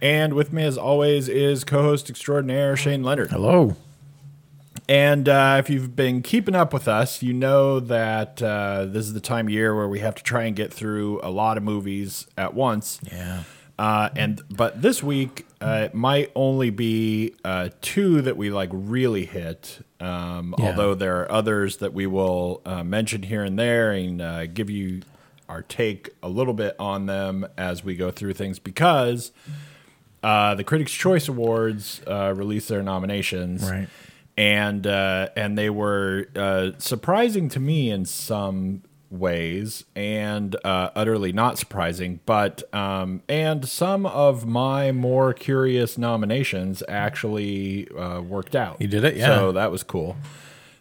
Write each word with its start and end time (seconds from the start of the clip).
And 0.00 0.34
with 0.34 0.52
me, 0.52 0.64
as 0.64 0.76
always, 0.76 1.28
is 1.28 1.64
co 1.64 1.82
host 1.82 2.10
extraordinaire 2.10 2.76
Shane 2.76 3.02
Leonard. 3.02 3.30
Hello. 3.30 3.76
And 4.88 5.28
uh, 5.28 5.56
if 5.58 5.68
you've 5.68 5.96
been 5.96 6.22
keeping 6.22 6.54
up 6.54 6.72
with 6.72 6.86
us, 6.86 7.22
you 7.22 7.32
know 7.32 7.80
that 7.80 8.40
uh, 8.40 8.84
this 8.84 9.06
is 9.06 9.14
the 9.14 9.20
time 9.20 9.46
of 9.46 9.52
year 9.52 9.74
where 9.74 9.88
we 9.88 9.98
have 10.00 10.14
to 10.14 10.22
try 10.22 10.44
and 10.44 10.54
get 10.54 10.72
through 10.72 11.20
a 11.22 11.30
lot 11.30 11.56
of 11.56 11.62
movies 11.64 12.26
at 12.36 12.54
once. 12.54 13.00
Yeah. 13.10 13.42
Uh, 13.78 14.08
and 14.16 14.42
but 14.48 14.80
this 14.80 15.02
week 15.02 15.46
uh, 15.60 15.82
it 15.86 15.94
might 15.94 16.30
only 16.34 16.70
be 16.70 17.34
uh, 17.44 17.70
two 17.80 18.22
that 18.22 18.36
we 18.36 18.50
like 18.50 18.70
really 18.72 19.26
hit. 19.26 19.80
Um, 19.98 20.54
Yeah. 20.58 20.66
Although 20.66 20.94
there 20.94 21.20
are 21.22 21.32
others 21.32 21.78
that 21.78 21.92
we 21.92 22.06
will 22.06 22.62
uh, 22.64 22.84
mention 22.84 23.22
here 23.22 23.42
and 23.42 23.58
there 23.58 23.90
and 23.90 24.22
uh, 24.22 24.46
give 24.46 24.70
you 24.70 25.02
our 25.48 25.62
take 25.62 26.10
a 26.22 26.28
little 26.28 26.54
bit 26.54 26.76
on 26.78 27.06
them 27.06 27.46
as 27.58 27.82
we 27.82 27.96
go 27.96 28.10
through 28.10 28.34
things 28.34 28.58
because 28.58 29.32
uh, 30.26 30.56
the 30.56 30.64
Critics' 30.64 30.92
Choice 30.92 31.28
Awards 31.28 32.00
uh, 32.06 32.34
released 32.36 32.68
their 32.68 32.82
nominations, 32.82 33.62
Right. 33.62 33.88
And 34.36 34.86
uh, 34.86 35.28
and 35.36 35.56
they 35.56 35.70
were 35.70 36.26
uh, 36.34 36.72
surprising 36.78 37.48
to 37.50 37.60
me 37.60 37.90
in 37.90 38.04
some 38.04 38.82
ways, 39.08 39.84
and 39.94 40.54
uh, 40.62 40.90
utterly 40.94 41.32
not 41.32 41.58
surprising. 41.58 42.20
But 42.26 42.62
um, 42.74 43.22
and 43.28 43.66
some 43.66 44.04
of 44.04 44.44
my 44.44 44.92
more 44.92 45.32
curious 45.32 45.96
nominations 45.96 46.82
actually 46.88 47.88
uh, 47.96 48.20
worked 48.20 48.54
out. 48.54 48.78
You 48.80 48.88
did 48.88 49.04
it? 49.04 49.16
Yeah. 49.16 49.26
So 49.38 49.52
that 49.52 49.70
was 49.70 49.82
cool. 49.82 50.16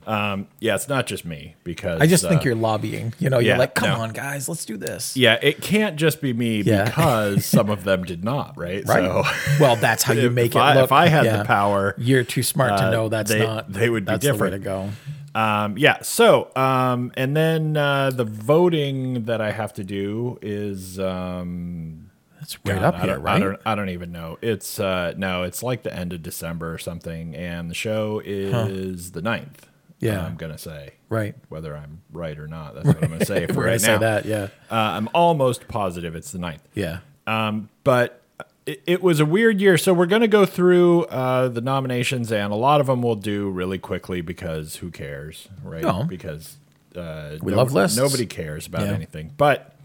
Um, 0.07 0.47
yeah, 0.59 0.75
it's 0.75 0.87
not 0.87 1.07
just 1.07 1.25
me 1.25 1.55
because 1.63 2.01
I 2.01 2.07
just 2.07 2.27
think 2.27 2.41
uh, 2.41 2.45
you're 2.45 2.55
lobbying. 2.55 3.13
You 3.19 3.29
know, 3.29 3.39
you're 3.39 3.57
like, 3.57 3.73
come 3.75 3.89
no. 3.89 4.01
on, 4.01 4.11
guys, 4.11 4.47
let's 4.47 4.65
do 4.65 4.77
this. 4.77 5.17
Yeah, 5.17 5.39
it 5.41 5.61
can't 5.61 5.95
just 5.95 6.21
be 6.21 6.31
me 6.33 6.61
Yeah. 6.61 6.85
because 6.85 7.45
some 7.55 7.69
of 7.69 7.83
them 7.83 8.03
did 8.03 8.23
not, 8.23 8.57
right? 8.57 8.83
Right. 8.85 9.03
So 9.03 9.23
well, 9.59 9.75
that's 9.75 10.03
how 10.03 10.13
you 10.21 10.29
make 10.29 10.55
it 10.55 10.59
I- 10.59 10.75
look. 10.75 10.85
if 10.85 10.91
I 10.91 11.07
had 11.07 11.25
yeah. 11.25 11.37
the 11.37 11.45
power, 11.45 11.95
you're 11.97 12.23
too 12.23 12.43
smart 12.43 12.73
uh, 12.73 12.85
to 12.85 12.91
know 12.91 13.09
that's 13.09 13.31
they- 13.31 13.39
not. 13.45 13.71
they 13.71 13.89
would 13.89 14.05
be 14.05 14.17
different. 14.17 14.63
The 14.63 14.69
way 14.69 14.83
to 14.85 14.89
go. 15.33 15.39
Um, 15.39 15.77
yeah. 15.77 16.01
So, 16.01 16.49
um, 16.55 17.11
and 17.17 17.35
then 17.35 17.75
uh, 17.75 18.11
the 18.11 18.23
voting 18.23 19.25
that 19.25 19.41
I 19.41 19.51
have 19.51 19.73
to 19.73 19.83
do 19.83 20.39
is 20.41 20.97
um, 20.99 22.09
That's 22.39 22.57
right 22.63 22.79
God, 22.79 22.83
up 22.83 23.01
here, 23.01 23.19
right? 23.19 23.35
I 23.35 23.39
don't, 23.39 23.59
I 23.65 23.75
don't 23.75 23.89
even 23.89 24.13
know. 24.13 24.37
It's 24.41 24.79
uh, 24.79 25.13
no, 25.17 25.43
it's 25.43 25.61
like 25.61 25.83
the 25.83 25.93
end 25.93 26.13
of 26.13 26.23
December 26.23 26.73
or 26.73 26.77
something, 26.77 27.35
and 27.35 27.69
the 27.69 27.75
show 27.75 28.21
is 28.23 29.11
the 29.11 29.21
9th. 29.21 29.63
Yeah. 29.99 30.25
I'm 30.25 30.35
gonna 30.35 30.57
say 30.57 30.93
right. 31.09 31.35
whether 31.49 31.75
I'm 31.75 32.01
right 32.11 32.37
or 32.37 32.47
not. 32.47 32.75
That's 32.75 32.87
what 32.87 33.03
I'm 33.03 33.09
gonna 33.11 33.25
say 33.25 33.47
for 33.47 33.53
We're 33.57 33.67
right 33.67 33.81
now. 33.81 33.97
that. 33.99 34.25
Yeah. 34.25 34.49
Uh, 34.69 34.75
I'm 34.75 35.09
almost 35.13 35.67
positive 35.67 36.15
it's 36.15 36.31
the 36.31 36.39
ninth. 36.39 36.61
Yeah. 36.73 36.99
Um, 37.27 37.69
but 37.83 38.21
it, 38.65 38.81
it 38.85 39.01
was 39.03 39.19
a 39.19 39.25
weird 39.25 39.61
year. 39.61 39.77
So 39.77 39.93
we're 39.93 40.05
going 40.07 40.21
to 40.21 40.27
go 40.27 40.45
through 40.45 41.03
uh, 41.05 41.47
the 41.47 41.61
nominations, 41.61 42.31
and 42.31 42.51
a 42.51 42.55
lot 42.55 42.81
of 42.81 42.87
them 42.87 43.01
we'll 43.01 43.15
do 43.15 43.49
really 43.49 43.77
quickly 43.77 44.21
because 44.21 44.77
who 44.77 44.91
cares, 44.91 45.47
right? 45.63 45.83
No. 45.83 46.03
Because 46.03 46.57
uh, 46.95 47.37
We 47.41 47.53
love 47.53 47.73
lists. 47.73 47.97
Nobody 47.97 48.25
cares 48.25 48.67
about 48.67 48.81
Yeah. 48.81 48.93
anything. 48.93 49.33
But 49.37 49.75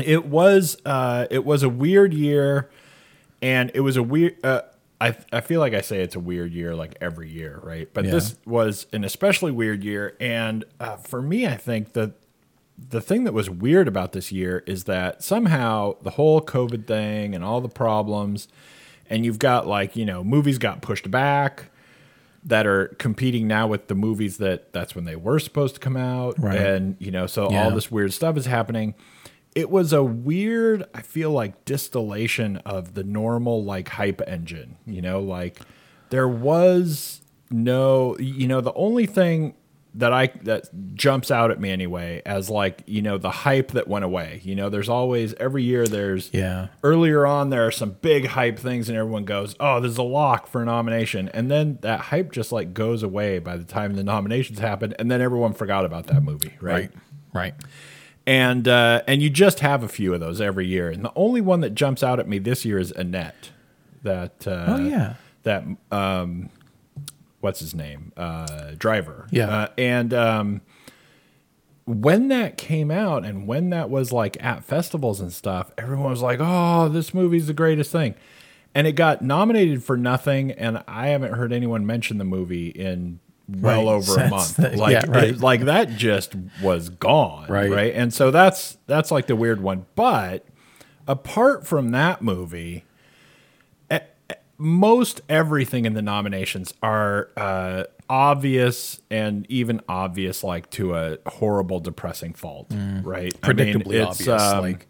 it 0.00 0.26
was 0.26 0.76
uh, 0.84 1.26
it 1.30 1.44
was 1.44 1.62
a 1.62 1.68
weird 1.68 2.12
year, 2.14 2.68
and 3.42 3.70
it 3.74 3.80
was 3.80 3.96
a 3.96 4.02
weird. 4.02 4.36
I 5.00 5.16
I 5.32 5.40
feel 5.40 5.60
like 5.60 5.74
I 5.74 5.80
say 5.80 6.00
it's 6.02 6.14
a 6.16 6.20
weird 6.20 6.52
year 6.52 6.74
like 6.74 6.96
every 7.00 7.30
year, 7.30 7.60
right? 7.62 7.88
But 7.92 8.04
Yeah. 8.04 8.12
this 8.12 8.36
was 8.46 8.86
an 8.92 9.04
especially 9.04 9.52
weird 9.52 9.82
year, 9.84 10.16
and 10.20 10.64
uh, 10.80 10.96
for 10.96 11.20
me, 11.20 11.46
I 11.46 11.56
think 11.56 11.92
that 11.94 12.12
the 12.90 13.00
thing 13.00 13.24
that 13.24 13.32
was 13.32 13.48
weird 13.48 13.86
about 13.88 14.12
this 14.12 14.32
year 14.32 14.62
is 14.66 14.84
that 14.84 15.22
somehow 15.22 15.94
the 16.02 16.10
whole 16.10 16.40
COVID 16.40 16.86
thing 16.86 17.34
and 17.34 17.44
all 17.44 17.60
the 17.60 17.68
problems, 17.68 18.48
and 19.08 19.24
you've 19.24 19.38
got 19.38 19.66
like, 19.66 19.94
you 19.96 20.04
know, 20.04 20.24
movies 20.24 20.58
got 20.58 20.82
pushed 20.82 21.10
back 21.10 21.70
that 22.44 22.66
are 22.66 22.88
competing 22.98 23.46
now 23.46 23.66
with 23.66 23.86
the 23.86 23.94
movies 23.94 24.36
that 24.38 24.72
that's 24.72 24.94
when 24.94 25.04
they 25.04 25.16
were 25.16 25.38
supposed 25.38 25.74
to 25.74 25.80
come 25.80 25.96
out. 25.96 26.34
Right. 26.38 26.58
And, 26.58 26.96
you 26.98 27.10
know, 27.10 27.26
so 27.26 27.50
Yeah. 27.50 27.64
all 27.64 27.70
this 27.70 27.90
weird 27.90 28.12
stuff 28.12 28.36
is 28.36 28.44
happening. 28.46 28.94
It 29.54 29.70
was 29.70 29.92
a 29.92 30.02
weird, 30.02 30.84
I 30.94 31.02
feel 31.02 31.30
like, 31.30 31.64
distillation 31.64 32.56
of 32.58 32.94
the 32.94 33.04
normal 33.04 33.64
like 33.64 33.88
hype 33.88 34.20
engine, 34.26 34.76
you 34.86 35.00
know, 35.00 35.20
like 35.20 35.60
there 36.10 36.28
was 36.28 37.20
no, 37.50 38.16
you 38.18 38.48
know, 38.48 38.60
the 38.60 38.72
only 38.74 39.06
thing 39.06 39.54
that 39.96 40.12
I 40.12 40.26
that 40.42 40.68
jumps 40.94 41.30
out 41.30 41.52
at 41.52 41.60
me 41.60 41.70
anyway 41.70 42.20
as 42.26 42.50
like 42.50 42.82
you 42.86 43.00
know 43.00 43.16
the 43.16 43.30
hype 43.30 43.70
that 43.72 43.86
went 43.86 44.04
away. 44.04 44.40
You 44.42 44.56
know, 44.56 44.68
there's 44.68 44.88
always 44.88 45.34
every 45.34 45.62
year 45.62 45.86
there's 45.86 46.30
Yeah. 46.32 46.66
earlier 46.82 47.24
on 47.24 47.50
there 47.50 47.64
are 47.64 47.70
some 47.70 47.92
big 48.02 48.26
hype 48.26 48.58
things 48.58 48.88
and 48.88 48.98
everyone 48.98 49.24
goes, 49.24 49.54
"Oh, 49.60 49.78
there's 49.78 49.96
a 49.96 50.02
lock 50.02 50.48
for 50.48 50.62
a 50.62 50.64
nomination." 50.64 51.28
And 51.28 51.48
then 51.48 51.78
that 51.82 52.00
hype 52.00 52.32
just 52.32 52.50
like 52.50 52.74
goes 52.74 53.04
away 53.04 53.38
by 53.38 53.56
the 53.56 53.62
time 53.62 53.94
the 53.94 54.02
nominations 54.02 54.58
happen 54.58 54.94
and 54.98 55.08
then 55.12 55.20
everyone 55.20 55.52
forgot 55.52 55.84
about 55.84 56.08
that 56.08 56.24
movie, 56.24 56.54
right? 56.60 56.90
Right. 56.90 56.90
Right. 57.32 57.54
And 58.26 58.66
uh 58.66 59.02
and 59.06 59.20
you 59.22 59.28
just 59.30 59.60
have 59.60 59.82
a 59.82 59.88
few 59.88 60.14
of 60.14 60.20
those 60.20 60.40
every 60.40 60.66
year. 60.66 60.88
And 60.90 61.04
the 61.04 61.12
only 61.14 61.40
one 61.40 61.60
that 61.60 61.74
jumps 61.74 62.02
out 62.02 62.18
at 62.18 62.26
me 62.28 62.38
this 62.38 62.64
year 62.64 62.78
is 62.78 62.90
Annette. 62.92 63.50
That 64.02 64.46
uh 64.46 64.64
Oh, 64.68 64.76
yeah. 64.78 65.14
that 65.42 65.64
um 65.90 66.48
what's 67.40 67.60
his 67.60 67.74
name? 67.74 68.12
Uh 68.16 68.72
Driver. 68.78 69.26
Yeah. 69.30 69.48
Uh, 69.48 69.68
and 69.76 70.14
um 70.14 70.60
when 71.86 72.28
that 72.28 72.56
came 72.56 72.90
out 72.90 73.26
and 73.26 73.46
when 73.46 73.68
that 73.70 73.90
was 73.90 74.10
like 74.10 74.42
at 74.42 74.64
festivals 74.64 75.20
and 75.20 75.30
stuff, 75.30 75.70
everyone 75.76 76.08
was 76.10 76.22
like, 76.22 76.38
"Oh, 76.40 76.88
this 76.88 77.12
movie's 77.12 77.46
the 77.46 77.52
greatest 77.52 77.92
thing." 77.92 78.14
And 78.74 78.86
it 78.86 78.92
got 78.92 79.20
nominated 79.20 79.84
for 79.84 79.96
nothing 79.98 80.50
and 80.50 80.82
I 80.88 81.08
haven't 81.08 81.34
heard 81.34 81.52
anyone 81.52 81.84
mention 81.86 82.16
the 82.18 82.24
movie 82.24 82.68
in 82.68 83.20
well 83.48 83.84
Right. 83.84 83.92
over 83.92 84.16
a 84.20 84.28
month. 84.30 84.56
the- 84.56 84.70
like 84.76 84.92
yeah, 84.92 85.04
right. 85.08 85.24
it- 85.30 85.40
like 85.40 85.62
that 85.62 85.90
just 85.90 86.34
was 86.62 86.88
gone, 86.88 87.46
Right. 87.48 87.70
right? 87.70 87.94
And 87.94 88.12
so 88.12 88.30
that's 88.30 88.78
that's 88.86 89.10
like 89.10 89.26
the 89.26 89.36
weird 89.36 89.60
one. 89.60 89.86
But 89.94 90.46
apart 91.06 91.66
from 91.66 91.90
that 91.90 92.22
movie, 92.22 92.84
most 94.56 95.20
everything 95.28 95.84
in 95.84 95.94
the 95.94 96.02
nominations 96.02 96.72
are 96.82 97.28
uh, 97.36 97.84
obvious 98.08 99.00
and 99.10 99.46
even 99.50 99.80
obvious, 99.88 100.44
like 100.44 100.70
to 100.70 100.94
a 100.94 101.18
horrible, 101.26 101.80
depressing 101.80 102.32
fault, 102.34 102.68
right? 103.02 103.34
I 103.42 103.52
mean, 103.52 103.74
Mm. 103.74 103.82
Predictably 103.82 103.94
it's, 103.94 104.20
obvious. 104.28 104.42
um, 104.42 104.60
like 104.60 104.86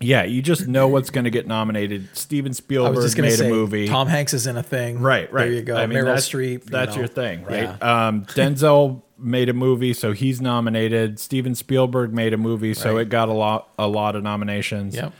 yeah, 0.00 0.24
you 0.24 0.42
just 0.42 0.66
know 0.68 0.88
what's 0.88 1.10
going 1.10 1.24
to 1.24 1.30
get 1.30 1.46
nominated. 1.46 2.14
Steven 2.16 2.52
Spielberg 2.52 2.96
was 2.96 3.04
just 3.04 3.16
gonna 3.16 3.28
made 3.28 3.36
say, 3.38 3.46
a 3.48 3.50
movie. 3.50 3.88
Tom 3.88 4.08
Hanks 4.08 4.34
is 4.34 4.46
in 4.46 4.56
a 4.56 4.62
thing. 4.62 5.00
Right, 5.00 5.32
right. 5.32 5.44
There 5.44 5.52
you 5.52 5.62
go. 5.62 5.76
I 5.76 5.86
mean, 5.86 5.98
Meryl 5.98 6.14
that's, 6.14 6.28
Streep. 6.28 6.50
you 6.52 6.58
That's 6.66 6.92
know. 6.94 6.98
your 7.00 7.08
thing, 7.08 7.44
right? 7.44 7.62
Yeah. 7.62 8.06
Um, 8.08 8.24
Denzel 8.26 9.02
made 9.18 9.48
a 9.48 9.54
movie, 9.54 9.94
so 9.94 10.12
he's 10.12 10.40
nominated. 10.40 11.18
Steven 11.18 11.54
Spielberg 11.54 12.12
made 12.12 12.34
a 12.34 12.36
movie, 12.36 12.74
so 12.74 12.96
Right. 12.96 13.02
it 13.02 13.08
got 13.08 13.28
a 13.30 13.32
lot, 13.32 13.68
a 13.78 13.88
lot 13.88 14.14
of 14.16 14.22
nominations. 14.22 14.94
Yep. 14.94 15.12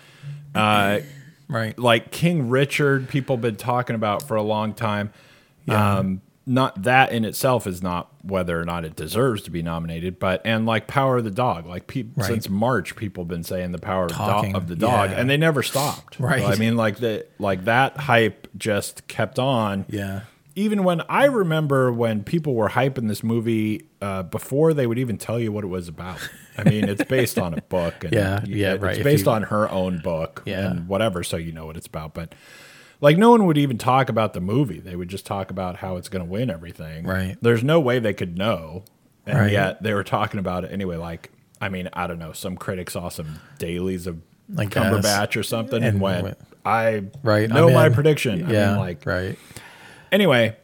Uh, 0.54 1.00
Right. 1.48 1.78
like 1.78 2.10
King 2.10 2.48
Richard, 2.50 3.08
people 3.08 3.36
been 3.36 3.56
talking 3.56 3.94
about 3.96 4.24
for 4.26 4.36
a 4.36 4.42
long 4.42 4.74
time. 4.74 5.12
Um, 5.68 6.20
not 6.48 6.82
that 6.84 7.10
in 7.10 7.24
itself 7.24 7.66
is 7.66 7.82
not 7.82 8.08
whether 8.22 8.60
or 8.60 8.64
not 8.64 8.84
it 8.84 8.94
deserves 8.94 9.42
to 9.42 9.50
be 9.50 9.62
nominated, 9.62 10.18
but 10.20 10.40
and 10.44 10.64
like 10.64 10.86
Power 10.86 11.16
of 11.18 11.24
the 11.24 11.30
Dog, 11.30 11.66
like 11.66 11.86
pe- 11.88 12.04
Right. 12.14 12.26
since 12.26 12.48
March, 12.48 12.94
people 12.94 13.24
have 13.24 13.28
been 13.28 13.42
saying 13.42 13.72
the 13.72 13.78
Power 13.78 14.04
of, 14.04 14.08
the 14.10 14.14
Talking, 14.14 14.52
dog, 14.52 14.62
of 14.62 14.68
the 14.68 14.76
dog, 14.76 15.10
yeah. 15.10 15.20
and 15.20 15.28
they 15.28 15.36
never 15.36 15.62
stopped. 15.62 16.20
Right. 16.20 16.42
I 16.44 16.54
mean, 16.56 16.76
like 16.76 16.98
the 16.98 17.26
like 17.38 17.64
that 17.64 17.96
hype 17.96 18.46
just 18.56 19.06
kept 19.08 19.38
on 19.40 19.86
Yeah. 19.88 20.20
even 20.54 20.84
when 20.84 21.02
I 21.08 21.24
remember 21.24 21.92
when 21.92 22.22
people 22.22 22.54
were 22.54 22.68
hyping 22.70 23.08
this 23.08 23.22
movie 23.24 23.88
uh, 24.00 24.22
before 24.22 24.72
they 24.72 24.86
would 24.86 24.98
even 24.98 25.18
tell 25.18 25.40
you 25.40 25.50
what 25.50 25.64
it 25.64 25.68
was 25.68 25.88
about. 25.88 26.18
I 26.56 26.64
mean, 26.64 26.84
it's 26.88 27.02
based 27.04 27.38
on 27.38 27.54
a 27.54 27.60
book. 27.62 28.04
And 28.04 28.12
Yeah, 28.12 28.44
yeah, 28.46 28.74
It's 28.74 28.82
right. 28.82 28.96
If 28.98 29.04
based 29.04 29.26
you- 29.26 29.32
on 29.32 29.42
her 29.44 29.68
own 29.70 29.98
book 29.98 30.42
Yeah. 30.46 30.70
and 30.70 30.86
whatever, 30.86 31.22
so 31.24 31.36
you 31.36 31.50
know 31.52 31.66
what 31.66 31.76
it's 31.76 31.86
about. 31.88 32.14
But 32.14 32.34
like, 33.00 33.16
no 33.18 33.30
one 33.30 33.46
would 33.46 33.58
even 33.58 33.78
talk 33.78 34.08
about 34.08 34.32
the 34.32 34.40
movie. 34.40 34.80
They 34.80 34.96
would 34.96 35.08
just 35.08 35.26
talk 35.26 35.50
about 35.50 35.76
how 35.76 35.96
it's 35.96 36.08
going 36.08 36.24
to 36.24 36.30
win 36.30 36.50
everything. 36.50 37.06
Right. 37.06 37.36
There's 37.40 37.62
no 37.64 37.78
way 37.80 37.98
they 37.98 38.14
could 38.14 38.36
know, 38.38 38.84
and 39.26 39.38
Right. 39.38 39.52
yet 39.52 39.82
they 39.82 39.92
were 39.94 40.04
talking 40.04 40.38
about 40.40 40.64
it 40.64 40.72
anyway. 40.72 40.96
Like, 40.96 41.30
I 41.60 41.68
mean, 41.68 41.88
I 41.92 42.06
don't 42.06 42.18
know. 42.18 42.32
Some 42.32 42.56
critics 42.56 42.92
saw 42.94 43.08
some 43.08 43.40
dailies 43.58 44.06
of 44.06 44.20
like. 44.52 44.70
Cumberbatch 44.70 45.36
or 45.38 45.42
something 45.42 45.76
and, 45.82 45.84
And 45.94 46.00
went, 46.00 46.22
went- 46.24 46.38
I 46.64 47.04
Right. 47.22 47.48
know 47.48 47.68
I'm 47.68 47.74
my 47.74 47.86
in. 47.86 47.92
prediction. 47.94 48.44
I 48.46 48.52
Yeah. 48.52 48.68
mean, 48.70 48.78
like, 48.78 49.06
right. 49.06 49.38
Anyway, 50.12 50.56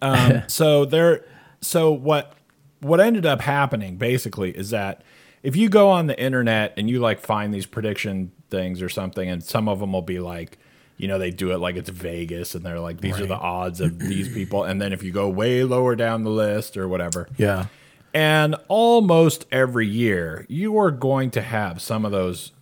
um, 0.00 0.42
so 0.46 0.84
there. 0.84 1.24
So 1.60 1.90
what? 1.92 2.34
What 2.80 2.98
ended 3.00 3.24
up 3.26 3.40
happening 3.42 3.96
basically 3.96 4.50
is 4.50 4.70
that 4.70 5.02
if 5.44 5.54
you 5.54 5.68
go 5.68 5.88
on 5.90 6.08
the 6.08 6.20
internet 6.20 6.74
and 6.76 6.90
you 6.90 6.98
like 6.98 7.20
find 7.20 7.54
these 7.54 7.64
prediction 7.66 8.32
things 8.50 8.82
or 8.82 8.88
something, 8.88 9.28
and 9.28 9.42
some 9.42 9.68
of 9.68 9.78
them 9.78 9.92
will 9.92 10.02
be 10.02 10.18
like, 10.18 10.58
you 11.02 11.08
know, 11.08 11.18
they 11.18 11.32
do 11.32 11.50
it 11.50 11.58
like 11.58 11.74
it's 11.74 11.90
Vegas, 11.90 12.54
and 12.54 12.64
they're 12.64 12.78
like, 12.78 13.00
these 13.00 13.18
are 13.18 13.26
the 13.26 13.34
odds 13.36 13.80
of 13.80 13.98
these 13.98 14.28
people, 14.32 14.62
and 14.62 14.80
then 14.80 14.92
if 14.92 15.02
you 15.02 15.10
go 15.10 15.28
way 15.28 15.64
lower 15.64 15.96
down 15.96 16.22
the 16.22 16.30
list 16.30 16.76
or 16.76 16.86
whatever, 16.86 17.28
Yeah. 17.36 17.66
and 18.14 18.54
almost 18.68 19.44
every 19.50 19.88
year 19.88 20.46
you 20.48 20.78
are 20.78 20.92
going 20.92 21.32
to 21.32 21.42
have 21.42 21.82
some 21.82 22.04
of 22.04 22.12
those 22.12 22.52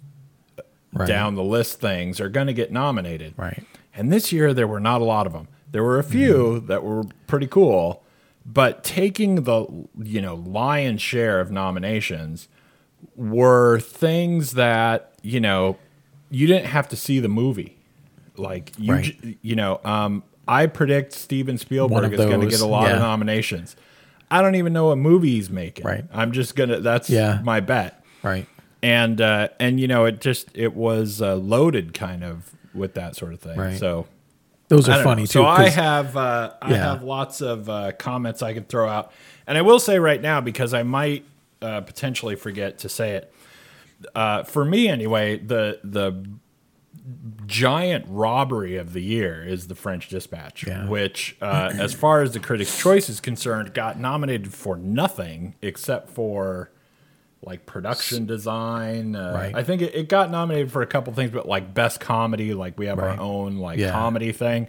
Right. 0.93 1.07
down 1.07 1.35
the 1.35 1.45
list 1.45 1.81
things 1.81 2.19
are 2.19 2.31
going 2.31 2.47
to 2.47 2.55
get 2.55 2.73
nominated. 2.73 3.35
Right. 3.37 3.63
And 3.95 4.11
this 4.11 4.33
year 4.33 4.55
there 4.55 4.67
were 4.67 4.81
not 4.81 5.03
a 5.03 5.05
lot 5.05 5.27
of 5.27 5.35
them. 5.35 5.47
There 5.71 5.85
were 5.85 5.99
a 5.99 6.03
few 6.03 6.35
mm-hmm. 6.35 6.67
that 6.67 6.83
were 6.83 7.05
pretty 7.27 7.47
cool, 7.47 8.03
but 8.45 8.83
taking 8.83 9.45
the 9.45 9.67
you 10.03 10.23
know 10.23 10.35
lion's 10.35 11.03
share 11.03 11.41
of 11.41 11.51
nominations 11.51 12.49
were 13.15 13.79
things 13.81 14.53
that 14.53 15.13
you 15.23 15.41
know 15.41 15.77
you 16.31 16.47
didn't 16.47 16.67
have 16.67 16.89
to 16.89 16.97
see 16.97 17.21
the 17.21 17.29
movie. 17.29 17.77
Like 18.37 18.73
you 18.79 18.93
Right. 18.93 19.05
j- 19.05 19.39
you 19.43 19.57
know 19.57 19.81
um, 19.85 20.23
I 20.49 20.67
predict 20.67 21.13
Steven 21.13 21.59
Spielberg 21.59 22.13
is 22.13 22.19
going 22.19 22.41
to 22.41 22.47
get 22.49 22.61
a 22.61 22.67
lot 22.67 22.89
yeah. 22.89 22.95
of 22.95 23.01
nominations. 23.01 23.77
I 24.31 24.43
don't 24.43 24.55
even 24.55 24.73
know 24.73 24.87
what 24.87 24.99
movie 24.99 25.31
he's 25.33 25.51
making. 25.51 25.85
Right. 25.85 26.05
I'm 26.13 26.33
just 26.33 26.55
gonna. 26.57 26.81
That's 26.81 27.11
Yeah. 27.11 27.41
my 27.45 27.61
bet 27.61 28.05
Right. 28.23 28.47
and 28.83 29.21
uh, 29.21 29.49
and 29.59 29.81
you 29.81 29.89
know 29.89 30.05
it 30.05 30.21
just 30.21 30.49
it 30.55 30.75
was 30.75 31.21
uh, 31.21 31.35
loaded 31.37 31.93
kind 31.95 32.23
of 32.25 32.51
with 32.75 32.95
that 32.95 33.17
sort 33.17 33.33
of 33.33 33.41
thing. 33.41 33.59
Right. 33.59 33.79
So 33.79 34.07
Those 34.69 34.89
are 34.89 35.03
funny 35.03 35.23
know. 35.23 35.27
too. 35.27 35.33
So 35.33 35.45
I 35.47 35.69
have 35.69 36.17
uh, 36.17 36.53
I 36.63 36.71
Yeah. 36.71 36.77
have 36.77 37.03
lots 37.03 37.41
of 37.41 37.69
uh, 37.69 37.93
comments 37.99 38.41
I 38.43 38.55
could 38.55 38.69
throw 38.69 38.89
out, 38.89 39.11
and 39.49 39.59
I 39.59 39.63
will 39.63 39.81
say 39.81 39.99
right 39.99 40.21
now 40.23 40.41
because 40.41 40.73
I 40.75 40.85
might 40.85 41.25
uh, 41.61 41.81
potentially 41.81 42.37
forget 42.37 42.79
to 42.79 42.89
say 42.89 43.17
it. 43.17 43.35
Uh, 44.15 44.45
for 44.45 44.65
me 44.65 44.89
anyway, 44.89 45.39
the 45.39 45.81
the 45.85 46.25
giant 47.47 48.05
robbery 48.09 48.77
of 48.77 48.93
the 48.93 49.01
year 49.03 49.43
is 49.43 49.67
the 49.69 49.75
French 49.75 50.09
Dispatch, 50.09 50.67
Yeah. 50.67 50.87
which, 50.89 51.37
uh, 51.41 51.71
as 51.79 51.95
far 51.95 52.23
as 52.23 52.33
the 52.33 52.41
Critics' 52.41 52.79
Choice 52.79 53.09
is 53.09 53.21
concerned, 53.21 53.75
got 53.75 53.99
nominated 53.99 54.53
for 54.53 54.77
nothing 54.77 55.55
except 55.63 56.11
for 56.11 56.71
like 57.43 57.65
production 57.65 58.27
design. 58.27 59.17
Uh, 59.17 59.33
Right. 59.35 59.55
I 59.55 59.63
think 59.63 59.81
it, 59.83 59.95
it 59.95 60.09
got 60.09 60.31
nominated 60.31 60.71
for 60.71 60.83
a 60.83 60.87
couple 60.87 61.13
things, 61.15 61.31
but 61.31 61.49
like 61.49 61.73
best 61.73 61.99
comedy, 62.01 62.53
like 62.53 62.79
we 62.79 62.87
have 62.87 62.99
Right. 62.99 63.19
our 63.19 63.21
own 63.21 63.57
like 63.57 63.79
Yeah. 63.79 63.93
comedy 63.93 64.31
thing, 64.33 64.69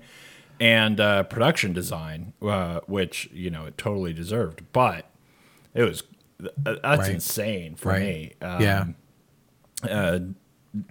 and 0.59 0.99
uh, 0.99 1.23
production 1.23 1.73
design, 1.73 2.31
uh, 2.41 2.79
which 2.87 3.29
you 3.33 3.49
know 3.49 3.65
it 3.65 3.77
totally 3.77 4.13
deserved, 4.13 4.61
but 4.71 5.09
it 5.73 5.83
was 5.83 6.03
th- 6.39 6.79
that's 6.81 6.99
Right. 7.01 7.11
insane 7.11 7.75
for 7.75 7.93
me. 7.99 8.33
Um, 8.41 8.61
yeah. 9.83 10.19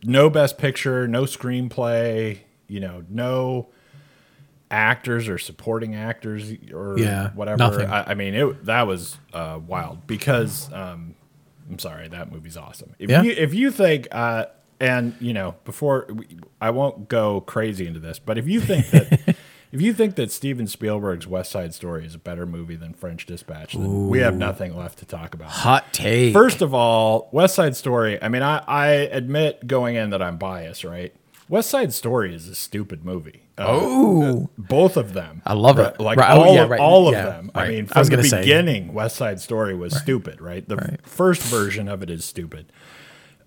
No 0.05 0.29
best 0.31 0.59
picture, 0.59 1.09
no 1.09 1.23
screenplay, 1.25 2.39
you 2.69 2.81
know, 2.81 3.05
no 3.09 3.69
actors 4.71 5.29
or 5.29 5.39
supporting 5.39 5.95
actors 5.95 6.53
or 6.73 6.99
Yeah, 6.99 7.31
whatever. 7.33 7.87
I, 7.87 8.05
I 8.09 8.15
mean, 8.15 8.35
it 8.35 8.65
that 8.67 8.87
was 8.87 9.19
uh, 9.33 9.59
wild 9.67 10.07
because 10.07 10.73
um, 10.73 11.15
I'm 11.69 11.79
sorry, 11.79 12.09
that 12.09 12.31
movie's 12.31 12.57
awesome. 12.57 12.95
If 12.99 13.11
Yeah. 13.11 13.23
you 13.23 13.33
if 13.33 13.55
you 13.55 13.71
think 13.71 14.09
uh, 14.13 14.47
and 14.79 15.15
you 15.21 15.33
know 15.33 15.57
before 15.65 16.07
we- 16.11 16.39
I 16.61 16.71
won't 16.71 17.09
go 17.09 17.41
crazy 17.41 17.87
into 17.87 18.01
this, 18.01 18.19
but 18.19 18.39
if 18.39 18.47
you 18.47 18.61
think 18.61 18.91
that. 18.91 19.37
If 19.73 19.81
you 19.81 19.95
think 19.95 20.17
that 20.17 20.33
Steven 20.33 20.67
Spielberg's 20.67 21.27
West 21.29 21.53
Side 21.53 21.75
Story 21.75 22.05
is 22.05 22.17
a 22.17 22.19
better 22.19 22.45
movie 22.45 22.75
than 22.75 22.93
French 22.93 23.25
Dispatch, 23.27 23.75
then 23.75 24.09
we 24.09 24.19
have 24.19 24.37
nothing 24.37 24.77
left 24.77 24.99
to 24.99 25.07
talk 25.07 25.33
about. 25.33 25.51
Hot 25.51 25.93
take. 25.93 26.33
First 26.33 26.61
of 26.61 26.75
all, 26.75 27.29
West 27.33 27.55
Side 27.55 27.77
Story. 27.77 28.21
I 28.21 28.29
mean, 28.29 28.43
I, 28.43 28.65
I 28.67 28.89
admit 28.89 29.67
going 29.69 29.95
in 29.95 30.11
that 30.11 30.21
I'm 30.21 30.39
biased, 30.39 30.83
right? 30.83 31.15
West 31.49 31.71
Side 31.71 31.93
Story 31.93 32.35
is 32.35 32.49
a 32.49 32.55
stupid 32.55 33.05
movie. 33.05 33.43
Uh, 33.59 33.67
oh, 33.69 34.51
both 34.57 34.97
of 34.97 35.13
them. 35.13 35.43
I 35.45 35.55
love 35.55 35.79
it. 35.79 36.01
Like 36.01 36.19
Right, 36.19 36.33
oh, 36.33 36.43
all, 36.43 36.55
yeah, 36.55 36.63
of, 36.63 36.71
right, 36.71 36.81
all 36.81 37.09
of 37.09 37.15
yeah, 37.15 37.25
them. 37.27 37.51
I 37.55 37.61
right. 37.63 37.69
mean, 37.69 37.85
I 37.85 37.87
from 37.89 37.99
was 38.01 38.09
the 38.09 38.17
gonna 38.17 38.29
say- 38.29 38.41
beginning, 38.41 38.93
West 38.93 39.17
Side 39.17 39.41
Story 39.41 39.75
was 39.75 39.97
stupid, 39.97 40.41
right? 40.41 40.67
The 40.69 40.99
first 41.03 41.43
version 41.43 41.89
of 41.89 42.03
it 42.03 42.11
is 42.11 42.25
stupid. 42.25 42.73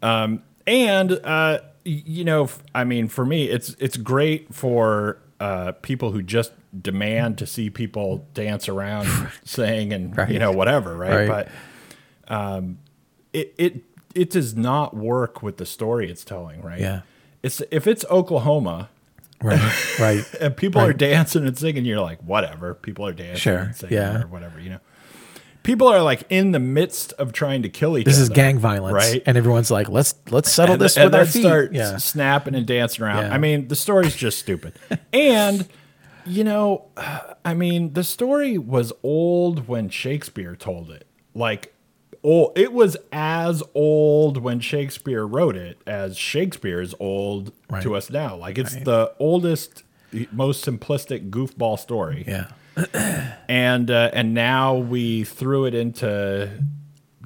Um, 0.01 0.43
and 0.67 1.11
uh, 1.23 1.59
you 1.85 2.23
know, 2.23 2.49
I 2.75 2.83
mean, 2.83 3.07
for 3.07 3.25
me, 3.25 3.49
it's 3.49 3.75
it's 3.79 3.97
great 3.97 4.53
for 4.53 5.17
uh, 5.44 5.74
people 5.81 6.12
who 6.12 6.22
just 6.22 6.54
demand 6.81 7.38
to 7.38 7.45
see 7.45 7.69
people 7.69 8.25
dance 8.34 8.69
around, 8.69 9.07
sing, 9.44 9.92
and 9.92 10.16
you 10.30 10.40
know 10.40 10.54
whatever, 10.54 10.95
right? 10.95 11.28
Right. 11.28 11.48
But 12.28 12.34
um, 12.34 12.78
it 13.34 13.54
it 13.57 13.84
it 14.16 14.30
does 14.30 14.56
not 14.56 14.95
work 14.95 15.44
with 15.44 15.57
the 15.57 15.66
story 15.66 16.10
it's 16.10 16.24
telling, 16.24 16.62
right? 16.62 16.80
Yeah. 16.80 17.01
It's 17.42 17.62
if 17.72 17.88
it's 17.88 18.06
Oklahoma 18.10 18.90
right. 19.42 19.60
Right. 20.00 20.24
and 20.40 20.56
people 20.56 20.80
are 20.80 20.94
dancing 20.94 21.45
and 21.45 21.57
singing, 21.57 21.84
you're 21.84 22.00
like, 22.00 22.22
whatever. 22.22 22.74
People 22.74 23.06
are 23.06 23.12
dancing 23.12 23.36
Sure, 23.36 23.57
and 23.57 23.75
singing 23.75 23.95
yeah. 23.98 24.22
or 24.22 24.28
whatever, 24.28 24.62
you 24.62 24.69
know. 24.69 24.80
People 25.63 25.88
are 25.88 26.01
like 26.01 26.24
in 26.30 26.51
the 26.51 26.60
midst 26.60 27.13
of 27.13 27.31
trying 27.31 27.63
to 27.63 27.69
kill 27.69 27.98
each 27.98 28.06
This 28.06 28.15
other. 28.15 28.21
This 28.24 28.30
is 28.30 28.36
gang 28.36 28.60
violence, 28.60 28.94
right? 28.94 29.24
And 29.25 29.38
everyone's 29.38 29.71
like, 29.71 29.88
let's 29.89 30.13
let's 30.30 30.51
settle 30.51 30.74
and, 30.74 30.81
this 30.81 30.98
with 30.98 31.06
our 31.06 31.24
then 31.24 31.25
feet. 31.25 31.42
start 31.42 31.74
yeah. 31.74 31.98
snapping 31.98 32.54
and 32.54 32.65
dancing 32.68 33.04
around. 33.06 33.25
Yeah. 33.27 33.33
I 33.33 33.38
mean, 33.38 33.69
the 33.69 33.75
story's 33.75 34.15
just 34.15 34.39
stupid. 34.39 34.74
and 35.13 35.68
you 36.25 36.44
know, 36.44 36.86
I 37.45 37.54
mean, 37.54 37.94
the 37.94 38.04
story 38.04 38.57
was 38.57 38.94
old 39.04 39.68
when 39.68 39.89
Shakespeare 39.89 40.56
told 40.56 40.89
it. 40.92 41.07
Like, 41.33 41.74
old. 42.24 42.57
It 42.57 42.74
was 42.74 42.95
as 43.12 43.63
old 43.74 44.38
when 44.38 44.59
Shakespeare 44.59 45.25
wrote 45.25 45.56
it 45.56 45.80
as 45.86 46.18
Shakespeare 46.18 46.81
is 46.81 46.95
old 47.00 47.51
Right. 47.69 47.83
to 47.83 47.95
us 47.95 48.09
now. 48.09 48.36
Like, 48.36 48.57
it's 48.57 48.75
the 48.75 49.13
oldest, 49.19 49.83
most 50.31 50.66
simplistic 50.66 51.30
goofball 51.30 51.77
story 51.80 52.24
Yeah. 52.27 52.48
And 53.47 53.89
uh, 53.91 54.09
and 54.13 54.33
now 54.33 54.75
we 54.75 55.23
threw 55.23 55.65
it 55.65 55.73
into 55.75 56.49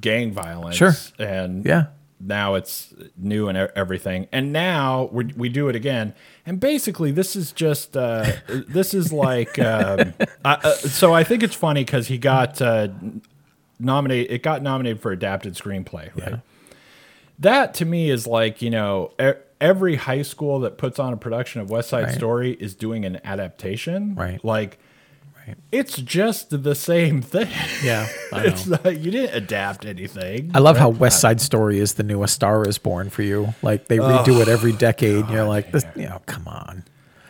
gang 0.00 0.32
violence. 0.32 0.76
Sure. 0.76 0.92
And 1.18 1.64
Yeah. 1.64 1.86
now 2.20 2.54
it's 2.54 2.92
new 3.16 3.48
and 3.48 3.56
everything. 3.56 4.28
And 4.32 4.52
now 4.52 5.08
we 5.12 5.24
we 5.36 5.48
do 5.48 5.68
it 5.68 5.76
again. 5.76 6.14
And 6.46 6.60
basically, 6.60 7.10
this 7.10 7.36
is 7.36 7.52
just 7.52 7.96
uh, 7.96 8.30
this 8.48 8.94
is 8.94 9.12
like 9.12 9.58
um, 9.58 10.14
I, 10.44 10.54
uh, 10.54 10.72
so. 10.74 11.12
I 11.14 11.24
think 11.24 11.42
it's 11.42 11.54
funny 11.54 11.84
because 11.84 12.08
he 12.08 12.18
got 12.18 12.60
uh, 12.62 12.88
nominated. 13.78 14.30
It 14.32 14.42
got 14.42 14.62
nominated 14.62 15.00
for 15.00 15.12
adapted 15.12 15.54
screenplay. 15.54 16.14
Right. 16.16 16.30
Yeah. 16.32 16.36
That 17.40 17.74
to 17.74 17.84
me 17.84 18.10
is 18.10 18.26
like 18.26 18.62
you 18.62 18.70
know. 18.70 19.12
E- 19.20 19.32
Every 19.60 19.96
high 19.96 20.22
school 20.22 20.60
that 20.60 20.78
puts 20.78 21.00
on 21.00 21.12
a 21.12 21.16
production 21.16 21.60
of 21.60 21.68
West 21.68 21.88
Side 21.88 22.04
Right. 22.04 22.14
Story 22.14 22.52
is 22.60 22.76
doing 22.76 23.04
an 23.04 23.18
adaptation. 23.24 24.14
Right. 24.14 24.38
Like, 24.44 24.78
Right. 25.48 25.56
it's 25.72 25.96
just 25.96 26.62
the 26.62 26.74
same 26.74 27.22
thing. 27.22 27.48
Yeah. 27.82 28.06
I 28.32 28.44
It's 28.46 28.66
know. 28.66 28.78
not, 28.84 28.98
you 28.98 29.10
didn't 29.10 29.34
adapt 29.36 29.84
anything. 29.84 30.50
I 30.54 30.58
love 30.60 30.76
how 30.76 30.88
West 30.90 31.20
Side 31.20 31.40
Story 31.40 31.78
is 31.78 31.94
the 31.94 32.02
new 32.02 32.22
A 32.22 32.28
Star 32.28 32.66
Is 32.66 32.78
Born 32.78 33.10
for 33.10 33.22
you. 33.22 33.54
Like 33.62 33.88
they 33.88 33.98
redo 33.98 34.40
it 34.40 34.48
every 34.48 34.72
decade. 34.72 35.24
and 35.24 35.30
you're 35.30 35.44
like, 35.44 35.72
this, 35.72 35.84
you 35.96 36.08
know, 36.08 36.20
come 36.26 36.46
on. 36.48 36.84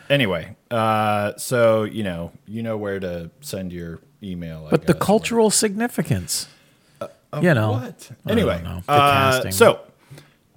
Anyway, 0.09 0.55
uh, 0.71 1.33
so 1.37 1.83
you 1.83 2.03
know, 2.03 2.31
you 2.47 2.63
know 2.63 2.77
where 2.77 2.99
to 2.99 3.29
send 3.41 3.71
your 3.71 3.99
email. 4.23 4.65
I 4.67 4.71
But 4.71 4.87
the 4.87 4.93
guess. 4.93 5.01
cultural 5.03 5.49
significance, 5.51 6.47
you 7.41 7.53
know. 7.53 7.71
What? 7.73 8.11
Anyway, 8.27 8.61
know. 8.63 8.81
Uh, 8.87 9.51
so 9.51 9.81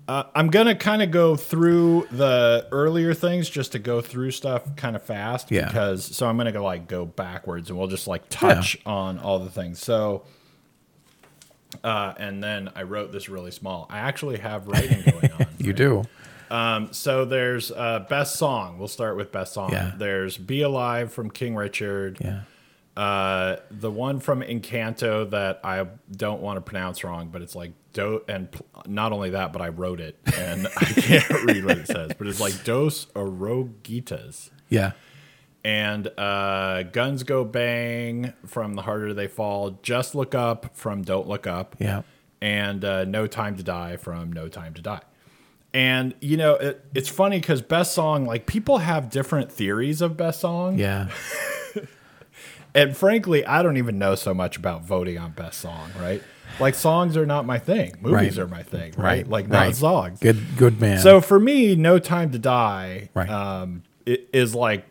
uh, 0.08 0.24
I'm 0.34 0.48
gonna 0.48 0.74
kind 0.74 1.02
of 1.02 1.10
go 1.10 1.36
through 1.36 2.08
the 2.10 2.66
earlier 2.72 3.14
things 3.14 3.48
just 3.48 3.72
to 3.72 3.78
go 3.78 4.00
through 4.00 4.32
stuff 4.32 4.76
kind 4.76 4.96
of 4.96 5.02
fast 5.02 5.50
Yeah. 5.50 5.66
because 5.66 6.04
so 6.04 6.26
I'm 6.26 6.36
gonna 6.36 6.52
go 6.52 6.64
like 6.64 6.88
go 6.88 7.04
backwards 7.04 7.70
and 7.70 7.78
we'll 7.78 7.88
just 7.88 8.06
like 8.06 8.28
touch 8.28 8.78
on 8.86 9.18
all 9.18 9.38
the 9.38 9.50
things. 9.50 9.78
So. 9.80 10.24
Uh, 11.82 12.12
and 12.18 12.42
then 12.44 12.70
I 12.74 12.82
wrote 12.82 13.12
this 13.12 13.30
really 13.30 13.50
small. 13.50 13.86
I 13.88 13.98
actually 14.00 14.38
have 14.38 14.68
writing 14.68 15.02
going 15.10 15.32
on. 15.32 15.46
You 15.56 15.68
right? 15.68 15.76
do. 15.76 16.02
Um, 16.50 16.92
so 16.92 17.24
there's 17.24 17.72
uh, 17.72 18.04
best 18.10 18.36
song. 18.36 18.78
We'll 18.78 18.88
start 18.88 19.16
with 19.16 19.32
best 19.32 19.54
song. 19.54 19.72
Yeah. 19.72 19.92
There's 19.96 20.36
"Be 20.36 20.60
Alive" 20.60 21.10
from 21.14 21.30
King 21.30 21.54
Richard. 21.54 22.18
Yeah. 22.20 22.42
Uh, 22.94 23.56
the 23.70 23.90
one 23.90 24.20
from 24.20 24.42
Encanto 24.42 25.30
that 25.30 25.60
I 25.64 25.86
don't 26.14 26.42
want 26.42 26.58
to 26.58 26.60
pronounce 26.60 27.04
wrong, 27.04 27.30
but 27.32 27.40
it's 27.40 27.54
like 27.54 27.72
do 27.92 28.22
and 28.28 28.48
not 28.86 29.12
only 29.12 29.30
that, 29.30 29.52
but 29.52 29.60
I 29.62 29.68
wrote 29.68 30.00
it 30.00 30.18
and 30.38 30.66
I 30.76 30.84
can't 30.84 31.28
read 31.44 31.64
what 31.64 31.78
it 31.78 31.86
says, 31.86 32.12
but 32.18 32.26
it's 32.26 32.40
like 32.40 32.64
Dos 32.64 33.06
Oruguitas. 33.14 34.50
Yeah. 34.68 34.92
And 35.64 36.08
uh, 36.18 36.82
Guns 36.84 37.22
Go 37.22 37.44
Bang 37.44 38.32
from 38.46 38.74
The 38.74 38.82
Harder 38.82 39.14
They 39.14 39.28
Fall. 39.28 39.78
Just 39.82 40.14
Look 40.14 40.34
Up 40.34 40.76
from 40.76 41.02
Don't 41.02 41.28
Look 41.28 41.46
Up 41.46 41.76
Yeah. 41.78 42.02
and 42.40 42.84
uh, 42.84 43.04
No 43.04 43.26
Time 43.26 43.56
to 43.56 43.62
Die 43.62 43.96
from 43.96 44.32
No 44.32 44.48
Time 44.48 44.74
to 44.74 44.82
Die. 44.82 45.00
And 45.74 46.14
you 46.20 46.36
know, 46.36 46.54
it, 46.56 46.84
it's 46.94 47.08
funny 47.08 47.38
because 47.38 47.62
best 47.62 47.94
song, 47.94 48.26
like 48.26 48.46
people 48.46 48.78
have 48.78 49.08
different 49.08 49.50
theories 49.52 50.02
of 50.02 50.16
best 50.16 50.40
song. 50.40 50.78
Yeah. 50.78 51.08
and 52.74 52.96
frankly, 52.96 53.44
I 53.46 53.62
don't 53.62 53.76
even 53.76 53.98
know 53.98 54.14
so 54.14 54.34
much 54.34 54.56
about 54.56 54.82
voting 54.84 55.16
on 55.18 55.30
best 55.32 55.60
song, 55.60 55.90
right? 55.98 56.22
Like 56.60 56.74
songs 56.74 57.16
are 57.16 57.26
not 57.26 57.46
my 57.46 57.58
thing. 57.58 57.94
Movies 58.00 58.36
Right. 58.38 58.44
are 58.44 58.48
my 58.48 58.62
thing, 58.62 58.92
right? 58.96 59.04
Right, 59.04 59.28
Like 59.28 59.48
not 59.48 59.58
right. 59.58 59.74
songs. 59.76 60.20
Good, 60.20 60.56
good 60.56 60.80
man. 60.80 60.98
So 60.98 61.20
for 61.20 61.40
me, 61.40 61.74
No 61.74 61.98
Time 61.98 62.30
to 62.32 62.38
Die 62.38 63.08
Right. 63.14 63.28
um, 63.30 63.82
is 64.06 64.54
like 64.54 64.84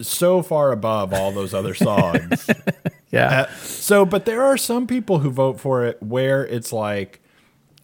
so 0.00 0.42
far 0.42 0.72
above 0.72 1.12
all 1.12 1.30
those 1.32 1.52
other 1.52 1.74
songs. 1.74 2.48
yeah, 3.10 3.42
Uh, 3.42 3.54
so, 3.62 4.06
but 4.06 4.24
there 4.24 4.42
are 4.42 4.56
some 4.56 4.86
people 4.86 5.18
who 5.18 5.30
vote 5.30 5.60
for 5.60 5.84
it 5.84 6.02
where 6.02 6.46
it's 6.46 6.72
like, 6.72 7.20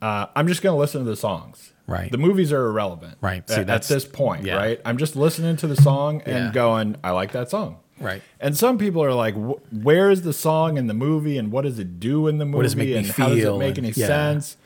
uh, 0.00 0.26
I'm 0.34 0.48
just 0.48 0.62
going 0.62 0.74
to 0.74 0.78
listen 0.80 1.04
to 1.04 1.10
the 1.10 1.16
songs. 1.16 1.72
Right. 1.86 2.10
The 2.10 2.18
movies 2.18 2.52
are 2.52 2.66
irrelevant. 2.66 3.18
Right. 3.20 3.42
at- 3.42 3.50
See, 3.50 3.60
at, 3.60 3.66
that's- 3.66 3.88
this 3.88 4.04
point, 4.06 4.44
yeah. 4.44 4.56
right? 4.56 4.80
I'm 4.84 4.96
just 4.96 5.16
listening 5.16 5.56
to 5.58 5.66
the 5.66 5.76
song 5.76 6.22
and 6.24 6.46
Yeah. 6.46 6.52
going, 6.52 6.96
I 7.04 7.10
like 7.10 7.32
that 7.32 7.50
song. 7.50 7.76
Right. 8.00 8.22
And 8.40 8.56
some 8.56 8.78
people 8.78 9.02
are 9.02 9.12
like, 9.14 9.34
"Wh- 9.34 9.60
where 9.84 10.10
is 10.10 10.22
the 10.22 10.32
song 10.32 10.76
in 10.78 10.86
the 10.86 10.94
movie 10.94 11.36
and 11.38 11.50
what 11.50 11.62
does 11.62 11.78
it 11.78 11.98
do 12.00 12.26
in 12.28 12.38
the 12.38 12.44
movie 12.44 12.62
does 12.62 12.74
it 12.74 12.78
make 12.78 12.88
me 12.88 12.94
and 12.96 13.06
how 13.08 13.28
does 13.28 13.42
it 13.44 13.58
make 13.58 13.78
and- 13.78 13.86
any 13.86 13.94
yeah. 13.96 14.06
sense? 14.06 14.56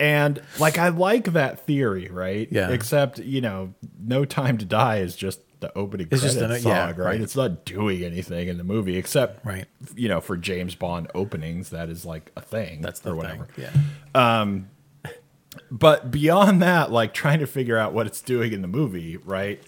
And 0.00 0.42
like, 0.58 0.78
I 0.78 0.88
like 0.88 1.32
that 1.32 1.64
theory, 1.66 2.08
right? 2.10 2.48
Yeah. 2.50 2.70
Except, 2.70 3.18
you 3.20 3.40
know, 3.40 3.74
No 4.00 4.24
Time 4.24 4.58
to 4.58 4.64
Die 4.64 4.96
is 4.98 5.14
just 5.14 5.40
the 5.60 5.72
opening 5.78 6.08
It's 6.10 6.22
just 6.22 6.38
an- 6.38 6.58
song, 6.60 6.72
yeah, 6.72 6.86
right? 6.86 6.98
right. 6.98 7.20
It's 7.20 7.36
not 7.36 7.64
doing 7.64 8.02
anything 8.02 8.48
in 8.48 8.58
the 8.58 8.64
movie 8.64 8.96
except, 8.96 9.46
Right. 9.46 9.66
you 9.94 10.08
know, 10.08 10.20
for 10.20 10.36
James 10.36 10.74
Bond 10.74 11.06
openings, 11.14 11.70
that 11.70 11.88
is 11.88 12.04
like 12.04 12.32
a 12.36 12.40
thing 12.40 12.80
that's 12.80 12.98
the 13.00 13.12
or 13.14 13.22
thing. 13.24 13.38
whatever. 13.38 13.48
Yeah. 13.56 13.70
Um, 14.14 14.68
but 15.70 16.10
beyond 16.10 16.62
that, 16.62 16.90
like 16.90 17.14
trying 17.14 17.38
to 17.40 17.46
figure 17.46 17.78
out 17.78 17.92
what 17.92 18.06
it's 18.06 18.20
doing 18.22 18.52
in 18.52 18.62
the 18.62 18.68
movie, 18.68 19.18
right? 19.18 19.62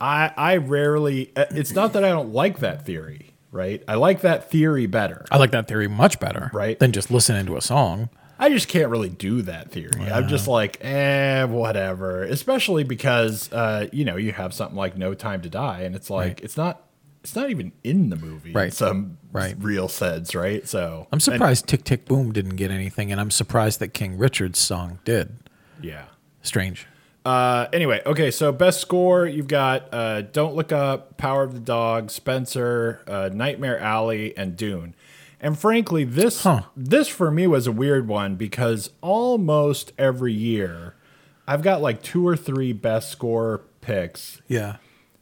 I 0.00 0.32
I 0.36 0.56
rarely. 0.56 1.32
uh, 1.36 1.44
It's 1.50 1.72
not 1.72 1.92
that 1.94 2.04
I 2.04 2.08
don't 2.08 2.32
like 2.32 2.60
that 2.60 2.84
theory, 2.86 3.32
right? 3.52 3.82
I 3.86 3.94
like 3.96 4.22
that 4.22 4.50
theory 4.50 4.86
better. 4.86 5.24
I 5.30 5.36
like 5.38 5.50
that 5.52 5.68
theory 5.68 5.88
much 5.88 6.18
better, 6.20 6.50
Right. 6.54 6.78
than 6.78 6.92
just 6.92 7.10
listening 7.10 7.46
to 7.46 7.56
a 7.56 7.60
song. 7.60 8.08
I 8.38 8.48
just 8.48 8.68
can't 8.68 8.88
really 8.88 9.10
do 9.10 9.42
that 9.42 9.70
theory. 9.70 10.10
I'm 10.10 10.26
just 10.28 10.48
like, 10.48 10.78
eh, 10.82 11.44
whatever. 11.44 12.22
Especially 12.22 12.84
because, 12.84 13.52
uh, 13.52 13.88
you 13.92 14.06
know, 14.06 14.16
you 14.16 14.32
have 14.32 14.54
something 14.54 14.76
like 14.78 14.96
No 14.96 15.12
Time 15.12 15.42
to 15.42 15.50
Die, 15.50 15.80
and 15.82 15.94
it's 15.94 16.08
like 16.08 16.26
Right. 16.28 16.40
it's 16.42 16.56
not, 16.56 16.80
it's 17.22 17.36
not 17.36 17.50
even 17.50 17.72
in 17.84 18.08
the 18.08 18.16
movie, 18.16 18.52
Right. 18.52 18.72
some 18.72 19.18
Right. 19.30 19.54
real 19.60 19.88
sense, 19.88 20.34
right? 20.34 20.66
So 20.66 21.06
I'm 21.12 21.20
surprised 21.20 21.66
Tick 21.66 21.84
Tick 21.84 22.06
Boom 22.06 22.32
didn't 22.32 22.56
get 22.56 22.70
anything, 22.70 23.12
and 23.12 23.20
I'm 23.20 23.30
surprised 23.30 23.78
that 23.80 23.88
King 23.88 24.16
Richard's 24.16 24.58
song 24.58 25.00
did. 25.04 25.32
yeah. 25.82 26.04
Strange. 26.40 26.86
Uh, 27.24 27.66
anyway, 27.72 28.00
okay, 28.06 28.30
so 28.30 28.50
best 28.50 28.80
score 28.80 29.26
you've 29.26 29.46
got 29.48 29.92
uh, 29.92 30.22
Don't 30.22 30.54
Look 30.54 30.72
Up, 30.72 31.18
Power 31.18 31.42
of 31.42 31.52
the 31.52 31.60
Dog, 31.60 32.10
Spencer, 32.10 33.00
uh, 33.06 33.28
Nightmare 33.32 33.78
Alley, 33.78 34.36
and 34.38 34.56
Dune. 34.56 34.94
And 35.38 35.58
frankly, 35.58 36.04
this 36.04 36.42
Huh. 36.42 36.62
this 36.76 37.08
for 37.08 37.30
me 37.30 37.46
was 37.46 37.66
a 37.66 37.72
weird 37.72 38.08
one 38.08 38.36
because 38.36 38.90
almost 39.00 39.92
every 39.98 40.32
year 40.32 40.94
I've 41.46 41.62
got 41.62 41.80
like 41.82 42.02
two 42.02 42.26
or 42.26 42.36
three 42.36 42.72
best 42.72 43.10
score 43.10 43.62
picks 43.80 44.40
Yeah. 44.48 44.76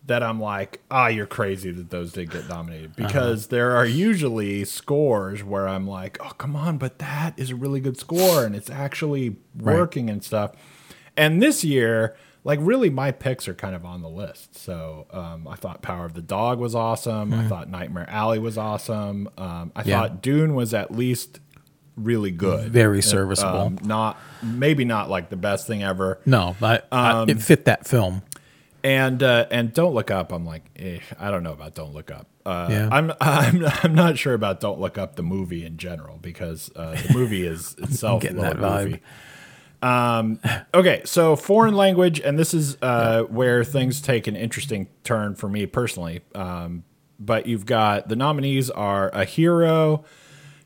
that 0.07 0.23
I'm 0.23 0.41
like, 0.41 0.81
ah, 0.91 1.07
you're 1.07 1.27
crazy 1.27 1.71
that 1.71 1.91
those 1.91 2.13
didn't 2.13 2.33
get 2.33 2.49
nominated 2.49 2.93
Uh-huh. 2.99 3.07
because 3.09 3.47
there 3.49 3.77
are 3.77 3.87
usually 3.87 4.65
scores 4.65 5.43
where 5.45 5.69
I'm 5.69 5.87
like, 5.87 6.19
oh, 6.21 6.31
come 6.39 6.55
on, 6.57 6.79
but 6.79 6.99
that 6.99 7.35
is 7.37 7.51
a 7.51 7.57
really 7.57 7.81
good 7.81 7.97
score 7.99 8.45
and 8.45 8.55
it's 8.57 8.71
actually 8.71 9.37
Right. 9.57 9.77
working 9.77 10.11
and 10.11 10.23
stuff. 10.25 10.53
And 11.19 11.43
this 11.43 11.65
year, 11.65 12.17
like, 12.45 12.59
really, 12.63 12.89
my 12.89 13.11
picks 13.11 13.47
are 13.49 13.55
kind 13.55 13.75
of 13.75 13.85
on 13.85 14.01
the 14.01 14.09
list. 14.09 14.57
So 14.57 15.07
um, 15.11 15.47
I 15.47 15.57
thought 15.57 15.83
Power 15.83 16.07
of 16.07 16.15
the 16.15 16.23
Dog 16.23 16.59
was 16.59 16.75
awesome. 16.75 17.35
I 17.35 17.47
thought 17.49 17.69
Nightmare 17.69 18.09
Alley 18.09 18.39
was 18.39 18.57
awesome. 18.57 19.29
Um, 19.37 19.73
I. 19.77 19.83
Yeah. 19.83 20.01
thought 20.01 20.23
Dune 20.23 20.55
was 20.55 20.73
at 20.73 20.91
least 20.91 21.41
really 21.97 22.31
good, 22.31 22.71
Very 22.71 23.03
serviceable. 23.03 23.59
Um, 23.59 23.79
not 23.83 24.17
maybe 24.43 24.85
not 24.85 25.11
like 25.11 25.31
the 25.31 25.37
best 25.37 25.67
thing 25.67 25.83
ever. 25.83 26.21
No, 26.25 26.55
I, 26.63 26.81
I, 26.93 27.11
Um, 27.23 27.29
it 27.29 27.43
fit 27.43 27.65
that 27.65 27.87
film. 27.89 28.23
And 28.85 29.21
uh, 29.21 29.47
and 29.51 29.73
don't 29.75 29.93
look 29.95 30.13
up. 30.13 30.31
I'm 30.31 30.47
like, 30.47 30.63
eh, 30.77 31.01
I 31.19 31.33
don't 31.33 31.43
know 31.43 31.53
about 31.53 31.75
don't 31.75 31.93
look 31.93 32.13
up. 32.13 32.29
Uh, 32.47 32.69
Yeah. 32.71 32.89
I'm 32.93 33.13
I'm 33.21 33.65
I'm 33.83 33.95
not 33.97 34.17
sure 34.17 34.35
about 34.35 34.61
don't 34.61 34.79
look 34.79 34.97
up 34.97 35.17
the 35.17 35.25
movie 35.25 35.65
in 35.67 35.77
general 35.77 36.17
because 36.23 36.71
uh, 36.77 36.93
the 37.09 37.13
movie 37.13 37.45
is 37.45 37.75
itself 37.79 38.23
a 38.23 38.27
getting 38.27 38.39
little 38.39 38.55
that 38.55 38.63
vibe. 38.63 38.85
movie. 38.85 39.03
Um, 39.83 40.41
okay, 40.75 41.03
so 41.05 41.37
foreign 41.37 41.75
language, 41.75 42.21
and 42.21 42.39
this 42.39 42.53
is 42.53 42.77
uh, 42.83 43.23
where 43.25 43.65
things 43.65 44.01
take 44.01 44.27
an 44.27 44.37
interesting 44.37 44.89
turn 45.05 45.35
for 45.35 45.49
me 45.49 45.67
personally. 45.67 46.21
Um, 46.35 46.85
but 47.21 47.47
you've 47.47 47.67
got 47.67 48.09
the 48.09 48.17
nominees 48.17 48.71
are 48.71 49.09
a 49.11 49.25
hero, 49.25 50.05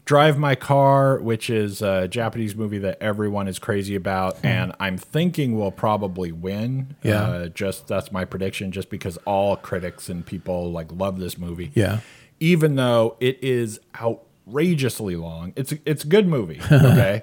Drive 0.04 0.38
My 0.38 0.54
Car, 0.54 1.18
which 1.18 1.48
is 1.48 1.80
a 1.80 2.08
Japanese 2.08 2.56
movie 2.56 2.78
that 2.78 2.98
everyone 3.00 3.48
is 3.48 3.58
crazy 3.58 3.94
about, 3.94 4.44
and 4.44 4.72
I'm 4.80 4.98
thinking 4.98 5.58
will 5.58 5.70
probably 5.70 6.32
win. 6.32 6.96
Hmm. 7.02 7.08
Yeah. 7.08 7.22
Uh, 7.22 7.48
just 7.48 7.86
that's 7.86 8.10
my 8.12 8.24
prediction, 8.24 8.72
just 8.72 8.90
because 8.90 9.16
all 9.18 9.56
critics 9.56 10.08
and 10.08 10.24
people 10.24 10.72
like 10.72 10.90
love 10.92 11.18
this 11.20 11.38
movie. 11.38 11.70
Yeah. 11.74 12.00
Even 12.40 12.74
though 12.74 13.16
it 13.20 13.38
is 13.42 13.78
outrageously 14.00 15.16
long, 15.16 15.52
it's 15.54 15.72
it's 15.86 16.04
a 16.04 16.08
good 16.08 16.26
movie. 16.26 16.60
Okay. 16.72 17.22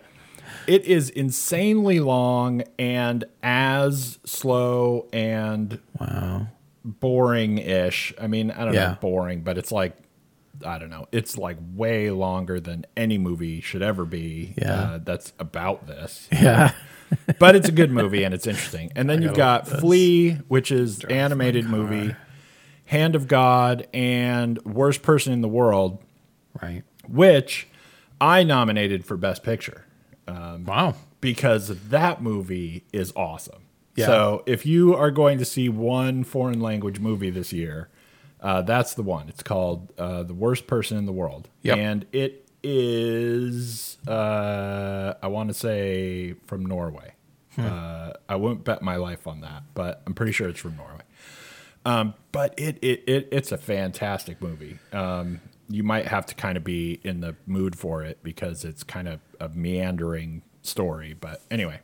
It 0.68 0.86
is 0.86 1.10
insanely 1.10 2.00
long 2.00 2.64
and 2.78 3.24
as 3.44 4.20
slow 4.26 5.08
and 5.14 5.80
Wow. 6.00 6.48
boring-ish. 6.84 8.14
I 8.20 8.28
mean, 8.28 8.52
I 8.52 8.66
don't 8.66 8.74
Yeah. 8.74 8.88
know, 8.90 8.98
boring, 9.02 9.42
but 9.42 9.58
it's 9.58 9.72
like 9.72 9.94
I 10.66 10.78
don't 10.78 10.90
know. 10.90 11.06
It's 11.14 11.38
like 11.38 11.56
way 11.74 12.12
longer 12.12 12.60
than 12.60 12.86
any 12.98 13.18
movie 13.18 13.62
should 13.62 13.82
ever 13.82 14.04
be. 14.04 14.56
Yeah. 14.58 14.74
uh, 14.74 15.00
that's 15.02 15.32
about 15.40 15.88
this. 15.88 16.28
Yeah. 16.32 16.72
But 17.40 17.56
it's 17.56 17.68
a 17.68 17.72
good 17.72 17.90
movie 17.92 18.24
and 18.24 18.36
it's 18.36 18.46
interesting. 18.46 18.92
And 18.96 19.10
then 19.10 19.22
you've 19.24 19.34
got 19.34 19.62
gotta 19.64 19.64
love 19.64 19.72
this. 19.72 19.80
Flee, 19.82 20.32
which 20.48 20.72
is 20.72 21.04
animated 21.06 21.66
movie, 21.66 22.14
Hand 22.86 23.16
of 23.16 23.28
God, 23.28 23.88
and 23.96 24.60
Worst 24.64 25.02
Person 25.02 25.34
in 25.34 25.42
the 25.42 25.48
World, 25.48 25.98
Right. 26.62 26.84
which 27.08 27.68
I 28.22 28.44
nominated 28.44 29.06
for 29.06 29.18
Best 29.18 29.42
Picture 29.42 29.86
Wow. 30.66 30.96
because 31.22 31.68
that 31.90 32.22
movie 32.22 32.86
is 32.94 33.12
awesome. 33.16 33.64
Yeah. 33.96 34.06
So 34.06 34.44
if 34.46 34.66
you 34.66 34.96
are 34.96 35.12
going 35.12 35.38
to 35.40 35.46
see 35.46 35.68
one 35.70 36.24
foreign 36.24 36.60
language 36.62 37.00
movie 37.00 37.30
this 37.30 37.52
year, 37.52 37.90
uh, 38.42 38.62
that's 38.62 38.94
the 38.94 39.04
one. 39.04 39.28
It's 39.28 39.44
called 39.44 39.92
uh, 39.98 40.24
The 40.24 40.34
Worst 40.34 40.68
Person 40.68 40.98
in 40.98 41.06
the 41.06 41.12
World. 41.12 41.50
Yep. 41.64 41.78
And 41.78 42.06
it 42.14 42.48
is, 42.64 43.98
uh, 44.08 45.16
I 45.22 45.28
want 45.28 45.50
to 45.50 45.54
say, 45.54 46.34
from 46.46 46.66
Norway. 46.66 47.14
Hmm. 47.56 47.66
Uh, 47.66 48.12
I 48.30 48.36
won't 48.36 48.64
bet 48.64 48.82
my 48.82 48.96
life 48.96 49.28
on 49.28 49.42
that, 49.42 49.64
but 49.74 50.02
I'm 50.06 50.14
pretty 50.14 50.32
sure 50.32 50.48
it's 50.48 50.60
from 50.60 50.78
Norway. 50.78 51.02
Um, 51.86 52.14
but 52.32 52.54
it, 52.58 52.78
it, 52.82 53.04
it 53.08 53.30
it's 53.32 53.52
a 53.52 53.58
fantastic 53.58 54.42
movie. 54.42 54.80
Um, 54.94 55.42
you 55.70 55.84
might 55.84 56.08
have 56.08 56.26
to 56.28 56.36
kind 56.36 56.58
of 56.58 56.64
be 56.64 57.00
in 57.04 57.22
the 57.22 57.36
mood 57.46 57.78
for 57.78 58.04
it 58.04 58.20
because 58.24 58.66
it's 58.66 58.84
kind 58.84 59.08
of 59.08 59.20
a 59.40 59.50
meandering 59.50 60.42
story. 60.64 61.14
But 61.14 61.42
anyway, 61.52 61.80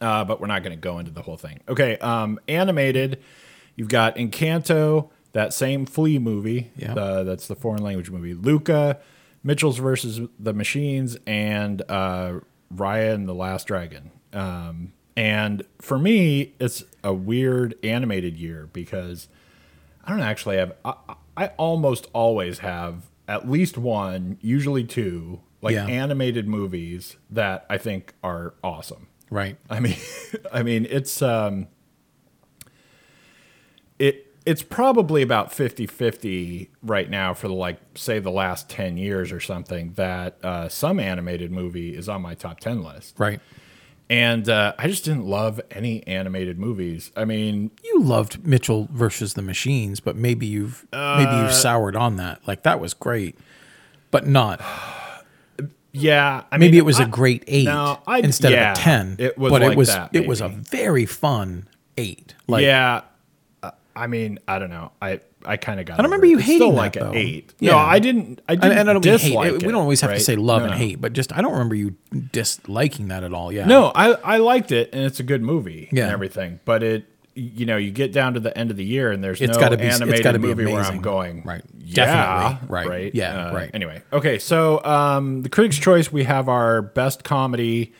uh, 0.00 0.24
but 0.24 0.40
we're 0.40 0.46
not 0.46 0.62
going 0.62 0.76
to 0.76 0.80
go 0.80 0.98
into 0.98 1.10
the 1.10 1.22
whole 1.22 1.36
thing. 1.36 1.60
Okay, 1.68 1.98
um, 1.98 2.38
animated. 2.48 3.20
You've 3.76 3.88
got 3.88 4.16
Encanto, 4.16 5.10
that 5.32 5.52
same 5.52 5.86
Flee 5.86 6.18
movie. 6.18 6.70
Yeah. 6.76 6.94
the- 6.94 7.24
that's 7.24 7.46
the 7.48 7.56
foreign 7.56 7.82
language 7.82 8.10
movie. 8.10 8.34
Luca, 8.34 8.98
Mitchell's 9.42 9.78
versus 9.78 10.20
the 10.38 10.52
Machines, 10.52 11.16
and 11.26 11.82
uh, 11.88 12.40
Raya 12.74 13.14
and 13.14 13.28
the 13.28 13.34
Last 13.34 13.66
Dragon. 13.66 14.10
Um, 14.32 14.92
and 15.16 15.64
for 15.80 15.98
me, 15.98 16.54
it's 16.60 16.84
a 17.02 17.12
weird 17.12 17.74
animated 17.82 18.36
year 18.36 18.68
because 18.72 19.28
I 20.04 20.10
don't 20.10 20.20
actually 20.20 20.58
have. 20.58 20.72
I, 20.84 20.94
I 21.38 21.48
almost 21.56 22.06
always 22.12 22.58
have 22.58 23.04
at 23.28 23.48
least 23.48 23.78
one, 23.78 24.38
usually 24.40 24.84
two, 24.84 25.40
like 25.62 25.74
Yeah. 25.74 25.86
animated 25.86 26.48
movies 26.48 27.16
that 27.30 27.64
I 27.70 27.78
think 27.78 28.14
are 28.22 28.54
awesome. 28.64 29.06
Right. 29.30 29.56
I 29.70 29.80
mean, 29.80 29.96
I 30.52 30.62
mean, 30.62 30.86
it's 30.90 31.22
um, 31.22 31.68
it 33.98 34.26
it's 34.46 34.62
probably 34.62 35.20
about 35.20 35.50
50-50 35.52 36.68
right 36.82 37.10
now 37.10 37.34
for 37.34 37.48
the 37.48 37.54
like 37.54 37.78
say 37.94 38.18
the 38.18 38.30
last 38.30 38.70
10 38.70 38.96
years 38.96 39.30
or 39.30 39.40
something 39.40 39.92
that 39.94 40.42
uh, 40.42 40.68
some 40.68 40.98
animated 40.98 41.50
movie 41.52 41.94
is 41.94 42.08
on 42.08 42.22
my 42.22 42.34
top 42.34 42.58
10 42.60 42.82
list 42.82 43.14
Right. 43.18 43.40
And 44.10 44.48
uh, 44.48 44.72
i 44.78 44.86
just 44.88 45.04
didn't 45.04 45.26
love 45.26 45.60
any 45.70 46.06
animated 46.06 46.58
movies 46.58 47.10
i 47.16 47.24
mean 47.24 47.70
You 47.84 48.00
loved 48.02 48.46
Mitchell 48.46 48.88
versus 48.92 49.34
the 49.34 49.42
Machines, 49.42 50.00
but 50.00 50.16
maybe 50.16 50.46
you've 50.46 50.86
maybe 50.92 51.30
Uh, 51.30 51.42
you've 51.42 51.52
soured 51.54 51.96
on 51.96 52.16
that. 52.16 52.40
Like 52.46 52.62
that 52.62 52.80
was 52.80 52.94
great, 52.94 53.36
but 54.10 54.26
not. 54.26 54.60
yeah 55.92 56.44
I 56.52 56.58
Maybe 56.58 56.72
mean, 56.72 56.78
it 56.78 56.84
was 56.84 56.98
a 57.00 57.04
I- 57.04 57.06
great 57.06 57.44
eight 57.46 57.64
No, 57.64 58.00
I- 58.06 58.20
instead 58.20 58.52
yeah, 58.52 58.72
of 58.72 58.78
a 58.78 58.80
ten. 58.80 59.16
it 59.18 59.38
was 59.38 59.50
but 59.50 59.62
like 59.62 59.72
it 59.72 59.76
was 59.78 59.88
that, 59.88 60.10
it 60.14 60.26
was 60.26 60.40
a 60.40 60.48
very 60.48 61.06
fun 61.06 61.66
eight. 61.96 62.34
Like 62.46 62.62
yeah 62.62 62.96
uh, 62.96 63.00
I 63.98 64.06
mean, 64.06 64.38
I 64.48 64.58
don't 64.58 64.70
know. 64.70 64.92
I 65.02 65.20
I 65.44 65.56
kind 65.56 65.78
of 65.80 65.86
got. 65.86 65.94
I 65.94 65.96
don't 65.98 66.06
remember 66.06 66.26
you 66.26 66.38
it's 66.38 66.46
hating 66.46 66.58
still 66.58 66.70
that, 66.72 66.76
like 66.76 66.92
though. 66.94 67.10
an 67.10 67.16
eight. 67.16 67.52
Yeah. 67.60 67.72
No, 67.72 67.78
I 67.78 67.98
didn't. 67.98 68.40
I 68.48 68.54
didn't 68.56 68.78
And, 68.78 68.90
I 68.90 68.92
don't 68.92 69.02
dislike 69.02 69.48
It- 69.52 69.54
it. 69.56 69.66
we 69.66 69.72
don't 69.72 69.80
always 69.82 70.00
have 70.00 70.12
to 70.12 70.20
say 70.20 70.36
love 70.36 70.62
No, 70.62 70.68
and 70.68 70.74
hate, 70.76 71.00
but 71.00 71.12
just 71.12 71.36
I 71.36 71.40
don't 71.42 71.52
remember 71.52 71.74
you 71.74 71.94
disliking 72.32 73.08
that 73.08 73.24
at 73.24 73.32
all. 73.32 73.52
Yeah. 73.52 73.66
No, 73.66 73.92
I 73.94 74.12
I 74.12 74.36
liked 74.38 74.72
it, 74.72 74.90
and 74.92 75.02
it's 75.04 75.20
a 75.20 75.22
good 75.22 75.42
movie 75.42 75.88
Yeah. 75.92 76.04
and 76.04 76.12
everything. 76.12 76.60
But 76.64 76.82
it, 76.82 77.04
you 77.34 77.66
know, 77.66 77.76
you 77.76 77.90
get 77.92 78.12
down 78.12 78.34
to 78.34 78.40
the 78.40 78.56
end 78.58 78.70
of 78.70 78.76
the 78.76 78.84
year, 78.84 79.10
and 79.12 79.22
there's 79.22 79.40
It's 79.40 79.54
no 79.54 79.60
gotta 79.60 79.76
be- 79.76 79.84
it's 79.84 79.96
animated 80.00 80.24
gotta 80.24 80.38
be 80.38 80.48
movie 80.48 80.66
where 80.66 80.82
I'm 80.82 81.00
going. 81.00 81.42
Right. 81.44 81.62
Yeah. 81.78 82.04
Definitely. 82.04 82.68
Right. 82.68 82.88
Right. 82.88 83.14
Yeah, 83.14 83.46
Uh, 83.48 83.54
right. 83.54 83.70
Anyway. 83.72 84.02
Okay. 84.12 84.38
So 84.38 84.82
um, 84.84 85.42
the 85.42 85.48
Critics' 85.48 85.78
Choice, 85.78 86.12
we 86.12 86.24
have 86.24 86.48
our 86.48 86.82
best 86.82 87.24
comedy. 87.24 87.92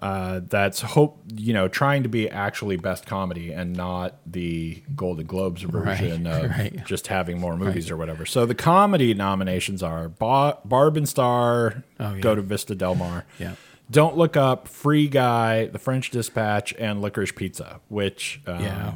Uh, 0.00 0.40
that's 0.48 0.80
hope 0.80 1.18
you 1.34 1.52
know 1.52 1.66
trying 1.66 2.04
to 2.04 2.08
be 2.08 2.30
actually 2.30 2.76
best 2.76 3.04
comedy 3.04 3.50
and 3.52 3.74
not 3.74 4.14
the 4.24 4.80
Golden 4.94 5.26
Globes 5.26 5.62
version 5.62 6.24
of 6.26 6.50
right. 6.50 6.84
just 6.86 7.08
having 7.08 7.40
more 7.40 7.56
movies 7.56 7.90
or 7.90 7.96
whatever. 7.96 8.24
So 8.24 8.46
the 8.46 8.54
comedy 8.54 9.12
nominations 9.12 9.82
are 9.82 10.08
ba- 10.08 10.58
Barb 10.64 10.96
and 10.96 11.08
Star, 11.08 11.82
Oh, 11.98 12.14
yeah. 12.14 12.20
Go 12.20 12.36
to 12.36 12.42
Vista 12.42 12.76
Del 12.76 12.94
Mar, 12.94 13.24
Yeah. 13.40 13.54
Don't 13.90 14.16
Look 14.16 14.36
Up, 14.36 14.68
Free 14.68 15.08
Guy, 15.08 15.66
The 15.66 15.78
French 15.80 16.10
Dispatch, 16.10 16.74
and 16.78 17.00
Licorice 17.02 17.34
Pizza. 17.34 17.80
Which 17.88 18.40
um, 18.46 18.62
Yeah. 18.62 18.92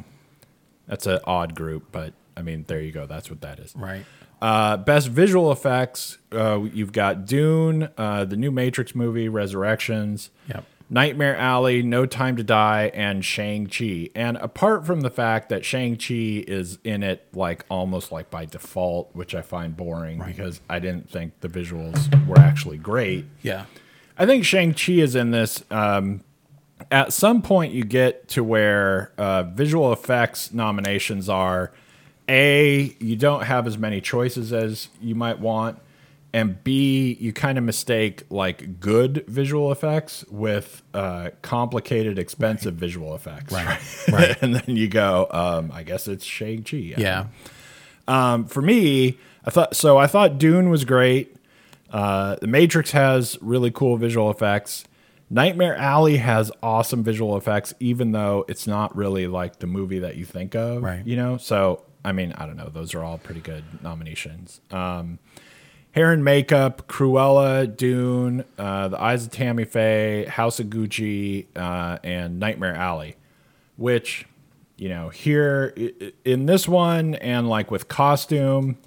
that's 0.87 1.05
an 1.05 1.19
odd 1.25 1.53
group, 1.53 1.87
but 1.91 2.13
I 2.37 2.43
mean 2.43 2.63
there 2.67 2.79
you 2.79 2.93
go. 2.93 3.05
That's 3.07 3.29
what 3.29 3.41
that 3.41 3.59
is. 3.59 3.73
Right. 3.75 4.05
Uh, 4.41 4.75
best 4.77 5.07
visual 5.07 5.51
effects, 5.53 6.17
uh, 6.33 6.59
you've 6.73 6.91
got 6.91 7.25
Dune, 7.25 7.87
uh, 7.97 8.25
the 8.25 8.35
new 8.35 8.51
Matrix 8.51 8.93
movie, 8.93 9.29
Resurrections, 9.29 10.29
Yep. 10.49 10.65
Nightmare 10.89 11.35
Alley, 11.35 11.81
No 11.81 12.05
Time 12.05 12.35
to 12.35 12.43
Die, 12.43 12.91
and 12.93 13.25
Shang-Chi. 13.25 14.09
And 14.13 14.37
apart 14.37 14.85
from 14.85 15.01
the 15.01 15.09
fact 15.09 15.49
that 15.49 15.65
Shang-Chi 15.65 16.43
is 16.47 16.77
in 16.83 17.01
it 17.03 17.27
like 17.33 17.65
almost 17.69 18.11
like 18.11 18.29
by 18.29 18.45
default, 18.45 19.09
which 19.15 19.33
I 19.33 19.41
find 19.41 19.75
boring 19.75 20.21
because 20.23 20.61
I 20.69 20.79
didn't 20.79 21.09
think 21.09 21.39
the 21.39 21.47
visuals 21.47 22.27
were 22.27 22.37
actually 22.37 22.77
great. 22.77 23.25
Yeah. 23.41 23.65
I 24.17 24.25
think 24.25 24.45
Shang-Chi 24.45 24.93
is 24.93 25.15
in 25.15 25.31
this. 25.31 25.63
Um, 25.71 26.23
at 26.91 27.13
some 27.13 27.41
point, 27.41 27.73
you 27.73 27.83
get 27.83 28.27
to 28.29 28.43
where 28.43 29.11
uh, 29.17 29.43
visual 29.43 29.93
effects 29.93 30.53
nominations 30.53 31.29
are 31.29 31.71
A, 32.29 32.95
you 32.99 33.15
don't 33.15 33.43
have 33.43 33.65
as 33.67 33.77
many 33.77 34.01
choices 34.01 34.53
as 34.53 34.89
you 35.01 35.15
might 35.15 35.39
want. 35.39 35.79
And 36.35 36.63
B, 36.63 37.15
you 37.19 37.31
kind 37.31 37.59
of 37.59 37.63
mistake 37.63 38.23
like 38.31 38.79
good 38.79 39.23
visual 39.27 39.71
effects 39.71 40.25
with 40.29 40.81
uh, 40.93 41.29
complicated, 41.43 42.17
expensive 42.17 42.73
visual 42.73 43.13
effects. 43.13 43.53
Right. 43.53 43.79
Right. 44.11 44.41
and 44.41 44.55
then 44.55 44.75
you 44.75 44.87
go, 44.87 45.27
um, 45.31 45.71
I 45.71 45.83
guess 45.83 46.07
it's 46.07 46.25
Shang-Chi. 46.25 46.95
Yeah. 46.97 47.27
Um, 48.07 48.45
for 48.45 48.61
me, 48.61 49.17
I 49.45 49.49
thought 49.49 49.75
so. 49.75 49.97
I 49.97 50.07
thought 50.07 50.37
Dune 50.37 50.69
was 50.69 50.85
great. 50.85 51.35
Uh, 51.89 52.35
the 52.41 52.47
Matrix 52.47 52.91
has 52.91 53.37
really 53.41 53.69
cool 53.71 53.97
visual 53.97 54.29
effects. 54.31 54.85
Nightmare 55.29 55.75
Alley 55.75 56.17
has 56.17 56.51
awesome 56.61 57.03
visual 57.03 57.37
effects, 57.37 57.73
even 57.79 58.11
though 58.11 58.45
it's 58.47 58.67
not 58.67 58.95
really 58.95 59.27
like 59.27 59.59
the 59.59 59.67
movie 59.67 59.99
that 59.99 60.15
you 60.15 60.25
think 60.25 60.55
of. 60.55 60.83
Right. 60.83 61.05
You 61.05 61.15
know. 61.15 61.37
So 61.37 61.83
I 62.05 62.11
mean, 62.11 62.33
I 62.33 62.45
don't 62.45 62.57
know. 62.57 62.69
Those 62.69 62.93
are 62.93 63.03
all 63.03 63.17
pretty 63.17 63.41
good 63.41 63.63
nominations. 63.81 64.59
Um, 64.71 65.19
Hair 65.93 66.11
and 66.11 66.23
Makeup, 66.23 66.87
Cruella, 66.87 67.67
Dune, 67.67 68.43
uh, 68.57 68.87
The 68.87 68.99
Eyes 69.01 69.25
of 69.25 69.31
Tammy 69.31 69.63
Faye, 69.63 70.25
House 70.25 70.59
of 70.59 70.67
Gucci, 70.67 71.45
uh, 71.55 71.99
and 72.03 72.39
Nightmare 72.39 72.75
Alley, 72.75 73.15
which, 73.77 74.25
you 74.75 74.89
know, 74.89 75.09
here 75.09 75.75
in 76.25 76.47
this 76.47 76.67
one 76.67 77.13
and 77.15 77.47
like 77.47 77.69
with 77.69 77.87
costume, 77.89 78.77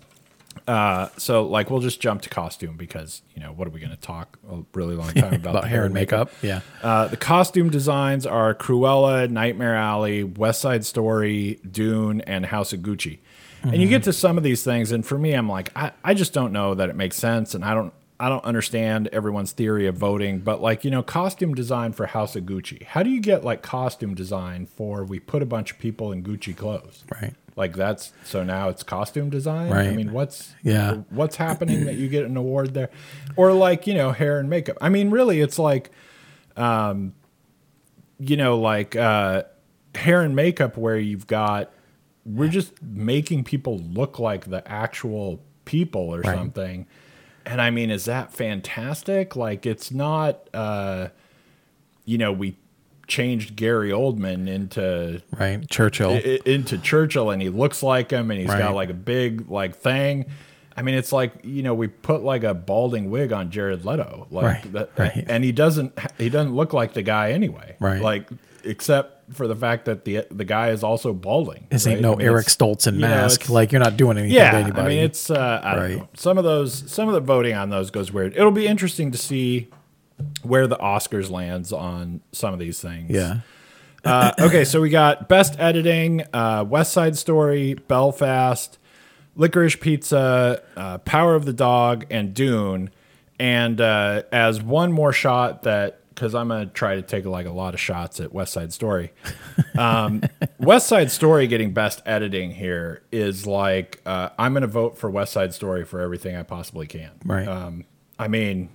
uh, 0.67 1.09
so 1.17 1.47
like 1.47 1.71
we'll 1.71 1.81
just 1.81 2.01
jump 2.01 2.23
to 2.23 2.29
costume 2.29 2.77
because, 2.77 3.23
you 3.37 3.41
know, 3.41 3.52
what 3.52 3.69
are 3.69 3.71
we 3.71 3.78
going 3.78 3.91
to 3.91 3.97
talk 3.97 4.37
a 4.50 4.63
really 4.75 4.97
long 4.97 5.13
time 5.13 5.35
about? 5.35 5.50
About 5.50 5.69
hair 5.69 5.85
and 5.85 5.95
makeup. 5.95 6.33
Yeah. 6.43 6.61
uh, 6.83 7.07
the 7.07 7.17
costume 7.17 7.71
designs 7.71 8.26
are 8.26 8.52
Cruella, 8.52 9.30
Nightmare 9.30 9.76
Alley, 9.76 10.25
West 10.25 10.61
Side 10.61 10.85
Story, 10.85 11.61
Dune, 11.71 12.21
and 12.23 12.47
House 12.47 12.73
of 12.73 12.80
Gucci. 12.80 13.21
And 13.62 13.76
you 13.82 13.88
get 13.88 14.04
to 14.04 14.12
some 14.12 14.38
of 14.38 14.45
these 14.45 14.62
things, 14.62 14.92
and 14.92 15.04
for 15.04 15.19
me, 15.19 15.32
I'm 15.32 15.49
like, 15.49 15.71
I, 15.76 15.92
I 16.04 16.14
just 16.14 16.32
don't 16.32 16.52
know 16.52 16.75
that 16.75 16.88
it 16.88 16.95
makes 16.97 17.16
sense, 17.16 17.54
and 17.54 17.64
I 17.64 17.75
don't 17.75 17.92
I 18.19 18.28
don't 18.30 18.45
understand 18.45 19.08
everyone's 19.08 19.52
theory 19.52 19.86
of 19.88 19.97
voting. 19.97 20.38
But 20.38 20.62
like, 20.62 20.84
you 20.84 20.90
know, 20.90 21.02
costume 21.02 21.54
design 21.54 21.92
for 21.92 22.06
House 22.06 22.34
of 22.36 22.45
Gucci. 22.45 22.82
How 22.84 23.02
do 23.02 23.10
you 23.10 23.21
get 23.21 23.45
like 23.45 23.62
costume 23.62 24.14
design 24.14 24.66
for 24.66 25.04
we 25.04 25.19
put 25.21 25.42
a 25.42 25.47
bunch 25.47 25.71
of 25.73 25.78
people 25.78 26.12
in 26.12 26.23
Gucci 26.23 26.56
clothes? 26.56 27.04
Right. 27.21 27.34
Like 27.56 27.75
that's 27.75 28.12
so 28.25 28.42
now 28.45 28.69
it's 28.69 28.82
costume 28.82 29.30
design. 29.30 29.73
I 29.73 29.90
mean, 29.90 30.12
what's 30.12 30.54
Yeah. 30.62 30.99
what's 31.10 31.36
happening 31.36 31.86
that 31.86 31.97
you 31.97 32.08
get 32.08 32.25
an 32.25 32.36
award 32.36 32.73
there, 32.75 32.90
or 33.34 33.52
like 33.52 33.86
you 33.86 33.95
know 33.95 34.12
hair 34.12 34.38
and 34.38 34.49
makeup. 34.49 34.76
I 34.80 34.88
mean, 34.90 35.10
really, 35.10 35.40
it's 35.40 35.58
like, 35.58 35.90
um, 36.56 37.14
you 38.19 38.36
know, 38.36 38.58
like 38.58 38.95
uh, 38.97 39.42
hair 39.95 40.23
and 40.23 40.36
makeup 40.36 40.76
where 40.76 40.99
you've 40.99 41.26
got 41.26 41.73
we're 42.26 42.49
just 42.49 42.82
making 42.82 43.45
people 43.45 43.78
look 43.78 44.19
like 44.19 44.50
the 44.50 44.67
actual 44.71 45.41
people 45.65 46.02
or 46.15 46.21
Right. 46.21 46.34
something. 46.36 46.86
And 47.45 47.60
I 47.60 47.71
mean, 47.71 47.91
is 47.91 48.06
that 48.06 48.32
fantastic? 48.32 49.36
Like, 49.36 49.65
it's 49.67 49.93
not, 49.93 50.49
uh, 50.52 51.08
you 52.04 52.19
know, 52.19 52.32
we 52.32 52.56
changed 53.06 53.54
Gary 53.54 53.91
Oldman 53.91 54.49
into 54.49 55.23
Right. 55.39 55.69
Churchill. 55.71 56.10
i- 56.15 56.41
into 56.45 56.76
Churchill 56.78 57.30
and 57.30 57.41
he 57.41 57.49
looks 57.49 57.80
like 57.82 58.10
him 58.10 58.32
and 58.32 58.41
he's 58.41 58.49
Right. 58.49 58.58
got 58.58 58.75
like 58.75 58.91
a 58.91 58.95
big 58.95 59.49
like 59.49 59.76
thing. 59.76 60.26
I 60.76 60.82
mean, 60.82 60.97
it's 60.97 61.12
like 61.12 61.32
you 61.45 61.62
know 61.62 61.73
we 61.73 61.86
put 61.86 62.23
like 62.25 62.43
a 62.43 62.52
balding 62.52 63.08
wig 63.10 63.32
on 63.32 63.50
Jared 63.52 63.84
Leto, 63.84 64.26
like 64.32 64.45
Right, 64.45 64.73
that, 64.73 64.91
right. 64.99 65.25
and 65.28 65.45
he 65.45 65.52
doesn't 65.52 65.97
he 66.19 66.28
doesn't 66.28 66.54
look 66.56 66.73
like 66.73 66.95
the 66.95 67.02
guy 67.02 67.30
anyway, 67.30 67.76
Right. 67.78 68.02
Like 68.02 68.28
except 68.65 69.16
for 69.32 69.49
the 69.49 69.56
fact 69.56 69.84
that 69.86 70.04
the 70.04 70.25
the 70.30 70.45
guy 70.45 70.71
is 70.71 70.82
also 70.84 71.12
balding. 71.12 71.67
This 71.71 71.86
ain't 71.86 72.00
no 72.00 72.12
I 72.15 72.17
mean, 72.17 72.26
Eric 72.26 72.47
Stoltz 72.47 72.86
in 72.86 72.95
you 72.97 73.00
know, 73.02 73.08
mask. 73.08 73.49
like 73.49 73.73
you're 73.73 73.80
not 73.82 73.97
doing 73.97 74.17
anything 74.19 74.34
to 74.34 74.36
yeah, 74.36 74.54
anybody. 74.56 74.80
I 74.82 74.89
mean 74.89 75.04
it's 75.04 75.30
uh, 75.30 75.60
I 75.62 75.75
don't 75.75 75.82
Right. 75.82 75.97
know. 75.99 76.08
Some 76.15 76.39
of 76.39 76.45
those 76.45 76.91
some 76.91 77.08
of 77.08 77.15
the 77.15 77.21
voting 77.21 77.54
on 77.54 77.71
those 77.71 77.91
goes 77.91 78.12
weird. 78.12 78.34
It'll 78.36 78.50
be 78.52 78.67
interesting 78.67 79.10
to 79.12 79.19
see 79.19 79.69
where 80.43 80.67
the 80.67 80.76
Oscars 80.76 81.30
lands 81.30 81.73
on 81.73 82.21
some 82.32 82.52
of 82.54 82.58
these 82.60 82.80
things. 82.80 83.10
yeah. 83.10 83.41
Uh, 84.04 84.32
okay, 84.39 84.65
so 84.65 84.80
we 84.80 84.89
got 84.89 85.28
best 85.28 85.58
editing, 85.58 86.23
uh, 86.32 86.65
West 86.69 86.93
Side 86.93 87.17
Story, 87.19 87.75
Belfast, 87.75 88.78
Licorice 89.36 89.75
Pizza, 89.80 90.62
uh, 90.76 90.99
Power 90.99 91.34
of 91.34 91.45
the 91.45 91.52
Dog, 91.52 92.06
and 92.08 92.32
Dune. 92.32 92.91
And 93.41 93.80
uh, 93.80 94.23
as 94.30 94.62
one 94.62 94.93
more 94.93 95.12
shot 95.12 95.65
that 95.65 95.99
because 96.17 96.35
I'm 96.35 96.49
gonna 96.49 96.67
try 96.67 96.97
to 96.97 97.02
take 97.02 97.26
like 97.26 97.47
a 97.47 97.52
lot 97.52 97.75
of 97.75 97.79
shots 97.81 98.19
at 98.21 98.33
West 98.33 98.52
Side 98.55 98.73
Story. 98.73 99.13
Um, 99.79 100.23
West 100.59 100.89
Side 100.89 101.11
Story 101.13 101.47
getting 101.47 101.73
best 101.73 102.02
editing 102.07 102.50
here 102.52 103.02
is 103.13 103.47
like 103.47 104.00
uh, 104.07 104.31
I'm 104.39 104.55
gonna 104.55 104.67
vote 104.67 104.99
for 104.99 105.09
West 105.11 105.33
Side 105.33 105.55
Story 105.55 105.85
for 105.85 106.00
everything 106.00 106.35
I 106.35 106.43
possibly 106.43 106.87
can. 106.87 107.13
Right. 107.25 107.47
Um, 107.47 107.85
I 108.19 108.29
mean, 108.29 108.71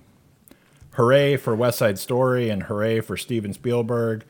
hooray 0.92 1.36
for 1.36 1.54
West 1.54 1.78
Side 1.78 1.98
Story 1.98 2.48
and 2.48 2.62
hooray 2.62 3.00
for 3.00 3.16
Steven 3.16 3.52
Spielberg. 3.52 4.24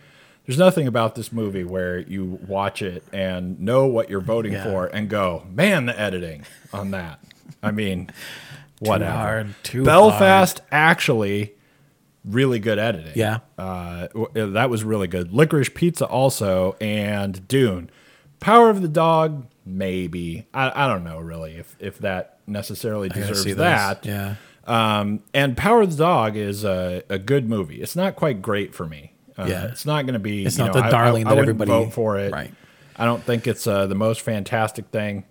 There's 0.46 0.58
nothing 0.58 0.88
about 0.88 1.14
this 1.14 1.32
movie 1.32 1.62
where 1.64 1.98
you 2.00 2.40
watch 2.48 2.82
it 2.82 3.04
and 3.12 3.60
know 3.60 3.86
what 3.86 4.10
you're 4.10 4.20
voting 4.20 4.54
Yeah. 4.54 4.64
for 4.64 4.86
and 4.86 5.08
go, 5.08 5.46
man, 5.52 5.86
the 5.86 5.98
editing 6.00 6.44
on 6.72 6.90
that. 6.92 7.20
I 7.62 7.70
mean, 7.70 8.10
whatever. 8.80 9.12
hard, 9.12 9.54
too 9.62 9.84
Belfast 9.84 10.60
actually 10.72 11.52
really 12.24 12.58
good 12.58 12.78
editing. 12.78 13.12
Yeah. 13.14 13.38
Uh, 13.58 14.08
that 14.34 14.70
was 14.70 14.84
really 14.84 15.08
good. 15.08 15.32
Licorice 15.32 15.68
Pizza 15.74 16.06
also 16.06 16.76
and 16.80 17.46
Dune. 17.48 17.90
Power 18.40 18.70
of 18.70 18.82
the 18.82 18.88
Dog 18.88 19.46
maybe. 19.64 20.46
I, 20.52 20.84
I 20.84 20.88
don't 20.88 21.04
know 21.04 21.18
really 21.18 21.56
if 21.56 21.76
if 21.78 21.98
that 22.00 22.38
necessarily 22.46 23.08
deserves 23.08 23.44
that. 23.56 24.04
Yeah. 24.04 24.34
Um, 24.64 25.22
and 25.34 25.56
Power 25.56 25.82
of 25.82 25.90
the 25.90 25.96
Dog 26.04 26.36
is 26.36 26.64
a, 26.64 27.02
a 27.08 27.18
good 27.18 27.48
movie. 27.48 27.80
It's 27.82 27.96
not 27.96 28.16
quite 28.16 28.42
great 28.42 28.74
for 28.74 28.86
me. 28.86 29.12
Uh, 29.36 29.46
Yeah. 29.48 29.66
it's 29.66 29.86
not 29.86 30.04
going 30.06 30.14
to 30.14 30.20
be. 30.20 30.44
It's 30.44 30.58
you 30.58 30.64
not 30.64 30.74
know, 30.74 30.82
the 30.82 30.88
darling 30.90 31.26
I, 31.26 31.30
that 31.30 31.38
I 31.38 31.40
wouldn't 31.40 31.60
everybody- 31.60 31.84
vote 31.86 31.92
for 31.92 32.18
it. 32.18 32.32
Right. 32.32 32.52
I 32.96 33.04
don't 33.06 33.22
think 33.24 33.46
it's 33.46 33.66
uh, 33.66 33.86
the 33.86 33.94
most 33.94 34.20
fantastic 34.20 34.86
thing. 34.88 35.24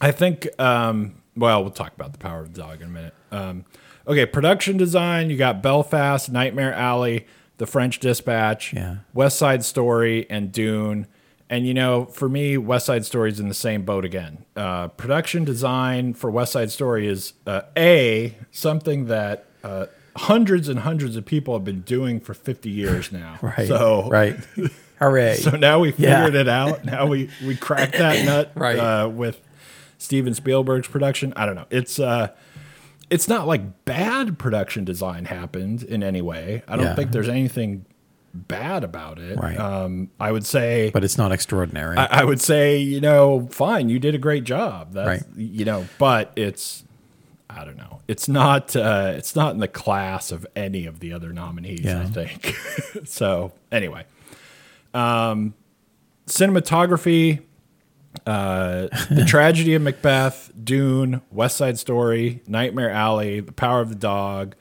I 0.00 0.10
think. 0.10 0.48
Um, 0.60 1.16
well, 1.36 1.62
we'll 1.62 1.70
talk 1.70 1.94
about 1.94 2.12
the 2.12 2.18
Power 2.18 2.40
of 2.40 2.54
the 2.54 2.60
Dog 2.62 2.80
in 2.80 2.88
a 2.88 2.90
minute. 2.90 3.14
Um, 3.30 3.64
okay, 4.08 4.26
production 4.26 4.76
design. 4.76 5.30
You 5.30 5.36
got 5.36 5.62
Belfast, 5.62 6.30
Nightmare 6.30 6.72
Alley, 6.72 7.26
The 7.58 7.66
French 7.66 8.00
Dispatch, 8.00 8.72
Yeah. 8.72 8.96
West 9.14 9.38
Side 9.38 9.64
Story, 9.64 10.26
and 10.30 10.50
Dune. 10.50 11.06
And 11.50 11.66
you 11.66 11.72
know, 11.74 12.04
for 12.06 12.28
me, 12.28 12.58
West 12.58 12.86
Side 12.86 13.04
Story 13.06 13.30
is 13.30 13.40
in 13.40 13.48
the 13.48 13.54
same 13.54 13.82
boat 13.82 14.04
again. 14.04 14.44
Uh, 14.56 14.88
production 14.88 15.44
design 15.44 16.12
for 16.14 16.30
West 16.30 16.52
Side 16.52 16.70
Story 16.70 17.06
is 17.06 17.32
uh, 17.46 17.62
a 17.76 18.34
something 18.50 19.06
that 19.06 19.46
uh, 19.64 19.86
hundreds 20.16 20.68
and 20.68 20.80
hundreds 20.80 21.16
of 21.16 21.24
people 21.24 21.54
have 21.54 21.64
been 21.64 21.80
doing 21.82 22.20
for 22.20 22.34
fifty 22.34 22.68
years 22.70 23.10
now. 23.12 23.38
Right. 23.40 23.66
So 23.68 24.08
right. 24.10 24.36
Hooray. 24.98 25.36
So 25.40 25.50
now 25.52 25.78
we 25.78 25.94
Yeah. 25.96 26.24
figured 26.26 26.34
it 26.40 26.48
out. 26.48 26.84
Now 26.84 27.06
we 27.06 27.30
we 27.46 27.56
cracked 27.56 27.96
that 27.96 28.24
nut 28.26 28.52
Right. 28.54 28.78
uh, 28.78 29.08
with 29.08 29.40
Steven 29.96 30.34
Spielberg's 30.34 30.88
production. 30.88 31.32
I 31.34 31.46
don't 31.46 31.54
know. 31.54 31.66
It's 31.70 31.98
uh, 31.98 32.28
it's 33.10 33.28
not 33.28 33.46
like 33.46 33.84
bad 33.84 34.38
production 34.38 34.84
design 34.84 35.24
happened 35.26 35.82
in 35.82 36.02
any 36.02 36.20
way. 36.22 36.62
I 36.68 36.76
don't 36.76 36.84
Yeah. 36.86 36.94
think 36.94 37.10
there's 37.12 37.28
anything 37.28 37.84
bad 38.34 38.84
about 38.84 39.18
it. 39.18 39.38
Right. 39.38 39.58
Um, 39.58 40.10
I 40.20 40.30
would 40.32 40.44
say. 40.44 40.90
but 40.92 41.02
it's 41.04 41.16
not 41.18 41.32
extraordinary. 41.32 41.96
I, 41.96 42.20
I 42.20 42.24
would 42.24 42.40
say, 42.40 42.78
you 42.78 43.00
know, 43.00 43.48
fine, 43.50 43.88
you 43.88 43.98
did 43.98 44.14
a 44.14 44.18
great 44.18 44.44
job. 44.44 44.92
That's, 44.92 45.06
Right. 45.26 45.36
You 45.36 45.64
know, 45.64 45.86
but 45.98 46.32
it's, 46.36 46.84
I 47.50 47.64
don't 47.64 47.78
know, 47.78 48.00
it's 48.06 48.28
not, 48.28 48.76
uh, 48.76 49.14
it's 49.16 49.34
not 49.34 49.54
in 49.54 49.60
the 49.60 49.68
class 49.68 50.30
of 50.30 50.46
any 50.54 50.84
of 50.84 51.00
the 51.00 51.12
other 51.14 51.32
nominees. 51.32 51.80
Yeah. 51.84 52.02
I 52.02 52.04
think. 52.04 52.54
so 53.06 53.52
anyway, 53.72 54.04
um, 54.92 55.54
cinematography, 56.26 57.40
uh, 58.26 58.88
the 59.10 59.24
tragedy 59.28 59.74
of 59.74 59.82
Macbeth, 59.82 60.50
Dune, 60.62 61.22
West 61.30 61.56
Side 61.56 61.78
Story, 61.78 62.42
Nightmare 62.46 62.90
Alley, 62.90 63.40
The 63.40 63.52
Power 63.52 63.80
of 63.80 63.88
the 63.88 63.94
Dog, 63.94 64.54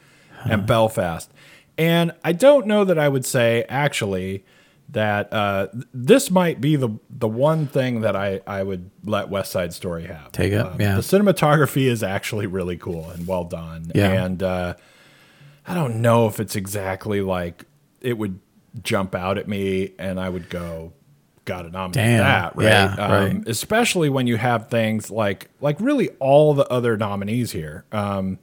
and 0.45 0.65
Belfast. 0.65 1.31
And 1.77 2.13
I 2.23 2.31
don't 2.33 2.65
know 2.67 2.83
that 2.85 2.97
I 2.97 3.07
would 3.09 3.25
say 3.25 3.65
actually 3.69 4.45
that 4.89 5.31
uh, 5.33 5.67
th- 5.67 5.83
this 5.93 6.31
might 6.31 6.61
be 6.61 6.75
the 6.75 6.89
the 7.09 7.27
one 7.27 7.67
thing 7.67 8.01
that 8.01 8.15
I, 8.15 8.39
I 8.47 8.63
would 8.63 8.89
let 9.03 9.29
West 9.29 9.51
Side 9.51 9.73
Story 9.73 10.05
have. 10.05 10.31
Take 10.31 10.53
it, 10.53 10.59
Um, 10.59 10.79
yeah. 10.79 10.95
The 10.95 11.01
cinematography 11.01 11.87
is 11.87 12.03
actually 12.03 12.47
really 12.47 12.77
cool 12.77 13.09
and 13.09 13.27
well 13.27 13.43
done. 13.43 13.91
Yeah. 13.93 14.11
And 14.23 14.41
uh, 14.41 14.75
I 15.67 15.73
don't 15.73 16.01
know 16.01 16.27
if 16.27 16.39
it's 16.39 16.55
exactly 16.55 17.21
like 17.21 17.65
it 17.99 18.17
would 18.17 18.39
jump 18.81 19.13
out 19.13 19.37
at 19.37 19.47
me 19.47 19.93
and 19.99 20.19
I 20.19 20.29
would 20.29 20.49
go, 20.49 20.93
gotta 21.47 21.69
nominate 21.71 21.93
Damn. 21.95 22.19
that, 22.19 22.55
right? 22.55 22.63
Yeah, 22.65 23.11
right. 23.11 23.31
Um, 23.31 23.43
Especially 23.47 24.09
when 24.09 24.27
you 24.27 24.37
have 24.37 24.69
things 24.69 25.09
like 25.09 25.49
like 25.61 25.77
really 25.79 26.09
all 26.19 26.53
the 26.53 26.67
other 26.71 26.95
nominees 26.97 27.51
here. 27.53 27.85
Um, 27.91 28.37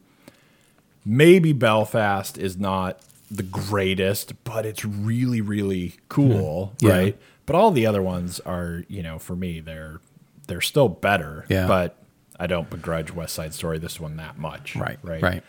maybe 1.05 1.53
Belfast 1.53 2.37
is 2.39 2.57
not 2.57 2.99
the 3.31 3.43
greatest, 3.43 4.45
but 4.45 4.67
it's 4.67 4.85
really, 4.85 5.41
really 5.41 5.95
cool, 6.09 6.73
Hmm. 6.81 6.87
Yeah. 6.87 6.93
right? 6.93 7.19
But 7.47 7.57
all 7.57 7.71
the 7.71 7.87
other 7.87 8.03
ones 8.03 8.41
are, 8.41 8.85
you 8.89 9.03
know, 9.03 9.19
for 9.19 9.37
me, 9.37 9.61
they're 9.61 10.01
they're 10.47 10.61
still 10.61 10.89
better. 10.89 11.47
Yeah. 11.49 11.67
But 11.67 11.97
I 12.39 12.47
don't 12.47 12.69
begrudge 12.69 13.13
West 13.13 13.35
Side 13.35 13.55
Story 13.55 13.79
this 13.79 14.01
one 14.01 14.17
that 14.17 14.39
much. 14.39 14.77
right. 14.77 14.99
Right. 15.03 15.23
Right. 15.23 15.43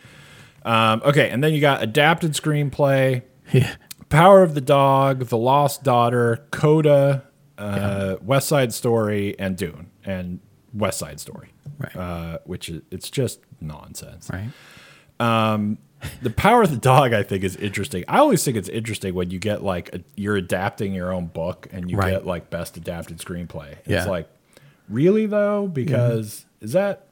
Um, 0.64 1.00
okay, 1.04 1.30
and 1.30 1.42
then 1.44 1.52
you 1.54 1.60
got 1.60 1.82
adapted 1.82 2.32
screenplay, 2.32 3.22
Yeah. 3.52 3.74
Power 4.08 4.42
of 4.42 4.54
the 4.54 4.60
Dog, 4.60 5.26
The 5.26 5.36
Lost 5.36 5.82
Daughter, 5.84 6.44
Coda, 6.50 7.24
uh, 7.58 8.16
West 8.22 8.48
Side 8.48 8.72
Story, 8.74 9.38
and 9.38 9.56
Dune, 9.56 9.90
and 10.04 10.40
West 10.74 10.98
Side 10.98 11.20
Story, 11.20 11.48
Right. 11.78 11.96
uh, 11.96 12.38
which 12.44 12.68
is 12.68 12.82
it's 12.90 13.10
just 13.10 13.40
nonsense. 13.60 14.30
Right. 14.32 14.50
The 16.22 16.30
Power 16.30 16.62
of 16.62 16.70
the 16.70 16.76
Dog, 16.76 17.12
I 17.14 17.22
think, 17.22 17.42
is 17.42 17.56
interesting. 17.56 18.04
I 18.06 18.18
always 18.18 18.44
think 18.44 18.56
it's 18.56 18.68
interesting 18.68 19.14
when 19.14 19.30
you 19.30 19.38
get 19.38 19.62
like 19.64 19.92
a, 19.94 20.00
you're 20.14 20.36
adapting 20.36 20.92
your 20.92 21.12
own 21.12 21.26
book 21.26 21.66
and 21.72 21.90
you 21.90 21.96
Right. 21.96 22.10
get 22.10 22.26
like 22.26 22.50
best 22.50 22.76
adapted 22.76 23.18
screenplay. 23.18 23.76
It's 23.86 24.06
like 24.06 24.28
really 24.88 25.26
though, 25.26 25.66
because 25.66 26.44
is 26.60 26.72
that 26.72 27.06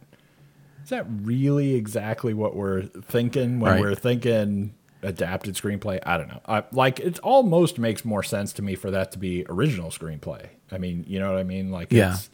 is 0.85 0.91
that 0.91 1.07
really 1.09 1.75
exactly 1.75 2.35
what 2.35 2.55
we're 2.55 2.83
thinking 2.83 3.59
when 3.59 3.73
Right. 3.73 3.81
we're 3.81 3.95
thinking 3.95 4.75
adapted 5.05 5.55
screenplay? 5.55 6.01
I 6.05 6.17
don't 6.19 6.29
know. 6.29 6.41
I, 6.47 6.65
like 6.73 6.99
it 7.01 7.19
almost 7.21 7.79
makes 7.79 8.05
more 8.05 8.23
sense 8.23 8.53
to 8.55 8.63
me 8.63 8.75
for 8.75 8.91
that 8.91 9.13
to 9.13 9.19
be 9.19 9.45
original 9.49 9.91
screenplay. 9.91 10.47
I 10.73 10.79
mean, 10.79 11.05
you 11.07 11.21
know 11.21 11.31
what 11.31 11.39
I 11.39 11.45
mean? 11.45 11.71
Like 11.71 11.93
Yeah. 11.93 12.15
it's 12.15 12.31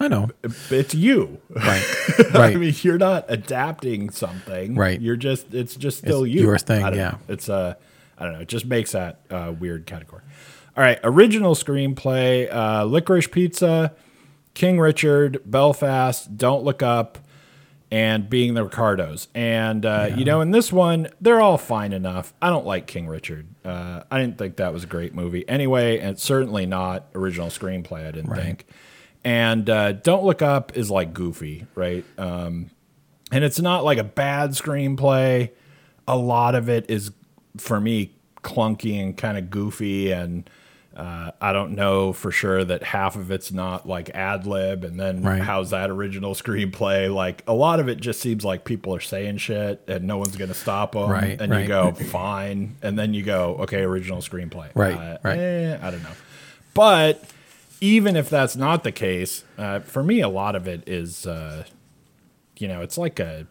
I 0.00 0.08
know. 0.08 0.30
it's 0.70 0.94
you. 0.94 1.40
Right. 1.50 1.84
I 2.34 2.54
mean, 2.54 2.74
you're 2.82 2.98
not 2.98 3.26
adapting 3.28 4.10
something. 4.10 4.74
Right. 4.74 5.00
You're 5.00 5.16
just 5.16 5.52
it's 5.54 5.74
just 5.76 5.98
still 5.98 6.24
It's 6.24 6.34
you. 6.34 6.42
your 6.42 6.58
thing, 6.58 6.80
yeah. 6.80 6.90
know. 6.90 7.18
It's 7.28 7.48
uh 7.48 7.74
I 8.18 8.24
don't 8.24 8.34
know. 8.34 8.40
It 8.40 8.48
just 8.48 8.66
makes 8.66 8.92
that 8.92 9.20
uh, 9.30 9.52
weird 9.58 9.86
category. 9.86 10.22
All 10.76 10.84
right, 10.84 10.98
original 11.02 11.54
screenplay: 11.54 12.48
uh, 12.52 12.84
Licorice 12.84 13.26
Pizza, 13.30 13.94
King 14.54 14.78
Richard, 14.78 15.40
Belfast, 15.44 16.36
Don't 16.36 16.62
Look 16.62 16.82
Up, 16.82 17.18
and 17.92 18.28
Being 18.30 18.54
the 18.54 18.64
Ricardos. 18.64 19.28
And 19.34 19.84
uh, 19.86 20.08
you 20.16 20.24
know, 20.24 20.40
in 20.40 20.50
this 20.50 20.72
one, 20.72 21.08
they're 21.20 21.42
all 21.42 21.58
fine 21.58 21.92
enough. 21.92 22.32
I 22.40 22.48
don't 22.48 22.64
like 22.66 22.86
King 22.86 23.06
Richard. 23.06 23.46
Uh, 23.64 24.02
I 24.10 24.18
didn't 24.18 24.38
think 24.38 24.56
that 24.56 24.72
was 24.72 24.82
a 24.82 24.86
great 24.86 25.14
movie 25.14 25.46
anyway, 25.48 25.98
and 25.98 26.18
certainly 26.18 26.64
not 26.66 27.06
original 27.14 27.48
screenplay. 27.48 28.06
I 28.08 28.10
didn't 28.10 28.30
Right. 28.30 28.42
think. 28.42 28.66
And 29.24 29.68
uh, 29.70 29.92
Don't 29.92 30.24
Look 30.24 30.40
Up 30.42 30.76
is 30.76 30.90
like 30.90 31.12
goofy, 31.12 31.66
right? 31.76 32.04
Um, 32.18 32.70
and 33.30 33.44
it's 33.44 33.60
not 33.60 33.84
like 33.84 33.98
a 33.98 34.04
bad 34.04 34.50
screenplay. 34.50 35.50
A 36.08 36.16
lot 36.16 36.54
of 36.54 36.68
it 36.68 36.86
is, 36.90 37.12
for 37.58 37.78
me, 37.80 38.14
clunky 38.42 39.00
and 39.00 39.16
kind 39.16 39.36
of 39.38 39.50
goofy, 39.50 40.10
and 40.10 40.48
uh, 40.96 41.30
I 41.40 41.52
don't 41.52 41.72
know 41.74 42.12
for 42.12 42.30
sure 42.30 42.64
that 42.64 42.82
half 42.82 43.16
of 43.16 43.30
it's 43.30 43.50
not 43.52 43.88
like 43.88 44.10
ad 44.10 44.46
lib, 44.46 44.84
and 44.84 44.98
then 45.00 45.22
Right. 45.22 45.40
how's 45.42 45.70
that 45.70 45.88
original 45.90 46.34
screenplay? 46.34 47.12
Like 47.12 47.42
a 47.46 47.54
lot 47.54 47.80
of 47.80 47.88
it 47.88 48.00
just 48.00 48.20
seems 48.20 48.44
like 48.44 48.64
people 48.64 48.94
are 48.94 49.00
saying 49.00 49.38
shit, 49.38 49.82
and 49.88 50.04
no 50.06 50.18
one's 50.18 50.36
gonna 50.36 50.54
stop 50.54 50.92
them. 50.92 51.08
Right, 51.08 51.40
and 51.40 51.52
you 51.52 51.66
go 51.66 51.92
fine, 51.92 52.76
and 52.82 52.98
then 52.98 53.14
you 53.14 53.22
go 53.22 53.56
okay, 53.60 53.80
original 53.82 54.18
screenplay. 54.20 54.68
Right, 54.74 54.94
Uh, 54.94 55.18
right. 55.22 55.38
eh, 55.38 55.78
I 55.80 55.90
don't 55.90 56.02
know, 56.02 56.16
but 56.74 57.24
even 57.80 58.14
if 58.16 58.30
that's 58.30 58.54
not 58.54 58.84
the 58.84 58.92
case, 58.92 59.44
uh, 59.58 59.80
for 59.80 60.02
me, 60.02 60.20
a 60.20 60.28
lot 60.28 60.54
of 60.54 60.68
it 60.68 60.84
is, 60.86 61.26
uh, 61.26 61.64
you 62.58 62.68
know, 62.68 62.80
it's 62.82 62.96
like 62.96 63.18
a 63.18 63.46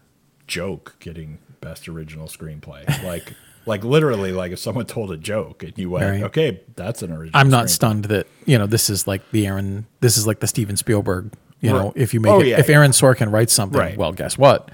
joke 0.47 0.95
getting 0.99 1.39
best 1.59 1.87
original 1.89 2.27
screenplay. 2.27 2.87
Like, 3.03 3.33
like 3.65 3.83
literally, 3.83 4.31
like 4.31 4.51
if 4.51 4.59
someone 4.59 4.85
told 4.85 5.11
a 5.11 5.17
joke 5.17 5.63
and 5.63 5.77
you 5.77 5.89
went, 5.89 6.05
Right. 6.05 6.23
"Okay, 6.23 6.61
that's 6.75 7.01
an 7.01 7.11
original." 7.11 7.39
I'm 7.39 7.49
not 7.49 7.65
screenplay." 7.65 7.69
stunned 7.69 8.05
that 8.05 8.27
you 8.45 8.57
know 8.57 8.67
this 8.67 8.89
is 8.89 9.07
like 9.07 9.21
the 9.31 9.47
Aaron. 9.47 9.85
This 9.99 10.17
is 10.17 10.25
like 10.27 10.39
the 10.39 10.47
Steven 10.47 10.77
Spielberg. 10.77 11.31
You 11.59 11.69
know, 11.71 11.93
if 11.95 12.13
you 12.13 12.19
make 12.19 12.31
Oh, 12.31 12.39
it, 12.41 12.47
yeah, 12.47 12.59
if 12.59 12.69
yeah. 12.69 12.75
Aaron 12.77 12.89
Sorkin 12.91 13.31
writes 13.31 13.53
something, 13.53 13.79
Right. 13.79 13.95
well, 13.95 14.11
guess 14.13 14.35
what? 14.35 14.69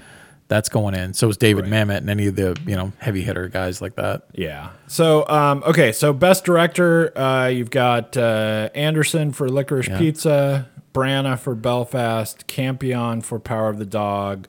That's 0.48 0.70
going 0.70 0.94
in. 0.94 1.12
So 1.12 1.28
is 1.28 1.36
David 1.36 1.64
Right. 1.68 1.86
Mamet 1.86 1.98
and 1.98 2.08
any 2.08 2.28
of 2.28 2.36
the 2.36 2.58
you 2.66 2.74
know 2.76 2.92
heavy 2.96 3.20
hitter 3.20 3.48
guys 3.48 3.82
like 3.82 3.96
that. 3.96 4.22
Yeah. 4.32 4.70
So, 4.86 5.28
um, 5.28 5.62
okay. 5.66 5.92
So, 5.92 6.14
best 6.14 6.46
director, 6.46 7.12
uh, 7.18 7.48
you've 7.48 7.68
got 7.68 8.16
uh, 8.16 8.70
Anderson 8.74 9.32
for 9.32 9.50
Licorice. 9.50 9.98
Pizza, 9.98 10.66
Branagh 10.94 11.38
for 11.38 11.54
Belfast, 11.54 12.46
Campion 12.46 13.20
for 13.20 13.38
Power 13.38 13.68
of 13.68 13.78
the 13.78 13.84
Dog, 13.84 14.48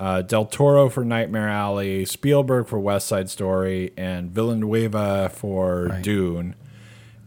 uh, 0.00 0.22
Del 0.22 0.46
Toro 0.46 0.88
for 0.88 1.04
Nightmare 1.04 1.48
Alley, 1.48 2.04
Spielberg 2.06 2.66
for 2.66 2.80
West 2.80 3.06
Side 3.06 3.28
Story, 3.30 3.92
and 3.96 4.30
Villeneuve 4.32 5.30
for 5.32 5.84
Right. 5.90 6.02
Dune. 6.02 6.54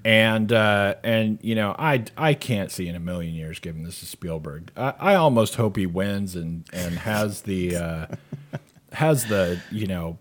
And 0.06 0.52
uh, 0.52 0.96
and 1.02 1.40
you 1.42 1.56
know 1.56 1.74
I 1.80 2.04
I 2.18 2.34
can't 2.34 2.70
see 2.72 2.90
in 2.90 2.96
a 2.96 3.00
million 3.00 3.34
years 3.36 3.60
giving 3.60 3.84
this 3.84 4.02
to 4.02 4.06
Spielberg. 4.06 4.70
I, 4.76 4.94
I 5.00 5.16
almost 5.16 5.56
hope 5.56 5.78
he 5.78 5.86
wins 5.86 6.36
and 6.36 6.66
and 6.74 6.96
has 7.00 7.44
the 7.44 7.78
uh, 7.78 8.06
has 8.94 9.28
the 9.28 9.62
you 9.72 9.88
know 9.88 10.18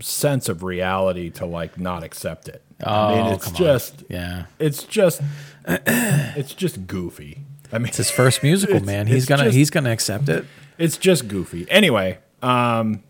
sense 0.00 0.48
of 0.48 0.62
reality 0.62 1.30
to 1.30 1.46
like 1.46 1.76
not 1.80 2.04
accept 2.04 2.46
it. 2.48 2.62
I 2.86 3.14
mean, 3.16 3.26
Oh, 3.26 3.32
it's 3.32 3.44
come 3.46 3.54
on. 3.54 3.58
just 3.58 4.04
Yeah, 4.08 4.44
it's 4.60 4.84
just 4.84 5.20
it's 5.66 6.54
just 6.54 6.86
goofy. 6.86 7.40
I 7.72 7.78
mean, 7.78 7.88
it's 7.88 7.96
his 7.96 8.10
first 8.12 8.44
musical, 8.44 8.78
man. 8.84 9.08
He's 9.08 9.26
gonna 9.26 9.44
just- 9.46 9.56
he's 9.56 9.70
gonna 9.70 9.90
accept 9.90 10.28
it. 10.28 10.44
It's 10.78 10.96
just 10.96 11.28
goofy. 11.28 11.66
Anyway, 11.70 12.18
um, 12.42 13.02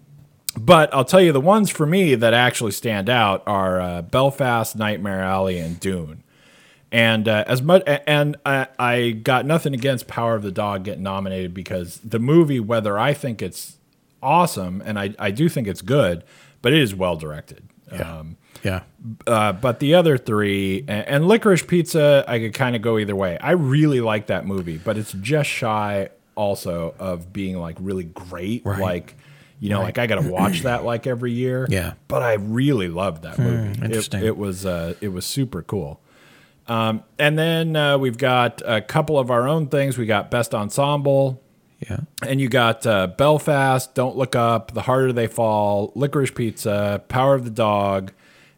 but 0.59 0.93
I'll 0.95 1.05
tell 1.05 1.21
you 1.21 1.33
the 1.33 1.41
ones 1.41 1.71
for 1.71 1.87
me 1.87 2.15
that 2.15 2.33
actually 2.33 2.73
stand 2.73 3.11
out 3.11 3.43
are 3.47 3.81
uh, 3.81 4.03
Belfast, 4.03 4.77
Nightmare 4.77 5.23
Alley, 5.23 5.59
and 5.59 5.79
Dune. 5.79 6.23
And 6.93 7.29
uh, 7.29 7.45
as 7.47 7.61
much 7.61 7.83
and 7.87 8.37
I, 8.47 8.69
I 8.79 9.11
got 9.11 9.45
nothing 9.45 9.75
against 9.75 10.07
Power 10.07 10.35
of 10.35 10.43
the 10.43 10.53
Dog 10.53 10.85
getting 10.85 11.03
nominated 11.03 11.53
because 11.53 11.99
the 11.99 12.19
movie, 12.19 12.61
whether 12.61 12.99
I 12.99 13.13
think 13.13 13.43
it's 13.43 13.77
awesome 14.23 14.83
and 14.85 14.99
I, 14.99 15.15
I 15.19 15.31
do 15.31 15.49
think 15.49 15.67
it's 15.67 15.83
good, 15.83 16.25
but 16.63 16.73
it 16.73 16.81
is 16.81 16.95
well 16.95 17.17
directed. 17.17 17.69
Um, 17.91 18.37
Yeah, 18.63 18.83
uh, 19.27 19.53
but 19.53 19.81
the 19.81 19.95
other 19.95 20.17
three 20.17 20.81
and, 20.89 21.07
and 21.07 21.29
licorice 21.29 21.63
pizza 21.63 22.25
i 22.27 22.39
could 22.41 22.55
kind 22.55 22.75
of 22.75 22.83
go 22.83 22.99
either 22.99 23.15
way 23.15 23.39
i 23.39 23.53
really 23.53 24.01
like 24.01 24.27
that 24.27 24.45
movie 24.45 24.79
but 24.79 24.97
it's 24.99 25.13
just 25.13 25.49
shy 25.49 26.09
also 26.37 26.95
of 26.99 27.33
being 27.33 27.59
like 27.59 27.77
really 27.81 28.05
great 28.05 28.63
Right. 28.65 28.79
like 28.81 29.17
you 29.59 29.71
know 29.71 29.81
like 29.81 29.99
i 29.99 30.07
gotta 30.07 30.31
watch 30.31 30.63
that 30.63 30.85
like 30.85 31.07
every 31.07 31.33
year 31.33 31.67
Yeah. 31.69 31.91
Hmm, 31.93 31.97
but 32.09 32.23
i 32.23 32.35
really 32.35 32.89
loved 32.89 33.23
that 33.23 33.39
movie 33.39 33.71
It- 33.71 33.83
interesting. 33.85 34.23
it, 34.25 34.37
was 34.37 34.65
uh, 34.67 34.95
it 35.01 35.09
was 35.09 35.25
super 35.27 35.63
cool 35.63 36.01
um, 36.69 37.03
and 37.19 37.39
then 37.39 37.75
uh, 37.77 37.97
we've 37.97 38.19
got 38.19 38.61
a 38.67 38.81
couple 38.81 39.19
of 39.19 39.31
our 39.31 39.47
own 39.49 39.69
things 39.69 39.97
we 39.97 40.05
got 40.07 40.31
best 40.31 40.55
ensemble 40.55 41.41
yeah. 41.81 42.01
and 42.27 42.41
you 42.41 42.49
got 42.49 42.87
uh, 42.87 43.07
Belfast, 43.07 43.95
Don't 43.95 44.17
Look 44.17 44.35
Up, 44.35 44.73
The 44.73 44.81
Harder 44.83 45.13
They 45.13 45.27
Fall, 45.27 45.93
Licorice 45.95 46.35
Pizza, 46.35 47.03
Power 47.09 47.35
of 47.35 47.45
the 47.45 47.51
Dog, 47.51 48.13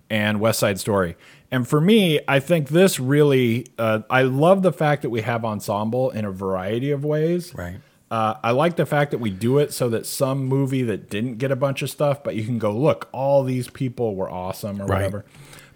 and 0.09 0.39
West 0.41 0.61
Side 0.61 0.79
Story. 0.79 1.17
And 1.51 1.67
for 1.67 1.81
me, 1.81 2.21
I 2.29 2.41
think 2.41 2.69
this 2.69 3.01
really, 3.01 3.67
uh, 3.79 4.01
I 4.11 4.23
love 4.23 4.63
the 4.63 4.73
fact 4.73 5.03
that 5.03 5.11
we 5.11 5.23
have 5.23 5.45
ensemble 5.45 6.11
in 6.11 6.25
a 6.25 6.31
variety 6.31 6.91
of 6.91 7.05
ways. 7.05 7.55
Right. 7.55 7.79
Uh, 8.11 8.35
I 8.43 8.51
like 8.53 8.77
the 8.77 8.87
fact 8.87 9.11
that 9.11 9.19
we 9.19 9.31
do 9.31 9.59
it 9.59 9.73
so 9.73 9.89
that 9.91 10.07
some 10.07 10.45
movie 10.47 10.83
that 10.83 11.09
didn't 11.11 11.37
get 11.39 11.51
a 11.51 11.57
bunch 11.57 11.83
of 11.83 11.91
stuff, 11.91 12.23
but 12.23 12.35
you 12.35 12.45
can 12.45 12.59
go, 12.59 12.73
look, 12.73 13.09
all 13.13 13.45
these 13.45 13.69
people 13.69 14.15
were 14.15 14.31
awesome 14.31 14.81
or 14.81 14.87
Right. 14.87 14.97
whatever. 14.97 15.25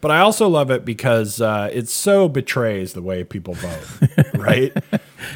But 0.01 0.11
I 0.11 0.21
also 0.21 0.49
love 0.49 0.71
it 0.71 0.85
because 0.85 1.41
uh, 1.41 1.71
it 1.73 1.89
so 1.89 2.29
betrays 2.29 2.93
the 2.93 3.03
way 3.03 3.23
people 3.23 3.55
vote, 3.55 3.87
right? 4.35 4.77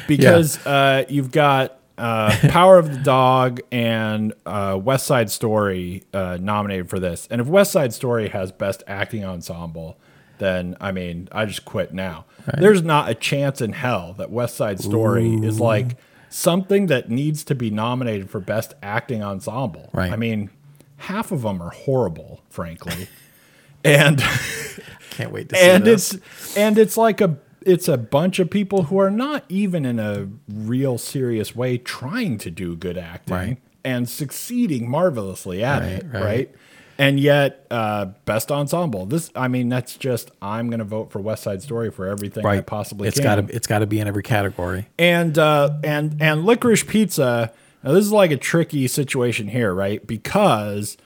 Because 0.07 0.57
uh, 0.65 1.05
you've 1.07 1.31
got 1.31 1.79
uh, 1.97 2.35
Power 2.49 2.77
of 2.77 2.91
the 2.91 2.99
Dog 2.99 3.61
and 3.71 4.33
uh, 4.45 4.77
West 4.81 5.05
Side 5.07 5.31
Story 5.31 6.03
uh, 6.13 6.37
nominated 6.41 6.89
for 6.89 6.99
this. 6.99 7.27
And 7.31 7.39
if 7.41 7.47
West 7.47 7.71
Side 7.71 7.93
Story 7.93 8.29
has 8.29 8.51
Best 8.51 8.83
Acting 8.87 9.23
Ensemble, 9.23 9.97
then 10.39 10.75
I 10.81 10.91
mean, 10.91 11.27
I 11.31 11.45
just 11.45 11.65
quit 11.65 11.93
now. 11.93 12.25
There's 12.57 12.81
not 12.81 13.09
a 13.09 13.13
chance 13.15 13.59
in 13.61 13.73
hell 13.73 14.13
that 14.17 14.31
West 14.31 14.55
Side 14.55 14.79
Story 14.79 15.33
is 15.35 15.59
like 15.59 15.97
something 16.29 16.87
that 16.87 17.09
needs 17.09 17.43
to 17.45 17.55
be 17.55 17.69
nominated 17.69 18.29
for 18.29 18.39
Best 18.39 18.73
Acting 18.81 19.21
Ensemble. 19.23 19.89
Right. 19.93 20.11
I 20.11 20.15
mean, 20.15 20.49
half 20.97 21.31
of 21.31 21.41
them 21.41 21.61
are 21.61 21.71
horrible, 21.71 22.41
frankly. 22.49 23.07
and 23.83 24.23
Can't 25.11 25.31
wait 25.31 25.49
to 25.49 25.55
see 25.55 25.61
and 25.61 25.83
this. 25.85 26.13
it's 26.13 26.57
and 26.57 26.77
it's 26.77 26.95
like 26.97 27.21
a 27.21 27.37
it's 27.61 27.87
a 27.87 27.97
bunch 27.97 28.39
of 28.39 28.49
people 28.49 28.83
who 28.83 28.97
are 28.99 29.11
not 29.11 29.43
even 29.49 29.85
in 29.85 29.99
a 29.99 30.29
real 30.47 30.97
serious 30.97 31.55
way 31.55 31.77
trying 31.77 32.37
to 32.37 32.49
do 32.51 32.75
good 32.77 32.97
acting 32.97 33.35
Right. 33.35 33.57
and 33.83 34.07
succeeding 34.07 34.89
marvelously 34.89 35.63
at 35.63 35.81
Right, 35.81 35.91
it, 35.91 36.05
right. 36.13 36.55
And 36.99 37.19
yet, 37.19 37.67
uh, 37.69 38.05
best 38.25 38.51
ensemble. 38.51 39.05
This, 39.05 39.29
I 39.35 39.47
mean, 39.47 39.69
that's 39.69 39.95
just. 39.97 40.31
I'm 40.41 40.69
going 40.69 40.79
to 40.79 40.85
vote 40.85 41.11
for 41.11 41.19
West 41.19 41.43
Side 41.43 41.61
Story 41.61 41.91
for 41.91 42.07
everything 42.07 42.43
I 42.45 42.49
right. 42.55 42.65
possibly 42.65 43.07
It's 43.07 43.17
can 43.17 43.23
got 43.23 43.47
to 43.47 43.55
it's 43.55 43.67
got 43.67 43.79
to 43.79 43.85
be 43.85 43.99
in 43.99 44.07
every 44.07 44.23
category. 44.23 44.87
and 44.97 45.37
uh, 45.37 45.77
and 45.83 46.21
and 46.21 46.43
licorice 46.45 46.83
pizza. 46.83 47.51
Now 47.83 47.91
this 47.93 48.03
is 48.05 48.11
like 48.11 48.31
a 48.31 48.37
tricky 48.37 48.87
situation 48.87 49.47
here, 49.47 49.73
right? 49.73 50.05
Because 50.05 50.97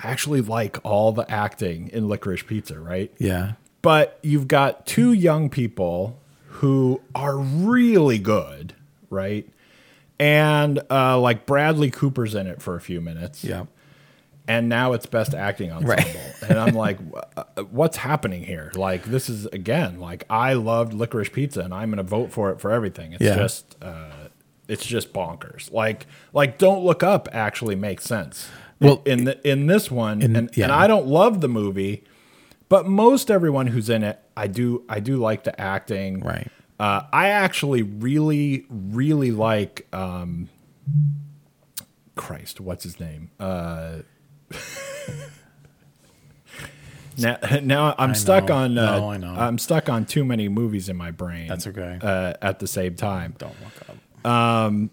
I 0.00 0.08
actually 0.08 0.40
like 0.40 0.78
all 0.84 1.10
the 1.10 1.28
acting 1.30 1.88
in 1.88 2.08
licorice 2.08 2.44
pizza, 2.44 2.78
right? 2.78 3.12
Yeah. 3.18 3.52
But 3.82 4.18
you've 4.22 4.46
got 4.46 4.86
two 4.86 5.12
young 5.12 5.50
people 5.50 6.20
who 6.46 7.00
are 7.14 7.36
really 7.38 8.18
good, 8.18 8.74
right? 9.10 9.48
And 10.18 10.80
uh, 10.90 11.18
like 11.18 11.46
Bradley 11.46 11.90
Cooper's 11.90 12.34
in 12.34 12.46
it 12.46 12.60
for 12.60 12.76
a 12.76 12.80
few 12.80 13.00
minutes, 13.00 13.42
Yeah. 13.42 13.64
And 14.50 14.68
now 14.68 14.92
it's 14.94 15.06
best 15.06 15.32
acting 15.32 15.70
ensemble. 15.70 15.94
Right. 15.94 16.16
and 16.48 16.58
I'm 16.58 16.74
like, 16.74 16.98
uh, 17.36 17.44
what's 17.70 17.96
happening 17.96 18.42
here? 18.42 18.72
Like, 18.74 19.04
this 19.04 19.28
is 19.28 19.46
again, 19.46 20.00
like 20.00 20.24
I 20.28 20.54
loved 20.54 20.92
licorice 20.92 21.28
pizza, 21.32 21.60
and 21.60 21.72
I'm 21.72 21.90
going 21.90 21.98
to 21.98 22.02
vote 22.02 22.32
for 22.32 22.50
it 22.50 22.60
for 22.60 22.72
everything. 22.72 23.12
It's 23.12 23.22
Yeah. 23.22 23.36
just, 23.36 23.76
uh, 23.80 24.10
it's 24.66 24.84
just 24.84 25.12
bonkers. 25.12 25.72
Like, 25.72 26.06
like 26.32 26.58
Don't 26.58 26.84
Look 26.84 27.02
Up 27.02 27.28
actually 27.32 27.76
makes 27.76 28.04
sense. 28.04 28.48
Well, 28.80 29.02
in 29.04 29.24
the, 29.24 29.48
in 29.48 29.66
this 29.66 29.90
one, 29.90 30.20
in- 30.22 30.34
and, 30.36 30.50
yeah. 30.56 30.64
and 30.64 30.72
I 30.72 30.86
don't 30.88 31.06
love 31.06 31.40
the 31.40 31.48
movie, 31.48 32.02
but 32.68 32.86
most 32.86 33.30
everyone 33.30 33.68
who's 33.68 33.88
in 33.90 34.02
it, 34.02 34.18
I 34.36 34.46
do, 34.46 34.84
I 34.88 34.98
do 35.00 35.16
like 35.16 35.44
the 35.44 35.58
acting. 35.60 36.20
Right. 36.20 36.48
Uh, 36.78 37.02
I 37.12 37.28
actually 37.28 37.82
really, 37.82 38.64
really 38.70 39.30
like. 39.32 39.86
Um, 39.92 40.48
Christ, 42.16 42.60
what's 42.60 42.84
his 42.84 42.98
name? 43.00 43.30
Uh, 43.38 43.98
now, 47.18 47.38
now 47.62 47.94
I'm 47.98 48.14
stuck 48.14 48.48
know. 48.48 48.54
on. 48.54 48.78
Uh, 48.78 48.98
No, 48.98 49.10
I 49.10 49.16
know. 49.16 49.34
I'm 49.34 49.58
stuck 49.58 49.88
on 49.88 50.04
too 50.06 50.24
many 50.24 50.48
movies 50.48 50.88
in 50.88 50.96
my 50.96 51.10
brain. 51.10 51.48
That's 51.48 51.66
okay. 51.66 51.98
Uh, 52.00 52.34
at 52.40 52.58
the 52.58 52.66
same 52.66 52.94
time, 52.94 53.34
Don't 53.38 53.54
look 53.62 53.96
up. 54.24 54.30
um, 54.30 54.90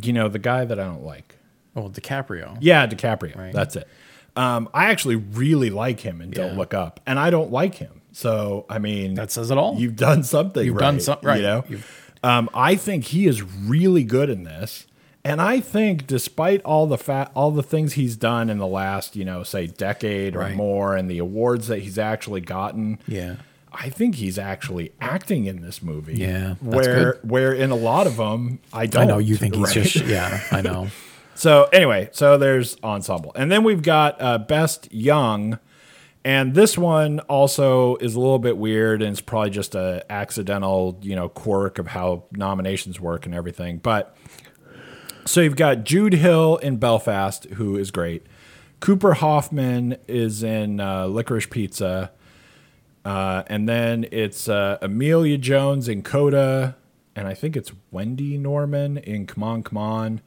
you 0.00 0.12
know 0.12 0.28
the 0.28 0.38
guy 0.38 0.64
that 0.64 0.78
I 0.78 0.84
don't 0.84 1.04
like. 1.04 1.36
Oh, 1.74 1.88
DiCaprio. 1.88 2.56
Yeah, 2.60 2.86
DiCaprio. 2.86 3.36
Right. 3.36 3.52
That's 3.52 3.76
it. 3.76 3.88
Um, 4.36 4.68
I 4.72 4.86
actually 4.86 5.16
really 5.16 5.70
like 5.70 6.00
him 6.00 6.20
and 6.20 6.32
Don't 6.32 6.52
Yeah. 6.52 6.58
Look 6.58 6.74
Up, 6.74 7.00
and 7.06 7.18
I 7.18 7.30
don't 7.30 7.50
like 7.50 7.76
him. 7.76 8.02
So 8.12 8.66
I 8.68 8.78
mean, 8.78 9.14
That 9.14 9.30
says 9.32 9.50
it 9.50 9.58
all. 9.58 9.76
You've 9.78 9.96
done 9.96 10.22
something. 10.24 10.64
You've 10.64 10.74
right, 10.76 10.80
done 10.80 11.00
some- 11.00 11.18
right. 11.22 11.36
You 11.36 11.42
know, 11.42 11.64
You've- 11.68 11.84
um, 12.22 12.50
I 12.52 12.74
think 12.74 13.04
he 13.04 13.26
is 13.28 13.42
really 13.42 14.02
good 14.02 14.28
in 14.28 14.42
this, 14.44 14.86
and 15.28 15.40
I 15.40 15.60
think 15.60 16.06
despite 16.06 16.62
all 16.62 16.86
the 16.86 16.98
fat, 16.98 17.30
all 17.34 17.50
the 17.50 17.62
things 17.62 17.94
he's 17.94 18.16
done 18.16 18.48
in 18.50 18.58
the 18.58 18.66
last, 18.66 19.16
you 19.16 19.24
know, 19.24 19.42
say 19.42 19.66
decade 19.66 20.34
or 20.34 20.40
Right. 20.40 20.54
more, 20.56 20.96
and 20.96 21.10
the 21.10 21.18
awards 21.18 21.68
that 21.68 21.80
he's 21.80 21.98
actually 21.98 22.40
gotten, 22.40 22.98
Yeah. 23.06 23.36
I 23.72 23.90
think 23.90 24.14
he's 24.16 24.38
actually 24.38 24.92
acting 25.00 25.44
in 25.44 25.60
this 25.60 25.82
movie. 25.82 26.16
Yeah, 26.16 26.54
where 26.60 27.12
good. 27.12 27.30
where 27.30 27.52
in 27.52 27.70
a 27.70 27.76
lot 27.76 28.06
of 28.06 28.16
them 28.16 28.60
I 28.72 28.86
don't. 28.86 29.02
I 29.02 29.06
know 29.06 29.18
you 29.18 29.36
think 29.36 29.54
he's 29.54 29.72
just 29.72 29.96
yeah, 30.06 30.40
I 30.50 30.60
know. 30.62 30.88
So 31.34 31.68
anyway, 31.72 32.08
so 32.10 32.36
there's 32.36 32.76
ensemble, 32.82 33.30
and 33.36 33.48
then 33.52 33.62
we've 33.62 33.82
got 33.82 34.20
uh, 34.20 34.38
best 34.38 34.88
young, 34.92 35.60
and 36.24 36.52
this 36.56 36.76
one 36.76 37.20
also 37.28 37.94
is 37.96 38.16
a 38.16 38.18
little 38.18 38.40
bit 38.40 38.56
weird, 38.56 39.02
and 39.02 39.12
it's 39.12 39.20
probably 39.20 39.50
just 39.50 39.76
a 39.76 40.04
accidental, 40.10 40.98
you 41.00 41.14
know, 41.14 41.28
quirk 41.28 41.78
of 41.78 41.86
how 41.86 42.24
nominations 42.32 42.98
work 43.00 43.24
and 43.24 43.36
everything. 43.36 43.78
But 43.78 44.16
so 45.28 45.42
you've 45.42 45.56
got 45.56 45.84
Jude 45.84 46.14
Hill 46.14 46.56
in 46.56 46.78
Belfast, 46.78 47.44
who 47.54 47.76
is 47.76 47.90
great. 47.90 48.24
Cooper 48.80 49.12
Hoffman 49.14 49.98
is 50.06 50.42
in 50.42 50.80
uh, 50.80 51.06
Licorice 51.06 51.50
Pizza, 51.50 52.12
uh, 53.04 53.42
and 53.46 53.68
then 53.68 54.06
it's 54.10 54.48
uh, 54.48 54.78
Emilia 54.80 55.36
Jones 55.36 55.86
in 55.86 56.02
Coda, 56.02 56.76
and 57.14 57.28
I 57.28 57.34
think 57.34 57.56
it's 57.56 57.72
Wendy 57.90 58.38
Norman 58.38 58.96
in 58.96 59.26
Come 59.26 59.42
On, 59.42 59.62
Come 59.62 59.76
On, 59.76 60.20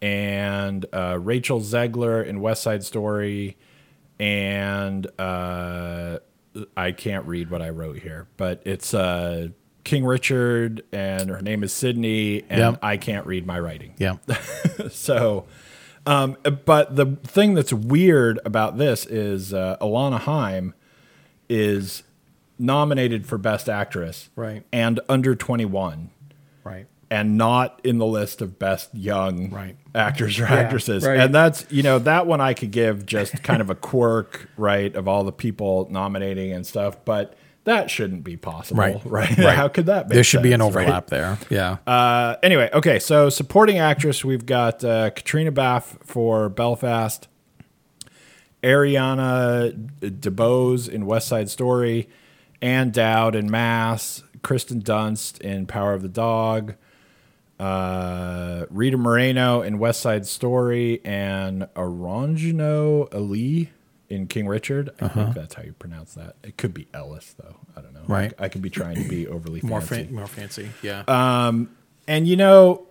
and 0.00 0.86
uh, 0.90 1.18
Rachel 1.20 1.60
Zegler 1.60 2.24
in 2.24 2.40
West 2.40 2.62
Side 2.62 2.82
Story, 2.82 3.58
and 4.18 5.06
uh, 5.18 6.18
I 6.78 6.92
can't 6.92 7.26
read 7.26 7.50
what 7.50 7.60
I 7.60 7.68
wrote 7.68 7.98
here, 7.98 8.26
but 8.38 8.62
it's 8.64 8.94
uh, 8.94 9.48
King 9.84 10.04
Richard, 10.04 10.82
and 10.92 11.30
her 11.30 11.40
name 11.42 11.62
is 11.62 11.72
Sydney, 11.72 12.42
and 12.50 12.58
Yep. 12.60 12.78
I 12.82 12.96
can't 12.96 13.26
read 13.26 13.46
my 13.46 13.58
writing. 13.58 13.94
Yeah. 13.98 14.16
So, 14.90 15.44
um, 16.06 16.36
but 16.64 16.96
the 16.96 17.16
thing 17.24 17.54
that's 17.54 17.72
weird 17.72 18.38
about 18.44 18.78
this 18.78 19.04
is 19.06 19.52
uh, 19.52 19.76
Alana 19.80 20.18
Haim 20.20 20.74
is 21.48 22.02
nominated 22.58 23.26
for 23.26 23.38
Best 23.38 23.68
Actress, 23.68 24.30
Right. 24.36 24.64
and 24.72 25.00
under 25.08 25.34
twenty 25.34 25.64
one, 25.64 26.10
Right. 26.64 26.86
and 27.10 27.36
not 27.36 27.80
in 27.84 27.98
the 27.98 28.06
list 28.06 28.40
of 28.40 28.58
Best 28.58 28.94
Young 28.94 29.50
Right. 29.50 29.76
actors 29.94 30.38
or 30.40 30.46
actresses. 30.46 31.04
right. 31.04 31.18
And 31.20 31.34
that's 31.34 31.66
you 31.70 31.82
know 31.82 31.98
that 32.00 32.26
one 32.26 32.40
I 32.40 32.54
could 32.54 32.70
give 32.70 33.04
just 33.06 33.42
kind 33.42 33.60
of 33.60 33.68
a 33.70 33.74
quirk, 33.74 34.48
right, 34.56 34.94
of 34.94 35.08
all 35.08 35.24
the 35.24 35.32
people 35.32 35.88
nominating 35.90 36.52
and 36.52 36.66
stuff, 36.66 36.96
but. 37.04 37.34
That 37.64 37.90
shouldn't 37.90 38.24
be 38.24 38.36
possible, 38.36 38.80
Right. 38.80 39.00
right? 39.04 39.36
Right. 39.36 39.56
How 39.56 39.68
could 39.68 39.86
that 39.86 40.08
be? 40.08 40.14
There 40.14 40.24
should 40.24 40.42
be 40.42 40.52
an 40.52 40.62
overlap 40.62 41.08
there. 41.08 41.38
Yeah. 41.50 41.76
Uh, 41.86 42.36
anyway, 42.42 42.70
okay, 42.72 42.98
so 42.98 43.28
supporting 43.28 43.78
actress, 43.78 44.24
we've 44.24 44.46
got 44.46 44.82
uh, 44.82 45.10
Caitríona 45.10 45.52
Balfe 45.52 45.98
for 46.04 46.48
Belfast, 46.48 47.28
Ariana 48.62 49.72
DeBose 50.00 50.88
in 50.88 51.06
West 51.06 51.28
Side 51.28 51.48
Story, 51.50 52.08
Ann 52.62 52.90
Dowd 52.90 53.34
in 53.34 53.50
Mass, 53.50 54.22
Kirsten 54.42 54.82
Dunst 54.82 55.40
in 55.40 55.66
Power 55.66 55.92
of 55.92 56.02
the 56.02 56.08
Dog, 56.08 56.74
uh, 57.58 58.64
Rita 58.70 58.96
Moreno 58.96 59.62
in 59.62 59.78
West 59.78 60.00
Side 60.00 60.26
Story, 60.26 61.00
and 61.04 61.62
Arangino 61.74 63.12
Ali 63.14 63.70
in 64.10 64.26
King 64.26 64.46
Richard. 64.48 64.90
I 65.00 65.08
think 65.08 65.34
that's 65.34 65.54
how 65.54 65.62
you 65.62 65.72
pronounce 65.72 66.14
that. 66.14 66.34
It 66.42 66.58
could 66.58 66.74
be 66.74 66.88
Ellis, 66.92 67.34
though. 67.38 67.56
I 67.76 67.80
don't 67.80 67.94
know. 67.94 68.02
Right. 68.06 68.32
I, 68.38 68.48
could 68.48 68.60
be 68.60 68.68
trying 68.70 68.96
to 69.02 69.08
be 69.08 69.26
overly 69.28 69.60
more 69.62 69.80
fancy. 69.80 70.04
fan- 70.06 70.14
more 70.14 70.26
fancy. 70.26 70.70
Yeah. 70.82 71.04
Um, 71.06 71.70
and 72.08 72.26
you 72.26 72.36
know, 72.36 72.86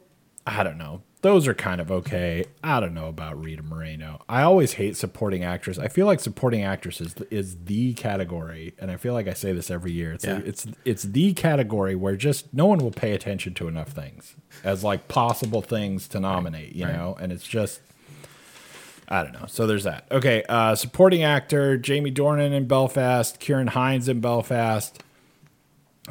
I 0.47 0.63
don't 0.63 0.77
know. 0.77 1.01
Those 1.21 1.49
are 1.49 1.53
kind 1.53 1.82
of 1.82 1.91
okay. 1.91 2.45
I 2.63 2.79
don't 2.79 2.93
know 2.93 3.10
about 3.10 3.43
Rita 3.43 3.62
Moreno. 3.62 4.21
I 4.29 4.43
always 4.43 4.73
hate 4.73 4.95
supporting 4.95 5.43
actress. 5.43 5.77
I 5.77 5.89
feel 5.89 6.05
like 6.05 6.21
supporting 6.21 6.63
actresses 6.63 7.13
is, 7.13 7.23
is 7.29 7.58
the 7.65 7.93
category, 7.95 8.73
and 8.79 8.89
I 8.89 8.95
feel 8.95 9.13
like 9.13 9.27
I 9.27 9.34
say 9.34 9.51
this 9.51 9.69
every 9.69 9.91
year. 9.91 10.13
It's 10.13 10.25
like, 10.25 10.43
Yeah. 10.43 10.49
it's 10.49 10.65
it's 10.86 11.03
the 11.03 11.34
category 11.34 11.93
where 11.95 12.15
just 12.15 12.53
no 12.53 12.67
one 12.67 12.79
will 12.79 12.91
pay 12.91 13.12
attention 13.12 13.53
to 13.55 13.67
enough 13.67 13.89
things 13.89 14.36
as 14.63 14.86
like 14.86 15.10
possible 15.10 15.62
things 15.62 16.08
to 16.08 16.21
nominate, 16.21 16.73
you 16.73 16.86
right. 16.86 16.95
know. 16.95 17.17
And 17.19 17.34
it's 17.34 17.45
just 17.45 17.82
I 19.10 19.24
don't 19.24 19.34
know. 19.34 19.45
So 19.48 19.65
there's 19.65 19.86
that. 19.86 20.06
Okay, 20.12 20.43
uh, 20.48 20.76
supporting 20.76 21.24
actor 21.24 21.78
Jamie 21.78 22.12
Dornan 22.12 22.54
in 22.54 22.67
Belfast, 22.67 23.39
Ciarán 23.39 23.69
Hinds 23.69 24.08
in 24.08 24.22
Belfast, 24.22 25.02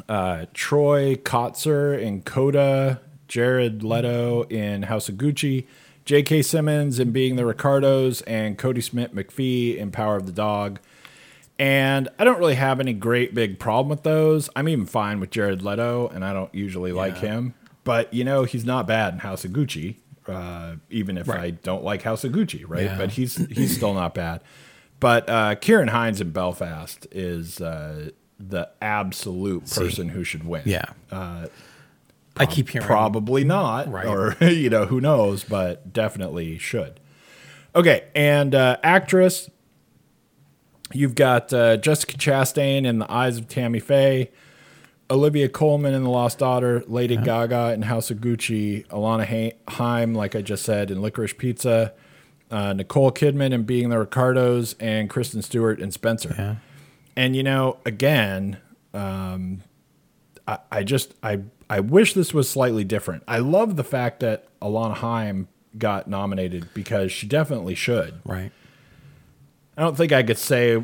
uh, 0.09 0.45
Troy 0.53 1.15
Kotsur 1.15 1.99
in 1.99 2.21
Coda, 2.21 2.99
Jared 3.29 3.83
Leto 3.83 4.43
in 4.43 4.83
House 4.83 5.07
of 5.07 5.15
Gucci, 5.15 5.65
J.K. 6.03 6.41
Simmons 6.41 6.99
in 6.99 7.11
Being 7.11 7.37
the 7.37 7.45
Ricardos, 7.45 8.21
and 8.23 8.57
Kodi 8.57 8.83
Smit-McPhee 8.83 9.77
in 9.77 9.91
Power 9.91 10.17
of 10.17 10.25
the 10.25 10.31
Dog. 10.33 10.79
And 11.57 12.09
I 12.17 12.23
don't 12.23 12.39
really 12.39 12.55
have 12.55 12.79
any 12.79 12.93
great 12.93 13.33
big 13.33 13.59
problem 13.59 13.89
with 13.89 14.03
those. 14.03 14.49
I'm 14.55 14.67
even 14.67 14.85
fine 14.85 15.19
with 15.19 15.29
Jared 15.29 15.61
Leto, 15.61 16.07
and 16.07 16.25
I 16.25 16.33
don't 16.33 16.53
usually 16.53 16.91
like 16.91 17.17
him. 17.17 17.53
But 17.83 18.13
you 18.13 18.23
know, 18.23 18.43
he's 18.43 18.65
not 18.65 18.87
bad 18.87 19.13
in 19.13 19.19
House 19.19 19.45
of 19.45 19.51
Gucci, 19.51 19.95
uh, 20.29 20.75
even 20.89 21.17
if 21.17 21.29
I 21.29 21.49
don't 21.51 21.83
like 21.83 22.03
House 22.03 22.23
of 22.23 22.31
Gucci, 22.31 22.63
right? 22.67 22.83
Yeah. 22.85 22.97
But 22.97 23.11
he's 23.11 23.35
he's 23.49 23.75
still 23.75 23.93
not 23.93 24.13
bad. 24.13 24.41
But 24.99 25.29
uh, 25.29 25.55
Ciarán 25.55 25.89
Hinds 25.89 26.19
in 26.21 26.31
Belfast 26.31 27.07
is 27.11 27.59
uh, 27.61 28.09
the 28.39 28.69
absolute 28.81 29.69
person 29.69 30.09
who 30.09 30.23
should 30.23 30.45
win. 30.45 30.63
Yeah. 30.65 30.85
I 31.11 32.45
keep 32.45 32.69
hearing 32.69 32.85
Probably 32.87 33.43
not, 33.43 33.91
Right. 33.91 34.05
or 34.05 34.35
you 34.45 34.69
know, 34.69 34.85
who 34.85 35.01
knows, 35.01 35.43
but 35.43 35.91
definitely 35.91 36.57
should. 36.57 36.99
Okay, 37.75 38.05
and 38.15 38.55
uh, 38.55 38.77
actress, 38.81 39.49
you've 40.93 41.15
got 41.15 41.53
uh, 41.53 41.77
Jessica 41.77 42.17
Chastain 42.17 42.85
in 42.85 42.99
The 42.99 43.11
Eyes 43.11 43.37
of 43.37 43.47
Tammy 43.47 43.79
Faye, 43.79 44.31
Olivia 45.11 45.49
Colman 45.49 45.93
in 45.93 46.03
The 46.03 46.09
Lost 46.09 46.39
Daughter, 46.39 46.83
Lady 46.87 47.17
Gaga 47.17 47.73
in 47.73 47.83
House 47.83 48.11
of 48.11 48.19
Gucci, 48.19 48.85
Alana 48.87 49.53
Haim, 49.67 50.13
like 50.13 50.35
I 50.35 50.41
just 50.41 50.63
said, 50.63 50.91
in 50.91 51.01
Licorice 51.01 51.37
Pizza, 51.37 51.93
uh, 52.51 52.73
Nicole 52.73 53.11
Kidman 53.11 53.51
in 53.51 53.63
Being 53.63 53.89
the 53.89 53.97
Ricardos, 53.97 54.75
and 54.79 55.09
Kristen 55.09 55.41
Stewart 55.41 55.79
in 55.79 55.91
Spencer. 55.91 56.35
Yeah. 56.37 56.55
And 57.15 57.35
you 57.35 57.43
know, 57.43 57.77
again, 57.85 58.57
um, 58.93 59.63
I, 60.47 60.59
I 60.71 60.83
just 60.83 61.15
I 61.23 61.41
I 61.69 61.79
wish 61.79 62.13
this 62.13 62.33
was 62.33 62.49
slightly 62.49 62.83
different. 62.83 63.23
I 63.27 63.39
love 63.39 63.75
the 63.75 63.83
fact 63.83 64.19
that 64.21 64.47
Alana 64.59 64.95
Haim 64.95 65.47
got 65.77 66.07
nominated 66.07 66.69
because 66.73 67.11
she 67.11 67.27
definitely 67.27 67.75
should. 67.75 68.21
Right. 68.25 68.51
I 69.77 69.81
don't 69.81 69.95
think 69.95 70.11
I 70.11 70.23
could 70.23 70.37
say 70.37 70.83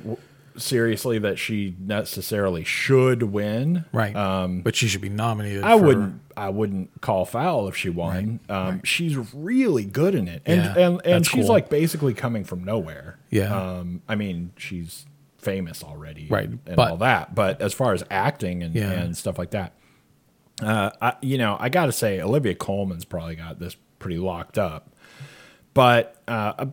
seriously 0.58 1.20
that 1.20 1.38
she 1.40 1.76
necessarily 1.80 2.64
should 2.64 3.24
win. 3.24 3.86
Right. 3.92 4.16
Um, 4.16 4.62
but 4.62 4.76
she 4.76 4.88
should 4.88 5.02
be 5.02 5.10
nominated. 5.10 5.64
I 5.64 5.78
for- 5.78 5.86
wouldn't. 5.86 6.22
I 6.38 6.50
wouldn't 6.50 7.00
call 7.02 7.24
foul 7.26 7.68
if 7.70 7.78
she 7.78 7.90
won. 7.90 8.42
um, 8.50 8.82
She's 8.84 9.16
really 9.34 9.86
good 9.86 10.14
in 10.16 10.28
it, 10.28 10.42
and 10.46 10.64
Yeah, 10.66 10.78
and 10.88 11.02
and 11.06 11.26
she's 11.26 11.46
cool. 11.46 11.54
like 11.54 11.70
basically 11.70 12.14
coming 12.14 12.44
from 12.44 12.64
nowhere. 12.66 13.18
Yeah. 13.30 13.56
Um, 13.56 14.02
I 14.10 14.16
mean, 14.16 14.52
she's 14.58 15.06
famous 15.38 15.82
already, 15.84 16.28
Right, 16.30 16.50
and, 16.50 16.60
and 16.66 16.76
but- 16.76 16.92
all 16.92 16.98
that. 16.98 17.34
But 17.36 17.62
as 17.62 17.74
far 17.74 17.94
as 17.94 18.04
acting 18.12 18.64
and 18.64 18.76
Yeah. 18.76 18.92
and 18.92 19.16
stuff 19.16 19.38
like 19.38 19.52
that, 19.52 19.74
uh, 20.62 20.90
I, 21.02 21.14
you 21.22 21.38
know, 21.38 21.56
I 21.60 21.70
got 21.70 21.86
to 21.86 21.92
say 21.94 22.20
Olivia 22.20 22.56
Colman's 22.56 23.06
probably 23.06 23.36
got 23.36 23.60
this 23.60 23.78
pretty 24.00 24.18
locked 24.18 24.58
up. 24.58 24.90
But 25.74 26.22
uh, 26.28 26.66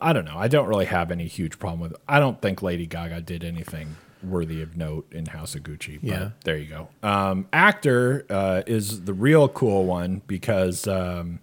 I 0.00 0.12
don't 0.12 0.24
know. 0.24 0.36
I 0.36 0.48
don't 0.48 0.68
really 0.68 0.86
have 0.86 1.10
any 1.10 1.26
huge 1.26 1.58
problem 1.58 1.80
with. 1.80 1.94
I 2.08 2.18
don't 2.20 2.40
think 2.40 2.62
Lady 2.62 2.86
Gaga 2.86 3.20
did 3.22 3.44
anything 3.44 3.96
worthy 4.22 4.60
of 4.60 4.76
note 4.76 5.10
in 5.12 5.26
House 5.26 5.54
of 5.54 5.62
Gucci. 5.62 5.98
But 6.00 6.08
Yeah. 6.10 6.30
there 6.44 6.56
you 6.58 6.66
go. 6.66 6.88
Um, 7.02 7.46
actor 7.52 8.26
uh, 8.28 8.62
is 8.66 9.04
the 9.04 9.14
real 9.14 9.48
cool 9.48 9.86
one 9.86 10.20
because 10.26 10.86
um, 10.86 11.40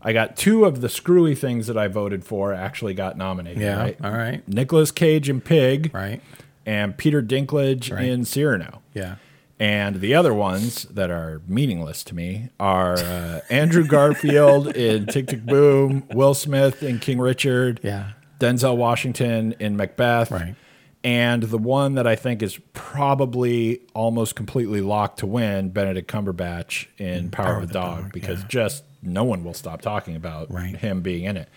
I 0.00 0.12
got 0.12 0.36
two 0.36 0.64
of 0.64 0.80
the 0.80 0.88
screwy 0.88 1.34
things 1.34 1.66
that 1.66 1.76
I 1.76 1.88
voted 1.88 2.24
for 2.24 2.52
actually 2.54 2.94
got 2.94 3.16
nominated. 3.18 3.60
Yeah. 3.62 3.78
Right? 3.80 3.98
All 4.04 4.12
right. 4.12 4.46
Nicolas 4.48 4.92
Cage 4.92 5.28
in 5.28 5.40
Pig, 5.40 5.90
Right. 5.92 6.20
and 6.64 6.96
Peter 6.96 7.20
Dinklage 7.22 7.92
Right. 7.92 8.04
in 8.04 8.24
Cyrano. 8.24 8.82
Yeah. 8.94 9.16
And 9.58 10.00
the 10.00 10.14
other 10.14 10.34
ones 10.34 10.82
that 10.84 11.10
are 11.10 11.40
meaningless 11.48 12.04
to 12.04 12.14
me 12.14 12.50
are 12.60 12.94
uh, 12.98 13.40
Andrew 13.48 13.86
Garfield 13.86 14.68
in 14.76 15.06
Tick 15.06 15.28
Tick 15.28 15.46
Boom, 15.46 16.04
Will 16.12 16.34
Smith 16.34 16.82
in 16.82 16.98
King 16.98 17.18
Richard, 17.18 17.80
Yeah. 17.82 18.10
Denzel 18.38 18.76
Washington 18.76 19.54
in 19.58 19.74
Macbeth, 19.78 20.30
Right. 20.30 20.56
and 21.02 21.42
the 21.44 21.56
one 21.56 21.94
that 21.94 22.06
I 22.06 22.16
think 22.16 22.42
is 22.42 22.58
probably 22.74 23.80
almost 23.94 24.36
completely 24.36 24.82
locked 24.82 25.20
to 25.20 25.26
win, 25.26 25.70
Benedict 25.70 26.10
Cumberbatch 26.10 26.86
in 26.98 27.30
Power, 27.30 27.58
of 27.62 27.68
the 27.68 27.72
Dog, 27.72 28.12
because 28.12 28.40
yeah. 28.40 28.46
just 28.48 28.84
no 29.02 29.24
one 29.24 29.42
will 29.42 29.54
stop 29.54 29.80
talking 29.80 30.16
about 30.16 30.52
Right. 30.52 30.76
him 30.76 31.00
being 31.00 31.24
in 31.24 31.38
it. 31.38 31.48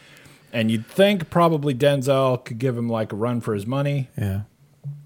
And 0.53 0.71
you'd 0.71 0.87
think 0.87 1.29
probably 1.29 1.75
Denzel 1.75 2.43
could 2.45 2.59
give 2.59 2.77
him 2.77 2.87
like 2.87 3.11
a 3.11 3.15
run 3.17 3.41
for 3.41 3.53
his 3.53 3.67
money, 3.67 4.07
Yeah. 4.17 4.41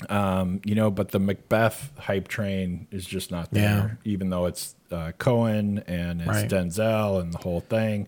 Um, 0.09 0.61
you 0.65 0.75
know, 0.75 0.91
but 0.91 1.09
the 1.11 1.19
Macbeth 1.19 1.91
hype 1.97 2.27
train 2.27 2.87
is 2.91 3.05
just 3.05 3.31
not 3.31 3.51
there, 3.51 3.97
even 4.03 4.29
though 4.29 4.45
it's 4.45 4.75
uh, 4.91 5.11
Coen 5.17 5.83
and 5.87 6.21
it's 6.21 6.29
Right. 6.29 6.49
Denzel 6.49 7.21
and 7.21 7.33
the 7.33 7.37
whole 7.39 7.61
thing. 7.61 8.07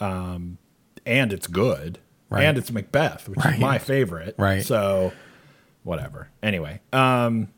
Um, 0.00 0.58
and 1.04 1.32
it's 1.32 1.46
good. 1.46 1.98
Right. 2.30 2.44
And 2.44 2.56
it's 2.56 2.70
Macbeth, 2.70 3.28
which 3.28 3.38
Right. 3.44 3.54
is 3.54 3.60
my 3.60 3.78
favorite. 3.78 4.34
Right. 4.38 4.64
So, 4.64 5.12
whatever. 5.82 6.28
Anyway. 6.42 6.80
Um, 6.92 7.48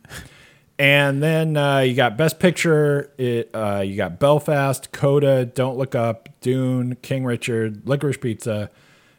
and 0.78 1.22
then 1.22 1.56
uh, 1.56 1.78
you 1.80 1.94
got 1.94 2.16
Best 2.16 2.40
Picture. 2.40 3.12
It, 3.18 3.50
uh, 3.54 3.82
you 3.86 3.96
got 3.96 4.18
Belfast, 4.18 4.90
Coda, 4.92 5.44
Don't 5.46 5.78
Look 5.78 5.94
Up, 5.94 6.28
Dune, 6.40 6.96
King 7.02 7.24
Richard, 7.24 7.86
Licorice 7.86 8.20
Pizza, 8.20 8.70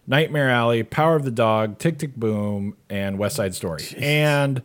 Nightmare 0.08 0.50
Alley, 0.50 0.84
Power 0.84 1.16
of 1.16 1.24
the 1.24 1.32
Dog, 1.32 1.80
Tick 1.80 1.98
Tick 1.98 2.16
Boom, 2.16 2.78
and 2.90 3.18
West 3.18 3.36
Side 3.36 3.56
Story. 3.56 3.84
And 3.98 4.62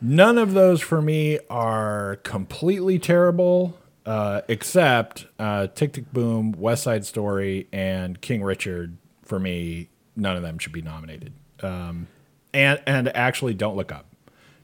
none 0.00 0.38
of 0.38 0.54
those 0.54 0.80
for 0.80 1.02
me 1.02 1.38
are 1.50 2.16
completely 2.22 2.98
terrible, 2.98 3.76
uh, 4.06 4.42
except 4.48 5.26
uh, 5.38 5.66
Tick 5.68 5.92
Tick 5.92 6.12
Boom, 6.12 6.52
West 6.52 6.84
Side 6.84 7.04
Story, 7.04 7.66
and 7.72 8.20
King 8.20 8.42
Richard. 8.42 8.96
For 9.24 9.38
me, 9.38 9.88
none 10.16 10.36
of 10.36 10.42
them 10.42 10.58
should 10.58 10.72
be 10.72 10.82
nominated. 10.82 11.32
Um, 11.60 12.06
and 12.54 12.80
and 12.86 13.14
actually, 13.16 13.54
Don't 13.54 13.76
Look 13.76 13.92
Up. 13.92 14.06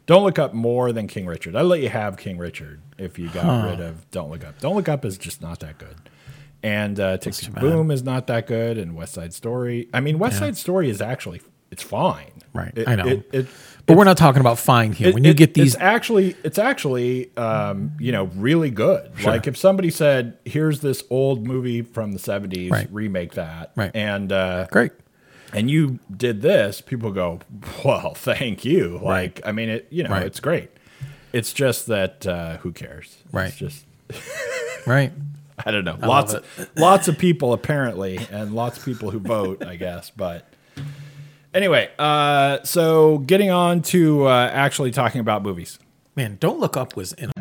Don't 0.07 0.23
Look 0.23 0.39
Up 0.39 0.55
more 0.55 0.93
than 0.93 1.07
King 1.07 1.27
Richard. 1.27 1.57
I 1.57 1.63
let 1.63 1.81
you 1.81 1.89
have 1.89 2.17
King 2.17 2.39
Richard 2.39 2.81
if 2.99 3.19
you 3.19 3.29
got 3.31 3.69
rid 3.69 3.81
of 3.81 4.11
Don't 4.11 4.31
Look 4.31 4.45
Up. 4.45 4.59
Don't 4.61 4.77
Look 4.77 4.89
Up 4.89 5.05
is 5.05 5.19
just 5.19 5.43
not 5.43 5.61
that 5.61 5.79
good. 5.79 5.97
And 6.65 6.99
uh, 6.99 7.19
Tick. 7.19 7.35
Boom 7.61 7.91
is 7.91 8.03
not 8.03 8.27
that 8.29 8.47
good. 8.47 8.79
And 8.79 8.97
West 8.97 9.13
Side 9.15 9.35
Story. 9.35 9.89
I 9.93 10.01
mean, 10.01 10.19
West 10.19 10.39
Side 10.39 10.57
Story 10.57 10.89
is 10.89 11.01
actually 11.03 11.43
it's 11.71 11.83
fine. 11.83 12.31
Right. 12.55 12.73
It- 12.77 12.89
I 12.89 12.95
know. 12.95 13.07
It, 13.07 13.29
it, 13.33 13.47
But 13.87 13.97
we're 13.99 14.05
not 14.05 14.17
talking 14.17 14.41
about 14.41 14.59
fine 14.59 14.93
here. 14.93 15.13
when 15.13 15.25
you 15.25 15.35
get 15.35 15.53
these, 15.55 15.75
it's 15.75 15.83
actually 15.83 16.37
it's 16.43 16.59
actually 16.59 17.37
um, 17.37 17.93
you 18.01 18.13
know 18.13 18.25
really 18.35 18.71
good. 18.71 19.11
Like 19.25 19.47
if 19.47 19.57
somebody 19.59 19.91
said, 19.91 20.39
"Here's 20.47 20.81
this 20.81 21.05
old 21.11 21.47
movie 21.47 21.83
from 21.83 22.13
the 22.13 22.19
'70s, 22.19 22.71
Right. 22.71 22.89
remake 22.91 23.35
that," 23.35 23.73
Right. 23.77 23.91
and 23.95 24.33
uh, 24.33 24.67
great. 24.71 24.93
and 25.53 25.71
you 25.71 25.99
did 26.17 26.41
this, 26.41 26.81
people 26.81 27.13
go, 27.13 27.41
"Well, 27.85 28.15
thank 28.17 28.65
you." 28.65 28.99
Like, 29.03 29.43
I 29.45 29.53
mean, 29.53 29.69
it 29.69 29.87
you 29.91 30.03
know, 30.05 30.11
Right. 30.11 30.23
it's 30.25 30.41
great. 30.41 30.71
It's 31.35 31.53
just 31.53 31.89
that 31.89 32.27
uh, 32.27 32.57
who 32.59 32.73
cares? 32.73 33.19
Right. 33.33 33.49
It's 33.49 33.57
just 33.59 33.85
Right. 34.87 35.13
I 35.59 35.71
don't 35.71 35.85
know. 35.85 35.93
love 35.93 36.03
lots 36.03 36.35
of, 36.35 36.71
lots 36.77 37.09
of 37.09 37.19
people 37.19 37.53
apparently, 37.53 38.19
and 38.31 38.55
lots 38.55 38.79
of 38.79 38.85
people 38.85 39.11
who 39.11 39.19
vote, 39.19 39.65
I 39.65 39.77
guess. 39.77 40.11
But 40.11 40.49
anyway, 41.53 41.91
uh, 41.99 42.63
so 42.65 43.19
getting 43.19 43.51
on 43.51 43.83
to 43.83 44.27
uh, 44.27 44.51
actually 44.53 44.91
talking 44.91 45.21
about 45.21 45.43
movies. 45.43 45.79
Man, 46.17 46.37
Don't 46.41 46.61
Look 46.61 46.77
Up 46.77 46.97
was 46.97 47.13
in. 47.13 47.33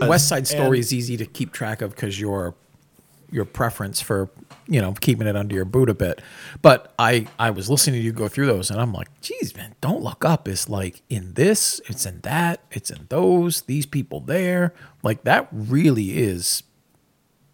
West 0.00 0.28
Side 0.28 0.46
Story 0.46 0.78
is 0.78 0.92
easy 0.92 1.16
to 1.16 1.26
keep 1.26 1.52
track 1.52 1.82
of 1.82 1.90
because 1.90 2.20
your 2.20 2.54
your 3.32 3.44
preference 3.44 4.00
for 4.00 4.30
you 4.68 4.80
know 4.80 4.92
keeping 4.92 5.26
it 5.26 5.36
under 5.36 5.54
your 5.54 5.64
boot 5.64 5.88
a 5.90 5.94
bit. 5.94 6.20
But 6.62 6.94
I 6.98 7.26
I 7.38 7.50
was 7.50 7.68
listening 7.68 8.00
to 8.00 8.04
you 8.04 8.12
go 8.12 8.28
through 8.28 8.46
those 8.46 8.70
and 8.70 8.80
I'm 8.80 8.92
like, 8.92 9.08
geez, 9.20 9.54
man, 9.56 9.74
Don't 9.80 10.02
Look 10.02 10.24
Up 10.24 10.46
is 10.46 10.68
like 10.68 11.02
in 11.08 11.34
this, 11.34 11.80
it's 11.86 12.06
in 12.06 12.20
that, 12.20 12.60
it's 12.70 12.90
in 12.90 13.06
those, 13.08 13.62
these 13.62 13.86
people 13.86 14.20
there. 14.20 14.72
Like 15.02 15.24
that 15.24 15.48
really 15.50 16.18
is 16.18 16.62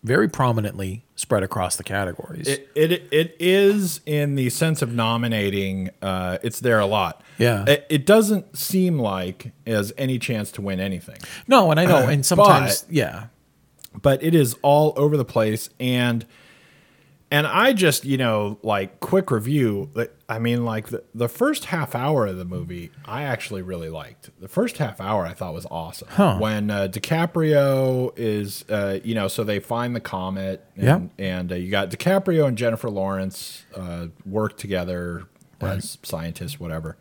very 0.05 0.29
prominently 0.29 1.05
spread 1.15 1.43
across 1.43 1.77
the 1.77 1.85
categories. 1.85 2.49
It, 2.49 2.69
it 2.75 3.09
it 3.13 3.37
is 3.39 4.01
in 4.05 4.35
the 4.35 4.51
sense 4.51 4.83
of 4.83 4.93
nominating. 4.93 5.91
Uh, 6.01 6.39
it's 6.43 6.61
there 6.61 6.81
a 6.81 6.87
lot. 6.87 7.23
Yeah. 7.39 7.65
It, 7.67 7.87
it 7.89 8.07
doesn't 8.07 8.57
seem 8.59 8.99
like 8.99 9.53
has 9.67 9.93
any 9.97 10.19
chance 10.19 10.51
to 10.53 10.63
win 10.63 10.81
anything, 10.81 11.19
no, 11.47 11.71
and 11.71 11.79
I 11.79 11.85
know, 11.87 12.09
and 12.09 12.25
sometimes 12.33 12.83
But- 12.83 12.93
yeah, 12.93 13.27
but 14.01 14.23
it 14.23 14.35
is 14.35 14.57
all 14.63 14.93
over 14.97 15.17
the 15.17 15.25
place. 15.25 15.71
And 15.79 16.27
and 17.33 17.47
I 17.47 17.73
just 17.73 18.05
you 18.05 18.17
know 18.19 18.59
like 18.63 19.01
quick 19.01 19.31
review. 19.33 19.91
I 20.29 20.39
mean, 20.39 20.65
like 20.65 20.89
the 20.89 21.03
the 21.15 21.29
first 21.29 21.65
half 21.67 21.95
hour 21.95 22.27
of 22.27 22.37
the 22.37 22.45
movie, 22.45 22.91
I 23.05 23.23
actually 23.25 23.63
really 23.63 23.89
liked. 23.89 24.31
The 24.41 24.49
first 24.49 24.79
half 24.79 25.01
hour 25.01 25.27
I 25.27 25.33
thought 25.35 25.53
was 25.55 25.67
awesome. 25.71 26.09
Huh. 26.11 26.37
When 26.39 26.71
uh, 26.71 26.89
DiCaprio 26.91 28.13
is, 28.17 28.65
uh, 28.69 29.01
you 29.03 29.15
know, 29.15 29.29
so 29.29 29.45
they 29.45 29.59
find 29.61 29.97
the 29.97 30.01
comet, 30.01 30.65
and, 30.77 30.85
Yeah. 31.19 31.25
and 31.25 31.53
uh, 31.53 31.57
you 31.57 31.71
got 31.71 31.91
DiCaprio 31.91 32.47
and 32.47 32.57
Jennifer 32.57 32.91
Lawrence 32.91 33.65
uh, 33.75 34.07
work 34.25 34.57
together 34.57 35.25
as 35.61 35.99
scientists, 36.03 36.59
whatever. 36.59 36.97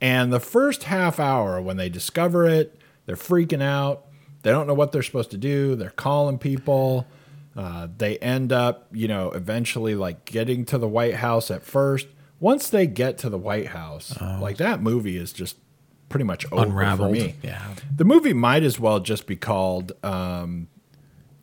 And 0.00 0.32
the 0.32 0.40
first 0.40 0.84
half 0.84 1.18
hour, 1.20 1.60
when 1.60 1.76
they 1.76 1.88
discover 1.88 2.46
it, 2.46 2.76
they're 3.06 3.16
freaking 3.16 3.62
out. 3.62 4.06
They 4.42 4.50
don't 4.50 4.66
know 4.66 4.74
what 4.74 4.92
they're 4.92 5.02
supposed 5.02 5.30
to 5.32 5.36
do. 5.38 5.74
They're 5.76 5.90
calling 5.90 6.38
people. 6.38 7.06
Uh, 7.56 7.88
they 7.98 8.16
end 8.18 8.52
up, 8.52 8.88
you 8.92 9.06
know, 9.08 9.30
eventually 9.32 9.94
like 9.94 10.24
getting 10.24 10.64
to 10.66 10.78
the 10.78 10.88
White 10.88 11.16
House 11.16 11.50
at 11.50 11.62
first. 11.62 12.06
once 12.40 12.68
they 12.70 12.86
get 12.86 13.18
to 13.18 13.28
the 13.28 13.38
White 13.38 13.68
House, 13.68 14.18
like 14.40 14.56
that 14.56 14.82
movie 14.82 15.16
is 15.16 15.32
just 15.32 15.56
pretty 16.08 16.24
much 16.24 16.44
over 16.50 16.64
Unraveled. 16.64 17.08
for 17.10 17.12
me. 17.12 17.34
Yeah. 17.42 17.62
The 17.94 18.04
movie 18.04 18.32
might 18.32 18.62
as 18.62 18.80
well 18.80 19.00
just 19.00 19.26
be 19.26 19.36
called, 19.36 19.92
um, 20.04 20.68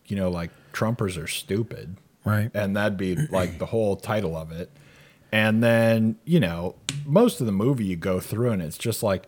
you 0.07 0.15
know, 0.15 0.29
like 0.29 0.51
Trumpers 0.73 1.21
are 1.21 1.27
stupid, 1.27 1.97
Right. 2.25 2.51
and 2.53 2.75
that'd 2.75 2.97
be 2.97 3.15
like 3.15 3.59
the 3.59 3.65
whole 3.67 3.95
title 3.95 4.35
of 4.35 4.51
it. 4.51 4.69
And 5.31 5.61
then 5.63 6.17
you 6.25 6.39
know, 6.39 6.75
most 7.05 7.39
of 7.39 7.45
the 7.45 7.51
movie 7.53 7.85
you 7.85 7.95
go 7.95 8.19
through, 8.19 8.49
and 8.51 8.61
it's 8.61 8.77
just 8.77 9.03
like 9.03 9.27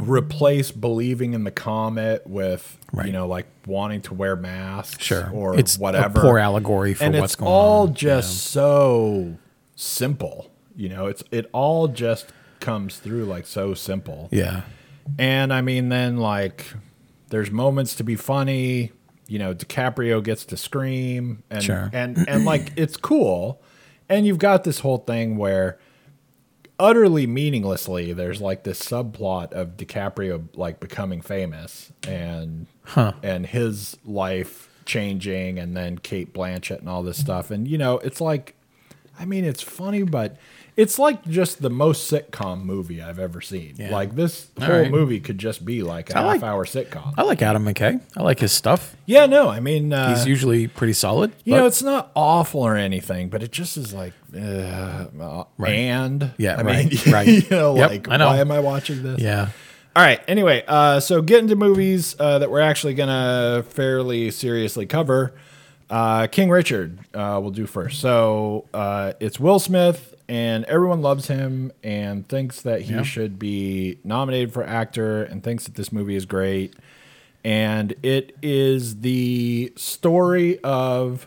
replace 0.00 0.70
believing 0.70 1.34
in 1.34 1.44
the 1.44 1.50
comet 1.50 2.26
with 2.26 2.78
Right. 2.92 3.06
you 3.06 3.12
know 3.12 3.26
like 3.26 3.46
wanting 3.66 4.00
to 4.02 4.14
wear 4.14 4.34
masks 4.36 5.02
Sure. 5.04 5.28
or 5.32 5.58
it's 5.58 5.76
whatever 5.78 6.20
A 6.20 6.22
poor 6.22 6.38
allegory 6.38 6.94
for 6.94 7.04
and 7.04 7.18
what's 7.18 7.34
going 7.36 7.50
on. 7.50 7.54
it's 7.54 7.60
all 7.62 7.88
just 7.88 8.44
so 8.46 9.36
simple 9.76 10.50
you 10.76 10.88
know 10.88 11.06
it's 11.06 11.22
it 11.30 11.50
all 11.52 11.88
just 11.88 12.26
comes 12.60 12.96
through 12.98 13.24
like 13.26 13.46
so 13.46 13.74
simple 13.74 14.28
Yeah. 14.30 14.62
and 15.18 15.52
i 15.52 15.60
mean 15.60 15.88
then 15.90 16.16
like 16.16 16.66
there's 17.28 17.50
moments 17.50 17.94
to 17.96 18.04
be 18.04 18.16
funny 18.16 18.92
you 19.26 19.38
know 19.38 19.52
dicaprio 19.54 20.22
gets 20.22 20.44
to 20.46 20.56
scream 20.56 21.42
and 21.50 21.62
Sure. 21.62 21.90
and 21.92 22.24
and 22.28 22.44
like 22.44 22.72
it's 22.76 22.96
cool 22.96 23.60
and 24.08 24.26
you've 24.26 24.38
got 24.38 24.64
this 24.64 24.78
whole 24.80 24.98
thing 24.98 25.36
where 25.36 25.78
utterly 26.78 27.26
meaninglessly 27.26 28.12
there's 28.12 28.40
like 28.40 28.64
this 28.64 28.80
subplot 28.82 29.52
of 29.52 29.76
DiCaprio 29.76 30.48
like 30.54 30.80
becoming 30.80 31.20
famous 31.20 31.92
and 32.06 32.66
and 33.22 33.46
his 33.46 33.96
life 34.04 34.68
changing 34.84 35.58
and 35.58 35.76
then 35.76 35.98
Cate 35.98 36.32
Blanchett 36.32 36.80
and 36.80 36.88
all 36.88 37.02
this 37.02 37.18
stuff. 37.18 37.50
And 37.50 37.66
you 37.68 37.78
know 37.78 37.98
it's 37.98 38.20
like 38.20 38.54
I 39.18 39.24
mean 39.24 39.44
it's 39.44 39.62
funny 39.62 40.02
but 40.02 40.36
it's 40.76 40.98
like 40.98 41.24
just 41.26 41.62
the 41.62 41.70
most 41.70 42.10
sitcom 42.10 42.64
movie 42.64 43.00
I've 43.00 43.18
ever 43.20 43.40
seen. 43.40 43.74
Yeah. 43.78 43.90
Like 43.92 44.14
this 44.16 44.48
whole 44.58 44.68
right. 44.68 44.90
movie 44.90 45.20
could 45.20 45.38
just 45.38 45.64
be 45.64 45.82
like 45.82 46.10
a 46.10 46.18
I 46.18 46.22
like- 46.24 46.40
half 46.40 46.48
hour 46.50 46.64
sitcom. 46.64 47.14
I 47.16 47.22
like 47.22 47.42
Adam 47.42 47.64
McKay. 47.64 48.00
I 48.16 48.22
like 48.22 48.40
his 48.40 48.52
stuff. 48.52 48.96
yeah, 49.06 49.26
no, 49.26 49.48
I 49.48 49.60
mean 49.60 49.92
uh, 49.92 50.14
He's 50.14 50.26
usually 50.26 50.66
pretty 50.66 50.92
solid. 50.94 51.32
you 51.44 51.54
know, 51.54 51.66
it's 51.66 51.82
not 51.82 52.10
awful 52.16 52.60
or 52.62 52.76
anything, 52.76 53.28
but 53.28 53.42
it 53.42 53.52
just 53.52 53.76
is 53.76 53.92
like, 53.94 54.14
uh, 54.36 55.06
uh, 55.20 55.44
and 55.64 56.32
Yeah, 56.38 56.56
I 56.58 56.62
right, 56.62 56.90
mean, 56.90 56.98
right. 57.12 57.26
you 57.28 57.42
know, 57.50 57.76
Yep, 57.76 57.90
like, 57.90 58.06
know. 58.08 58.26
why 58.26 58.38
am 58.38 58.50
I 58.50 58.60
watching 58.60 59.02
this? 59.02 59.20
yeah. 59.20 59.50
All 59.96 60.02
right. 60.02 60.20
Anyway, 60.26 60.64
uh, 60.66 60.98
so 60.98 61.22
get 61.22 61.38
into 61.38 61.54
movies 61.54 62.16
uh, 62.18 62.40
that 62.40 62.50
we're 62.50 62.58
actually 62.60 62.94
gonna 62.94 63.64
fairly 63.68 64.32
seriously 64.32 64.86
cover. 64.86 65.34
Uh, 65.88 66.26
King 66.26 66.50
Richard, 66.50 66.98
uh, 67.14 67.38
we'll 67.40 67.52
do 67.52 67.66
first. 67.66 68.00
So 68.00 68.64
uh, 68.74 69.12
it's 69.20 69.38
Will 69.38 69.60
Smith, 69.60 70.13
and 70.28 70.64
everyone 70.64 71.02
loves 71.02 71.28
him 71.28 71.70
and 71.82 72.26
thinks 72.28 72.62
that 72.62 72.82
he 72.82 72.94
Yeah. 72.94 73.02
should 73.02 73.38
be 73.38 73.98
nominated 74.04 74.52
for 74.52 74.64
actor, 74.64 75.22
and 75.22 75.42
thinks 75.42 75.64
that 75.64 75.74
this 75.74 75.92
movie 75.92 76.16
is 76.16 76.24
great. 76.26 76.74
And 77.44 77.94
it 78.02 78.34
is 78.42 79.00
the 79.00 79.72
story 79.76 80.58
of 80.60 81.26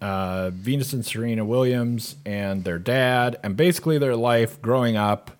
uh, 0.00 0.50
Venus 0.50 0.92
and 0.92 1.06
Serena 1.06 1.44
Williams 1.44 2.16
and 2.26 2.64
their 2.64 2.78
dad, 2.78 3.36
and 3.42 3.56
basically 3.56 3.96
their 3.98 4.16
life 4.16 4.60
growing 4.60 4.96
up. 4.96 5.30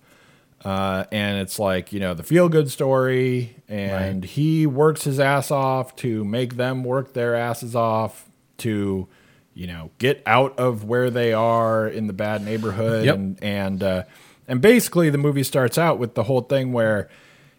Uh, 0.63 1.03
and 1.11 1.37
it's 1.37 1.59
like 1.59 1.93
you 1.93 1.99
know 1.99 2.15
the 2.15 2.23
feel 2.23 2.49
good 2.49 2.71
story, 2.71 3.55
and 3.69 4.23
he 4.25 4.65
works 4.65 5.03
his 5.03 5.19
ass 5.19 5.51
off 5.51 5.95
to 5.97 6.25
make 6.25 6.55
them 6.55 6.83
work 6.83 7.13
their 7.13 7.35
asses 7.35 7.75
off 7.75 8.27
to, 8.57 9.07
you 9.55 9.65
know, 9.65 9.89
get 9.97 10.21
out 10.27 10.59
of 10.59 10.83
where 10.83 11.09
they 11.09 11.33
are 11.33 11.87
in 11.87 12.05
the 12.07 12.13
bad 12.13 12.43
neighborhood, 12.45 13.05
Yep. 13.05 13.15
and 13.15 13.43
and 13.43 13.81
uh, 13.83 14.03
and 14.47 14.61
basically 14.61 15.09
the 15.09 15.17
movie 15.17 15.43
starts 15.43 15.77
out 15.77 15.97
with 15.97 16.13
the 16.13 16.23
whole 16.23 16.41
thing 16.41 16.71
where, 16.73 17.09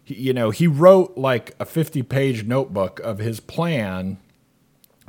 he, 0.03 0.13
you 0.13 0.33
know, 0.33 0.51
he 0.51 0.67
wrote 0.67 1.17
like 1.17 1.55
a 1.59 1.65
fifty-page 1.65 2.45
notebook 2.45 2.99
of 3.01 3.17
his 3.19 3.39
plan 3.39 4.17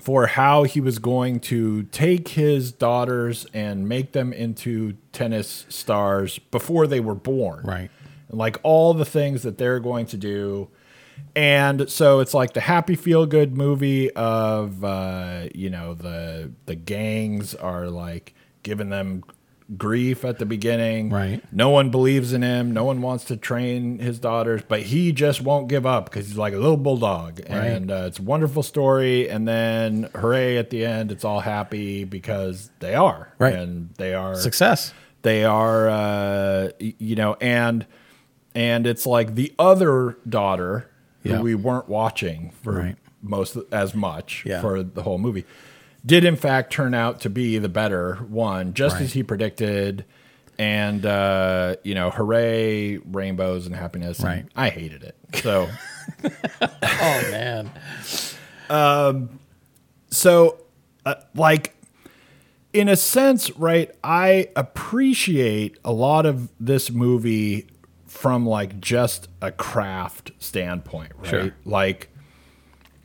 for 0.00 0.28
how 0.28 0.62
he 0.62 0.80
was 0.80 0.98
going 0.98 1.40
to 1.40 1.82
take 1.84 2.28
his 2.28 2.72
daughters 2.72 3.46
and 3.52 3.88
make 3.88 4.12
them 4.12 4.32
into 4.32 4.94
tennis 5.12 5.66
stars 5.68 6.38
before 6.50 6.86
they 6.86 7.00
were 7.00 7.14
born. 7.14 7.64
Right. 7.64 7.90
And 8.28 8.38
like 8.38 8.58
all 8.62 8.94
the 8.94 9.04
things 9.04 9.42
that 9.42 9.58
they're 9.58 9.80
going 9.80 10.06
to 10.06 10.16
do. 10.16 10.68
And 11.36 11.88
so 11.88 12.20
it's 12.20 12.34
like 12.34 12.52
the 12.54 12.60
happy 12.60 12.96
feel 12.96 13.24
good 13.26 13.56
movie 13.56 14.10
of 14.12 14.82
uh, 14.82 15.44
you 15.54 15.70
know, 15.70 15.94
the 15.94 16.52
the 16.66 16.74
gangs 16.74 17.54
are 17.54 17.88
like 17.88 18.34
giving 18.62 18.88
them 18.90 19.22
grief 19.76 20.24
at 20.24 20.38
the 20.38 20.46
beginning. 20.46 21.10
Right. 21.10 21.42
No 21.52 21.68
one 21.70 21.90
believes 21.90 22.32
in 22.32 22.42
him. 22.42 22.72
No 22.72 22.84
one 22.84 23.02
wants 23.02 23.24
to 23.24 23.36
train 23.36 23.98
his 23.98 24.18
daughters, 24.18 24.62
but 24.66 24.80
he 24.80 25.12
just 25.12 25.42
won't 25.42 25.68
give 25.68 25.84
up 25.86 26.06
because 26.06 26.26
he's 26.26 26.38
like 26.38 26.54
a 26.54 26.58
little 26.58 26.76
bulldog. 26.78 27.40
Right. 27.40 27.66
And 27.66 27.90
uh, 27.90 28.04
it's 28.06 28.18
a 28.18 28.22
wonderful 28.22 28.62
story. 28.62 29.28
And 29.28 29.46
then, 29.46 30.08
hooray, 30.14 30.56
at 30.56 30.70
the 30.70 30.86
end, 30.86 31.12
it's 31.12 31.24
all 31.24 31.40
happy 31.40 32.04
because 32.04 32.70
they 32.80 32.94
are. 32.94 33.32
Right. 33.38 33.54
And 33.54 33.90
they 33.96 34.14
are 34.14 34.34
Success. 34.36 34.92
they 35.22 35.44
are 35.44 35.88
uh, 35.88 36.70
you 36.78 37.14
know 37.16 37.34
and 37.40 37.86
and 38.54 38.86
it's 38.86 39.06
like 39.06 39.34
the 39.34 39.52
other 39.58 40.16
daughter 40.28 40.90
Yeah. 41.34 41.40
we 41.40 41.54
weren't 41.54 41.88
watching 41.88 42.52
for 42.62 42.72
Right. 42.74 42.96
most 43.22 43.56
as 43.72 43.94
much 43.94 44.42
Yeah. 44.46 44.60
for 44.60 44.82
the 44.82 45.02
whole 45.02 45.18
movie 45.18 45.44
did 46.06 46.24
in 46.24 46.36
fact 46.36 46.72
turn 46.72 46.94
out 46.94 47.20
to 47.22 47.28
be 47.30 47.58
the 47.58 47.68
better 47.68 48.14
one 48.28 48.72
just 48.74 48.94
Right. 48.96 49.02
as 49.02 49.12
he 49.14 49.22
predicted 49.22 50.04
and 50.58 51.04
uh, 51.06 51.76
you 51.84 51.94
know 51.94 52.10
hooray 52.10 52.96
rainbows 52.98 53.66
and 53.66 53.74
happiness 53.74 54.18
and 54.20 54.26
Right. 54.28 54.44
i 54.56 54.68
hated 54.70 55.02
it 55.02 55.16
so 55.42 55.68
Oh 56.62 57.28
man. 57.30 57.70
Um. 58.70 59.38
so 60.10 60.58
uh, 61.06 61.14
like 61.34 61.74
in 62.72 62.88
a 62.88 62.96
sense 62.96 63.50
right 63.56 63.90
i 64.04 64.48
appreciate 64.56 65.78
a 65.84 65.92
lot 65.92 66.26
of 66.26 66.48
this 66.60 66.90
movie 66.90 67.66
from 68.08 68.44
like 68.46 68.80
just 68.80 69.28
a 69.40 69.52
craft 69.52 70.32
standpoint 70.38 71.12
right 71.18 71.28
Sure. 71.28 71.54
like 71.64 72.08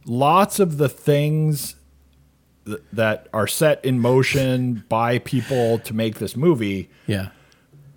lots 0.06 0.60
of 0.60 0.78
the 0.78 0.90
things 0.90 1.76
th- 2.66 2.80
that 2.92 3.28
are 3.34 3.48
set 3.48 3.84
in 3.86 4.00
motion 4.00 4.84
by 4.90 5.20
people 5.20 5.78
to 5.80 5.94
make 5.94 6.16
this 6.20 6.36
movie 6.36 6.90
Yeah. 7.06 7.30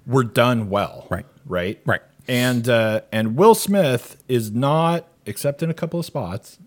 were 0.07 0.24
done 0.24 0.68
well. 0.68 1.07
Right. 1.11 1.26
Right. 1.46 1.80
Right. 1.86 2.02
And 2.28 2.68
uh, 2.68 3.02
and 3.12 3.36
Will 3.36 3.54
Smith 3.54 4.22
is 4.28 4.50
not, 4.50 5.07
except 5.26 5.62
in 5.62 5.70
a 5.70 5.74
couple 5.74 6.00
of 6.00 6.07
spots, 6.07 6.59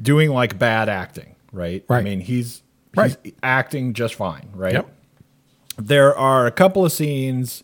doing 0.00 0.30
like 0.30 0.58
bad 0.58 0.88
acting. 0.88 1.36
Right. 1.52 1.84
Right. 1.88 1.98
I 1.98 2.02
mean, 2.02 2.20
he's 2.20 2.62
Right. 2.94 3.16
acting 3.42 3.92
just 3.92 4.14
fine. 4.14 4.48
Right. 4.54 4.72
Yep. 4.72 4.90
There 5.78 6.16
are 6.16 6.46
a 6.46 6.50
couple 6.50 6.84
of 6.86 6.92
scenes 6.92 7.62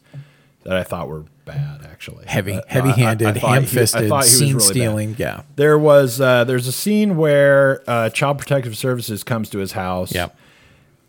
that 0.64 0.76
I 0.76 0.82
thought 0.82 1.08
were 1.08 1.24
bad. 1.44 1.80
Actually, 1.84 2.26
Heavy, 2.26 2.54
Uh, 2.54 2.62
heavy-handed, 2.66 3.36
ham-fisted, 3.36 4.10
he 4.10 4.22
scene 4.22 4.46
really 4.48 4.52
bad. 4.54 4.62
stealing. 4.62 5.16
Yeah. 5.18 5.42
There 5.56 5.78
was 5.78 6.20
uh, 6.20 6.44
there's 6.44 6.66
a 6.66 6.72
scene 6.72 7.16
where 7.16 7.82
uh, 7.86 8.10
Child 8.10 8.38
Protective 8.38 8.76
Services 8.76 9.22
comes 9.24 9.48
to 9.50 9.58
his 9.58 9.72
house. 9.72 10.14
Yep. 10.14 10.36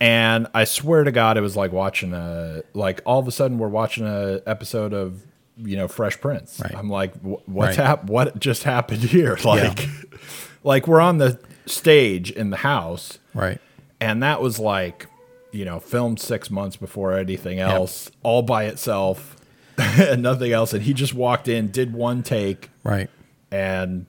And 0.01 0.47
I 0.53 0.65
swear 0.65 1.03
to 1.03 1.11
God, 1.11 1.37
it 1.37 1.41
was 1.41 1.55
like 1.55 1.71
watching 1.71 2.13
a 2.13 2.61
like 2.73 3.01
all 3.05 3.19
of 3.19 3.27
a 3.27 3.31
sudden 3.31 3.57
we're 3.57 3.69
watching 3.69 4.05
a 4.05 4.41
episode 4.45 4.93
of 4.93 5.21
you 5.57 5.77
know 5.77 5.87
Fresh 5.87 6.19
Prince. 6.19 6.59
Right. 6.61 6.75
I'm 6.75 6.89
like, 6.89 7.13
what's 7.21 7.77
Right. 7.77 7.85
hap- 7.87 8.05
What 8.05 8.39
just 8.39 8.63
happened 8.63 9.03
here? 9.03 9.37
Like, 9.45 9.87
like 10.63 10.87
we're 10.87 10.99
on 11.01 11.19
the 11.19 11.39
stage 11.65 12.31
in 12.31 12.49
the 12.49 12.57
house, 12.57 13.19
Right. 13.33 13.59
and 14.01 14.21
that 14.23 14.41
was 14.41 14.59
like 14.59 15.07
you 15.53 15.63
know 15.63 15.79
filmed 15.79 16.19
six 16.19 16.49
months 16.51 16.75
before 16.75 17.13
anything 17.17 17.59
else, 17.59 18.09
all 18.23 18.41
by 18.41 18.65
itself, 18.65 19.32
and 19.77 20.21
nothing 20.23 20.51
else. 20.51 20.73
And 20.73 20.83
he 20.83 20.93
just 20.93 21.13
walked 21.13 21.47
in, 21.47 21.71
did 21.71 21.93
one 21.93 22.23
take, 22.23 22.69
Right. 22.83 23.09
and 23.51 24.05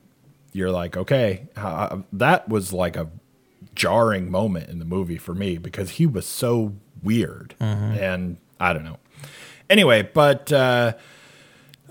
you're 0.52 0.70
like, 0.70 0.96
okay, 0.96 1.48
uh, 1.56 1.98
that 2.12 2.48
was 2.48 2.72
like 2.72 2.96
a 2.96 3.08
jarring 3.74 4.30
moment 4.30 4.68
in 4.70 4.78
the 4.78 4.84
movie 4.84 5.18
for 5.18 5.34
me 5.34 5.58
because 5.58 5.90
he 5.90 6.06
was 6.06 6.26
so 6.26 6.74
weird, 7.02 7.54
and 7.60 8.36
I 8.60 8.72
don't 8.72 8.84
know. 8.84 8.98
Anyway, 9.68 10.02
but 10.14 10.52
uh, 10.52 10.92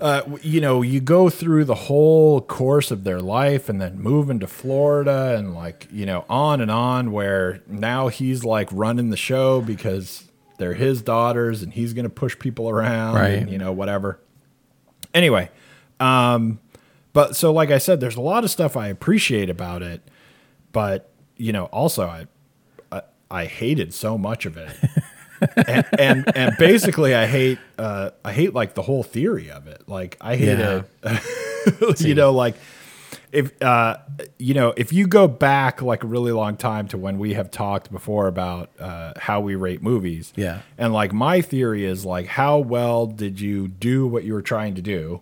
uh, 0.00 0.22
you 0.42 0.60
know, 0.60 0.80
you 0.82 1.00
go 1.00 1.28
through 1.28 1.64
the 1.66 1.74
whole 1.74 2.40
course 2.40 2.90
of 2.90 3.04
their 3.04 3.20
life, 3.20 3.68
and 3.68 3.80
then 3.80 3.98
moving 3.98 4.40
to 4.40 4.46
Florida, 4.46 5.34
and 5.36 5.54
like 5.54 5.86
you 5.92 6.06
know, 6.06 6.24
on 6.28 6.60
and 6.60 6.70
on. 6.70 7.12
Where 7.12 7.60
now 7.68 8.08
he's 8.08 8.44
like 8.44 8.68
running 8.72 9.10
the 9.10 9.16
show 9.16 9.60
because 9.60 10.24
they're 10.58 10.74
his 10.74 11.02
daughters, 11.02 11.62
and 11.62 11.72
he's 11.72 11.92
going 11.92 12.04
to 12.04 12.10
push 12.10 12.38
people 12.38 12.68
around, 12.68 13.14
Right. 13.16 13.30
and 13.38 13.50
you 13.50 13.58
know, 13.58 13.72
whatever. 13.72 14.18
Anyway, 15.12 15.50
um, 16.00 16.58
but 17.12 17.36
so 17.36 17.52
like 17.52 17.70
I 17.70 17.78
said, 17.78 18.00
there's 18.00 18.16
a 18.16 18.20
lot 18.20 18.44
of 18.44 18.50
stuff 18.50 18.76
I 18.76 18.88
appreciate 18.88 19.48
about 19.50 19.82
it, 19.82 20.02
but 20.72 21.10
you 21.36 21.52
know, 21.52 21.66
also 21.66 22.06
I 22.06 22.26
I, 22.90 23.02
I 23.30 23.44
hated 23.46 23.94
so 23.94 24.16
much 24.18 24.46
of 24.46 24.56
it. 24.56 24.70
and, 25.68 25.84
and 25.98 26.36
and 26.36 26.56
basically 26.58 27.14
I 27.14 27.26
hate 27.26 27.58
uh 27.78 28.10
I 28.24 28.32
hate 28.32 28.54
like 28.54 28.74
the 28.74 28.82
whole 28.82 29.02
theory 29.02 29.50
of 29.50 29.66
it. 29.66 29.82
Like 29.88 30.16
I 30.20 30.36
hate 30.36 30.58
Yeah. 30.58 30.82
it. 31.04 32.00
you 32.00 32.14
know, 32.14 32.32
like 32.32 32.56
if 33.34 33.62
uh 33.62 33.96
you 34.38 34.54
know, 34.54 34.72
if 34.76 34.92
you 34.92 35.06
go 35.06 35.26
back 35.28 35.82
like 35.82 36.04
a 36.04 36.06
really 36.06 36.32
long 36.32 36.56
time 36.56 36.88
to 36.88 36.96
when 36.98 37.18
we 37.18 37.34
have 37.34 37.50
talked 37.50 37.90
before 37.92 38.26
about 38.28 38.70
uh 38.78 39.12
how 39.18 39.40
we 39.40 39.54
rate 39.54 39.82
movies. 39.82 40.32
Yeah. 40.36 40.60
And 40.78 40.92
like 40.92 41.12
my 41.12 41.40
theory 41.40 41.84
is 41.84 42.04
like 42.04 42.26
how 42.26 42.58
well 42.58 43.06
did 43.06 43.40
you 43.40 43.68
do 43.68 44.06
what 44.06 44.24
you 44.24 44.32
were 44.32 44.42
trying 44.42 44.74
to 44.76 44.82
do? 44.82 45.20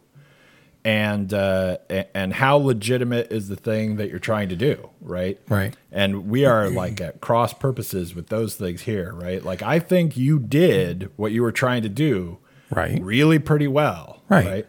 And 0.85 1.33
uh 1.33 1.79
and 2.13 2.33
how 2.33 2.57
legitimate 2.57 3.31
is 3.31 3.49
the 3.49 3.55
thing 3.57 3.97
that 3.97 4.11
you're 4.11 4.19
trying 4.19 4.49
to 4.49 4.57
do, 4.57 4.91
right? 5.01 5.39
Right. 5.49 5.77
And 5.93 6.29
we 6.29 6.45
are 6.45 6.69
like 6.71 7.01
at 7.01 7.21
cross 7.21 7.53
purposes 7.55 8.17
with 8.17 8.27
those 8.29 8.57
things 8.57 8.83
here, 8.83 9.13
right? 9.15 9.45
Like 9.45 9.63
I 9.63 9.79
think 9.79 10.17
you 10.17 10.41
did 10.41 11.11
what 11.17 11.31
you 11.31 11.43
were 11.43 11.53
trying 11.53 11.83
to 11.83 11.89
do 11.89 12.39
Right. 12.71 13.01
really 13.03 13.39
pretty 13.39 13.69
well, 13.69 14.23
Right. 14.29 14.67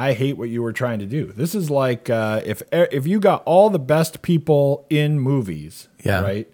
I 0.00 0.12
hate 0.14 0.36
what 0.38 0.48
you 0.48 0.62
were 0.62 0.72
trying 0.72 0.98
to 1.00 1.06
do. 1.06 1.26
This 1.36 1.54
is 1.54 1.68
like 1.70 2.08
uh, 2.08 2.40
if 2.44 2.62
if 2.72 3.06
you 3.06 3.20
got 3.20 3.42
all 3.44 3.68
the 3.70 3.78
best 3.78 4.22
people 4.22 4.86
in 4.88 5.20
movies, 5.20 5.88
Yeah. 6.04 6.22
right, 6.22 6.48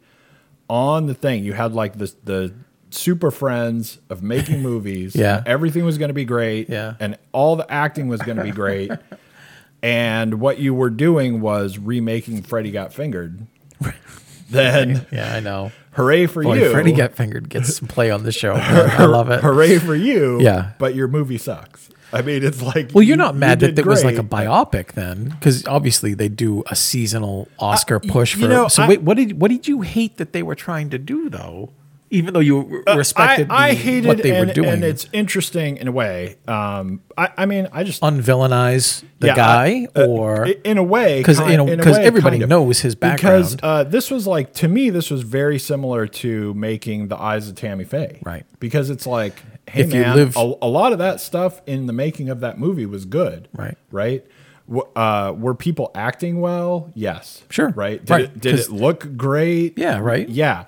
on 0.68 1.06
the 1.06 1.14
thing, 1.14 1.44
you 1.44 1.52
had 1.52 1.72
like 1.72 1.96
the 1.98 2.12
the 2.24 2.52
super 2.90 3.30
friends 3.30 3.98
of 4.10 4.22
making 4.22 4.62
movies. 4.70 5.14
Yeah. 5.14 5.42
everything 5.46 5.84
was 5.84 5.98
going 5.98 6.08
to 6.08 6.14
be 6.14 6.24
great. 6.24 6.68
Yeah. 6.68 6.94
and 6.98 7.18
all 7.32 7.56
the 7.56 7.70
acting 7.70 8.08
was 8.08 8.20
going 8.22 8.36
to 8.38 8.42
be 8.44 8.50
great. 8.52 8.90
and 9.82 10.40
what 10.40 10.58
you 10.58 10.72
were 10.74 10.90
doing 10.90 11.40
was 11.40 11.78
remaking 11.78 12.42
Freddy 12.42 12.70
Got 12.70 12.92
Fingered. 12.94 13.46
then 14.50 15.06
Yeah, 15.12 15.34
I 15.34 15.40
know. 15.40 15.72
hooray 15.92 16.26
for 16.26 16.42
Boy, 16.42 16.58
you, 16.62 16.70
Freddy 16.70 16.92
Got 16.92 17.14
Fingered 17.14 17.48
gets 17.48 17.76
some 17.76 17.88
play 17.88 18.10
on 18.10 18.22
the 18.22 18.32
show. 18.32 18.52
I 18.54 19.04
love 19.04 19.30
it. 19.30 19.40
Hooray 19.42 19.78
for 19.78 19.94
you! 19.94 20.40
Yeah. 20.40 20.72
but 20.78 20.94
your 20.94 21.08
movie 21.08 21.38
sucks. 21.38 21.90
I 22.16 22.22
mean, 22.22 22.42
it's 22.44 22.62
like 22.62 22.90
Well, 22.94 23.02
you're 23.02 23.16
not 23.16 23.34
you 23.34 23.40
mad 23.40 23.60
that 23.60 23.74
did 23.74 23.78
it 23.80 23.86
was 23.86 24.04
like 24.04 24.18
a 24.18 24.22
biopic 24.22 24.92
then, 24.92 25.28
because 25.30 25.66
obviously 25.66 26.14
they 26.14 26.28
do 26.28 26.62
a 26.68 26.74
seasonal 26.76 27.48
Oscar 27.58 28.00
push 28.00 28.34
you 28.34 28.42
for. 28.42 28.48
know, 28.48 28.68
so 28.68 28.82
I- 28.84 28.88
wait, 28.88 29.02
what 29.02 29.16
did 29.16 29.40
what 29.40 29.50
did 29.50 29.68
you 29.68 29.82
hate 29.82 30.16
that 30.16 30.32
they 30.32 30.42
were 30.42 30.54
trying 30.54 30.90
to 30.90 30.98
do 30.98 31.28
though? 31.28 31.70
Even 32.10 32.34
though 32.34 32.40
you 32.40 32.84
respected 32.94 33.50
Uh, 33.50 33.54
I, 33.54 33.68
I 33.68 33.70
the- 33.70 33.76
hated 33.80 34.06
what 34.06 34.22
they 34.22 34.30
and, 34.36 34.46
were 34.48 34.54
doing, 34.54 34.68
and 34.68 34.84
it's 34.84 35.08
interesting 35.12 35.76
in 35.78 35.88
a 35.88 35.92
way. 35.92 36.36
Um, 36.46 37.00
I, 37.18 37.30
I 37.38 37.46
mean, 37.46 37.68
I 37.72 37.82
just 37.82 38.00
unvillainize 38.02 39.02
the 39.18 39.28
yeah, 39.28 39.34
guy, 39.34 39.88
uh, 39.96 40.06
or 40.06 40.46
in 40.46 40.78
a 40.78 40.82
way, 40.82 41.18
because 41.18 41.40
because 41.40 41.98
everybody 41.98 42.38
knows 42.38 42.80
his 42.80 42.94
Because 42.94 43.54
background, 43.56 43.60
uh, 43.62 43.84
this 43.90 44.10
was 44.10 44.26
like 44.26 44.52
to 44.54 44.68
me, 44.68 44.90
this 44.90 45.10
was 45.10 45.22
very 45.22 45.58
similar 45.58 46.06
to 46.06 46.54
making 46.54 47.08
the 47.08 47.16
eyes 47.20 47.48
of 47.48 47.56
Tammy 47.56 47.84
Faye, 47.84 48.20
Right. 48.24 48.44
Because 48.60 48.88
it's 48.90 49.06
like, 49.06 49.42
hey 49.68 49.80
If 49.82 49.92
man, 49.92 50.32
a, 50.36 50.40
a 50.62 50.68
lot 50.68 50.92
of 50.92 50.98
that 50.98 51.20
stuff 51.20 51.60
in 51.66 51.86
the 51.86 51.92
making 51.92 52.28
of 52.28 52.40
that 52.40 52.58
movie 52.58 52.86
was 52.86 53.04
good, 53.04 53.48
Right. 53.52 53.76
Right. 53.90 54.24
Uh, 54.96 55.32
were 55.36 55.54
people 55.54 55.92
acting 55.94 56.40
well? 56.40 56.90
Yes. 56.94 57.44
Sure. 57.50 57.70
Right. 57.70 58.04
Did, 58.04 58.10
Right, 58.10 58.24
It, 58.24 58.40
did 58.40 58.58
it 58.58 58.70
look 58.70 59.16
great? 59.16 59.78
Yeah, 59.78 59.98
right. 59.98 60.28
Yeah. 60.28 60.64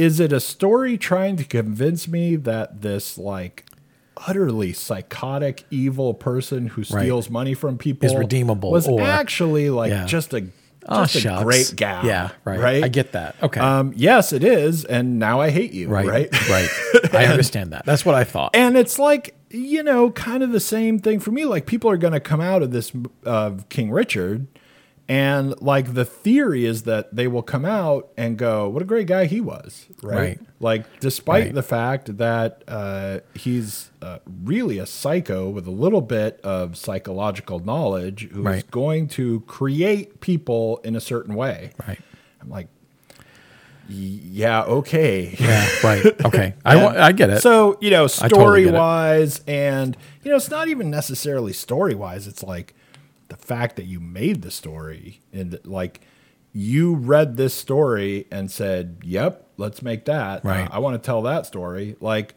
Is 0.00 0.20
it 0.20 0.32
a 0.32 0.40
story 0.40 0.96
trying 0.96 1.36
to 1.36 1.44
convince 1.44 2.08
me 2.08 2.36
that 2.36 2.80
this 2.82 3.18
like 3.18 3.64
utterly 4.26 4.72
psychotic 4.72 5.64
evil 5.70 6.14
person 6.14 6.68
who 6.68 6.82
Right. 6.82 7.02
steals 7.02 7.30
money 7.30 7.54
from 7.54 7.78
people 7.78 8.06
Is 8.06 8.14
redeemable, 8.14 8.70
was 8.70 8.86
or- 8.88 9.00
actually 9.02 9.70
like 9.70 9.90
Yeah. 9.90 10.06
just 10.06 10.32
a 10.34 10.44
Oh, 10.88 11.02
just 11.02 11.16
a 11.16 11.20
shucks. 11.20 11.42
great 11.44 11.72
gal. 11.76 12.04
Yeah, 12.06 12.30
right. 12.44 12.58
Right. 12.58 12.82
I 12.84 12.88
get 12.88 13.12
that. 13.12 13.36
Okay. 13.42 13.60
Um, 13.60 13.92
yes, 13.94 14.32
it 14.32 14.42
is, 14.42 14.84
and 14.86 15.18
now 15.18 15.38
I 15.40 15.50
hate 15.50 15.72
you. 15.72 15.88
right, 15.88 16.06
Right. 16.06 16.48
right. 16.50 16.68
I 17.14 17.26
understand 17.26 17.72
that. 17.72 17.84
That's 17.84 18.04
what 18.06 18.14
I 18.14 18.24
thought. 18.24 18.52
And 18.56 18.76
it's 18.78 18.98
like, 18.98 19.34
you 19.50 19.82
know, 19.82 20.10
kind 20.10 20.42
of 20.42 20.52
the 20.52 20.60
same 20.60 20.98
thing 20.98 21.20
for 21.20 21.32
me. 21.32 21.44
Like, 21.44 21.66
people 21.66 21.90
are 21.90 21.98
going 21.98 22.14
to 22.14 22.20
come 22.20 22.40
out 22.40 22.62
of 22.62 22.70
this 22.72 22.92
of 23.26 23.68
King 23.68 23.90
Richard, 23.90 24.46
and 25.10 25.60
like 25.60 25.92
the 25.94 26.04
theory 26.04 26.64
is 26.64 26.84
that 26.84 27.14
they 27.14 27.26
will 27.26 27.42
come 27.42 27.64
out 27.64 28.08
and 28.16 28.38
go, 28.38 28.68
"What 28.68 28.80
a 28.80 28.84
great 28.84 29.08
guy 29.08 29.26
he 29.26 29.40
was!" 29.40 29.86
Right? 30.02 30.16
Right. 30.16 30.40
Like, 30.60 31.00
despite 31.00 31.46
Right. 31.46 31.54
the 31.54 31.62
fact 31.64 32.16
that 32.18 32.62
uh, 32.68 33.18
he's 33.34 33.90
uh, 34.00 34.18
really 34.44 34.78
a 34.78 34.86
psycho 34.86 35.48
with 35.48 35.66
a 35.66 35.70
little 35.72 36.00
bit 36.00 36.38
of 36.44 36.76
psychological 36.76 37.58
knowledge, 37.58 38.28
who's 38.30 38.44
Right. 38.44 38.70
going 38.70 39.08
to 39.08 39.40
create 39.48 40.20
people 40.20 40.80
in 40.84 40.94
a 40.94 41.00
certain 41.00 41.34
way. 41.34 41.72
right. 41.88 41.98
I'm 42.40 42.48
like, 42.48 42.68
yeah, 43.88 44.62
okay. 44.62 45.34
Yeah. 45.38 45.66
Right. 45.82 46.06
Okay. 46.24 46.54
I 46.64 46.86
I 47.08 47.12
get 47.12 47.30
it. 47.30 47.40
So, 47.42 47.76
you 47.80 47.90
know, 47.90 48.06
totally 48.06 48.28
story 48.28 48.64
it. 48.68 48.74
wise, 48.74 49.40
and, 49.48 49.96
you 50.22 50.30
know, 50.30 50.36
it's 50.36 50.50
not 50.50 50.68
even 50.68 50.90
necessarily 50.90 51.52
story 51.52 51.94
wise. 51.94 52.26
It's 52.28 52.42
like 52.42 52.74
the 53.30 53.36
fact 53.36 53.76
that 53.76 53.86
you 53.86 53.98
made 54.00 54.42
the 54.42 54.50
story 54.50 55.20
and 55.32 55.58
like 55.64 56.00
you 56.52 56.94
read 56.94 57.36
this 57.36 57.54
story 57.54 58.26
and 58.30 58.50
said, 58.50 58.98
yep, 59.04 59.46
let's 59.56 59.82
make 59.82 60.04
that. 60.06 60.44
Right. 60.44 60.66
Uh, 60.66 60.68
I 60.72 60.78
want 60.80 61.00
to 61.00 61.04
tell 61.06 61.22
that 61.22 61.46
story. 61.46 61.96
Like, 62.00 62.34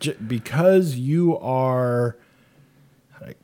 j- 0.00 0.16
because 0.26 0.96
you 0.96 1.38
are, 1.38 2.16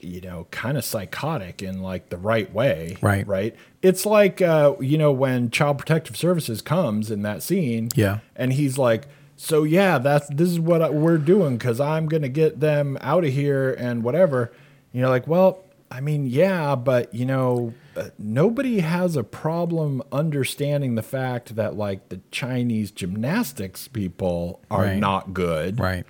you 0.01 0.23
know, 0.23 0.47
kind 0.51 0.79
of 0.79 0.85
psychotic 0.85 1.63
in 1.63 1.83
like 1.83 2.09
the 2.09 2.17
right 2.17 2.51
way. 2.53 2.97
Right. 3.03 3.27
Right. 3.27 3.55
It's 3.83 4.07
like, 4.07 4.41
uh, 4.41 4.77
you 4.81 4.97
know, 4.97 5.13
when 5.13 5.51
Child 5.51 5.79
Protective 5.79 6.17
Services 6.17 6.63
comes 6.63 7.11
in 7.11 7.23
that 7.23 7.43
scene. 7.43 7.91
Yeah. 7.95 8.21
And 8.35 8.55
he's 8.55 8.79
like, 8.79 9.07
so 9.37 9.63
yeah, 9.63 9.99
that's 9.99 10.27
this 10.31 10.49
is 10.49 10.59
what 10.59 10.83
I, 10.83 10.91
we're 10.91 11.19
doing 11.19 11.59
because 11.59 11.81
I'm 11.81 12.07
gonna 12.07 12.29
get 12.29 12.59
them 12.59 12.99
out 13.01 13.25
of 13.25 13.33
here 13.33 13.73
and 13.79 14.03
whatever. 14.03 14.53
You 14.93 15.03
know, 15.03 15.11
like, 15.11 15.29
well, 15.29 15.63
I 15.91 16.01
mean, 16.01 16.27
yeah, 16.27 16.75
but 16.77 17.15
you 17.15 17.25
know, 17.25 17.73
uh, 17.97 18.11
nobody 18.19 18.81
has 18.81 19.17
a 19.17 19.25
problem 19.25 20.03
understanding 20.13 20.95
the 20.97 21.03
fact 21.03 21.57
that 21.57 21.77
like 21.77 22.09
the 22.11 22.21
Chinese 22.31 22.91
gymnastics 22.91 23.89
people 23.89 24.61
are 24.71 24.83
Right. 24.85 24.99
not 24.99 25.33
good, 25.33 25.81
right. 25.81 26.05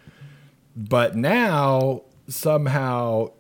but 0.76 1.14
now 1.16 2.03
somehow 2.26 3.31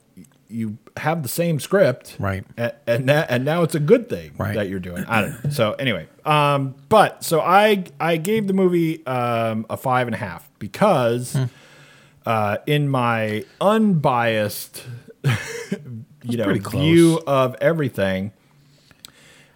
you 0.50 0.78
have 0.96 1.22
the 1.22 1.28
same 1.28 1.60
script, 1.60 2.16
Right. 2.18 2.44
And 2.56 2.72
and, 2.86 3.08
that, 3.08 3.30
and 3.30 3.44
now 3.44 3.62
it's 3.64 3.74
a 3.74 3.80
good 3.80 4.08
thing 4.08 4.32
Right. 4.38 4.54
that 4.54 4.68
you're 4.68 4.80
doing. 4.80 5.04
I 5.06 5.20
don't 5.22 5.44
know. 5.44 5.50
So 5.50 5.72
anyway, 5.72 6.06
um, 6.24 6.74
but 6.88 7.22
so 7.24 7.40
I 7.40 7.84
I 8.00 8.16
gave 8.16 8.46
the 8.46 8.54
movie 8.54 9.04
um, 9.06 9.66
a 9.68 9.76
five 9.76 10.06
and 10.06 10.14
a 10.14 10.18
half 10.18 10.48
because 10.58 11.32
Hmm. 11.34 11.44
uh, 12.24 12.56
in 12.66 12.88
my 12.88 13.44
unbiased, 13.60 14.84
you 16.22 16.36
know, 16.36 16.52
view 16.54 17.20
of 17.26 17.54
everything, 17.60 18.32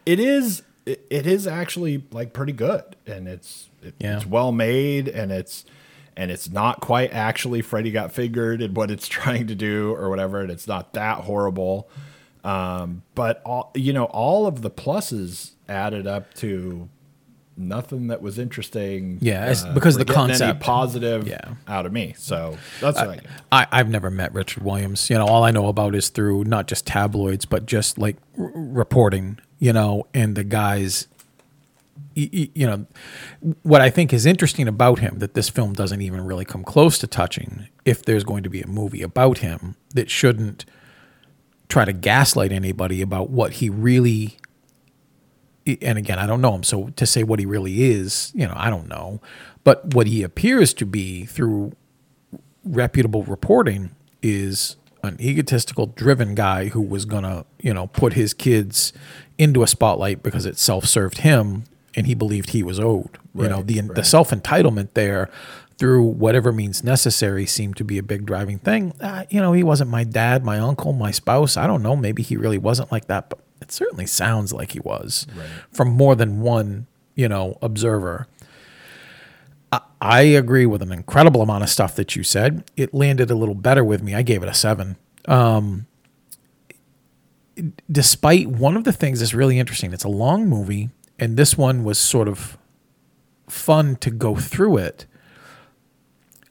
it 0.06 0.18
is 0.20 0.62
it, 0.86 1.04
it 1.10 1.26
is 1.26 1.46
actually 1.46 2.04
like 2.10 2.32
pretty 2.32 2.52
good, 2.52 2.82
and 3.06 3.28
it's 3.28 3.68
it, 3.82 3.94
Yeah. 3.98 4.16
it's 4.16 4.26
well 4.26 4.52
made, 4.52 5.08
and 5.08 5.30
it's 5.32 5.64
and 6.16 6.30
it's 6.30 6.50
not 6.50 6.80
quite 6.80 7.12
actually 7.12 7.62
Freddy 7.62 7.90
got 7.90 8.12
figured 8.12 8.60
and 8.62 8.76
what 8.76 8.90
it's 8.90 9.08
trying 9.18 9.46
to 9.46 9.54
do 9.54 9.94
or 9.94 10.08
whatever, 10.10 10.40
and 10.40 10.50
it's 10.50 10.66
not 10.66 10.92
that 10.94 11.18
horrible. 11.18 11.88
Um, 12.44 13.02
but 13.14 13.40
all 13.44 13.70
you 13.74 13.92
know, 13.92 14.04
all 14.06 14.46
of 14.46 14.62
the 14.62 14.70
pluses 14.70 15.52
added 15.68 16.06
up 16.06 16.34
to 16.34 16.88
nothing 17.56 18.06
that 18.08 18.22
was 18.22 18.38
interesting. 18.38 19.16
uh, 19.16 19.18
Yeah, 19.20 19.50
it's 19.50 19.62
because 19.64 19.96
the 19.96 20.04
concept. 20.04 20.60
positive 20.60 21.26
Yeah. 21.28 21.54
out 21.68 21.86
of 21.86 21.92
me. 21.92 22.14
So 22.16 22.56
that's 22.80 22.98
I 22.98 23.14
get. 23.16 23.26
I, 23.50 23.66
I've 23.70 23.88
never 23.88 24.10
met 24.10 24.32
Richard 24.34 24.62
Williams. 24.62 25.08
You 25.10 25.18
know, 25.18 25.26
all 25.26 25.44
I 25.44 25.50
know 25.50 25.68
about 25.68 25.94
is 25.94 26.08
through 26.08 26.44
not 26.44 26.66
just 26.66 26.86
tabloids, 26.86 27.44
but 27.44 27.66
just 27.66 27.98
like 27.98 28.16
r- 28.38 28.50
reporting. 28.54 29.38
You 29.58 29.72
know, 29.72 30.06
and 30.14 30.34
the 30.34 30.44
guys. 30.44 31.06
You 32.14 32.66
know, 32.66 32.86
what 33.62 33.80
I 33.80 33.88
think 33.88 34.12
is 34.12 34.26
interesting 34.26 34.68
about 34.68 34.98
him 34.98 35.18
that 35.20 35.32
this 35.32 35.48
film 35.48 35.72
doesn't 35.72 36.02
even 36.02 36.20
really 36.26 36.44
come 36.44 36.62
close 36.62 36.98
to 36.98 37.06
touching. 37.06 37.68
If 37.86 38.04
there's 38.04 38.22
going 38.22 38.42
to 38.42 38.50
be 38.50 38.60
a 38.60 38.66
movie 38.66 39.00
about 39.00 39.38
him 39.38 39.76
that 39.94 40.10
shouldn't 40.10 40.66
try 41.70 41.86
to 41.86 41.92
gaslight 41.94 42.52
anybody 42.52 43.00
about 43.00 43.30
what 43.30 43.54
he 43.54 43.70
really 43.70 44.36
and 45.66 45.98
again, 45.98 46.18
I 46.18 46.26
don't 46.26 46.40
know 46.40 46.54
him, 46.54 46.62
so 46.62 46.88
to 46.96 47.06
say 47.06 47.22
what 47.22 47.38
he 47.38 47.46
really 47.46 47.84
is, 47.84 48.32
you 48.34 48.46
know, 48.46 48.54
I 48.56 48.70
don't 48.70 48.88
know. 48.88 49.20
But 49.64 49.94
what 49.94 50.06
he 50.06 50.22
appears 50.22 50.74
to 50.74 50.86
be 50.86 51.24
through 51.24 51.72
reputable 52.64 53.22
reporting 53.24 53.90
is 54.22 54.76
an 55.02 55.20
egotistical, 55.20 55.86
driven 55.86 56.34
guy 56.34 56.68
who 56.68 56.80
was 56.80 57.04
gonna, 57.04 57.44
you 57.60 57.74
know, 57.74 57.86
put 57.88 58.12
his 58.14 58.34
kids 58.34 58.92
into 59.38 59.62
a 59.62 59.66
spotlight 59.66 60.22
because 60.22 60.46
it 60.46 60.58
self-served 60.58 61.18
him, 61.18 61.64
and 61.94 62.06
he 62.06 62.14
believed 62.14 62.50
he 62.50 62.62
was 62.62 62.78
owed. 62.78 63.18
you 63.34 63.48
know, 63.48 63.56
Right, 63.56 63.66
the 63.66 63.80
the 63.80 64.04
self 64.04 64.30
entitlement 64.30 64.94
there, 64.94 65.28
through 65.78 66.04
whatever 66.04 66.52
means 66.52 66.84
necessary, 66.84 67.46
seemed 67.46 67.76
to 67.78 67.84
be 67.84 67.98
a 67.98 68.02
big 68.02 68.26
driving 68.26 68.58
thing. 68.58 68.94
Uh, 69.00 69.24
you 69.30 69.40
know, 69.40 69.52
he 69.52 69.62
wasn't 69.64 69.90
my 69.90 70.04
dad, 70.04 70.44
my 70.44 70.58
uncle, 70.58 70.92
my 70.92 71.10
spouse. 71.10 71.56
I 71.56 71.66
don't 71.66 71.82
know. 71.82 71.96
Maybe 71.96 72.22
he 72.22 72.36
really 72.36 72.58
wasn't 72.58 72.92
like 72.92 73.06
that, 73.06 73.28
but 73.30 73.40
it 73.62 73.72
certainly 73.72 74.06
sounds 74.06 74.52
like 74.52 74.72
he 74.72 74.80
was 74.80 75.26
from 75.72 75.88
more 75.88 76.14
than 76.14 76.40
one, 76.40 76.86
you 77.14 77.28
know, 77.28 77.58
observer 77.62 78.26
I 80.02 80.22
agree 80.22 80.66
with 80.66 80.82
an 80.82 80.90
incredible 80.90 81.42
amount 81.42 81.62
of 81.62 81.70
stuff 81.70 81.94
that 81.94 82.16
you 82.16 82.24
said. 82.24 82.64
It 82.76 82.92
landed 82.92 83.30
a 83.30 83.36
little 83.36 83.54
better 83.54 83.84
with 83.84 84.02
me. 84.02 84.16
I 84.16 84.22
gave 84.22 84.42
it 84.42 84.48
a 84.48 84.54
seven. 84.54 84.96
Um, 85.26 85.86
despite 87.88 88.48
one 88.48 88.76
of 88.76 88.82
the 88.82 88.92
things 88.92 89.20
that's 89.20 89.32
really 89.32 89.60
interesting, 89.60 89.92
it's 89.92 90.02
a 90.02 90.08
long 90.08 90.48
movie, 90.48 90.90
and 91.20 91.36
this 91.36 91.56
one 91.56 91.84
was 91.84 91.98
sort 91.98 92.26
of 92.26 92.58
fun 93.48 93.94
to 93.96 94.10
go 94.10 94.34
through 94.34 94.78
it. 94.78 95.06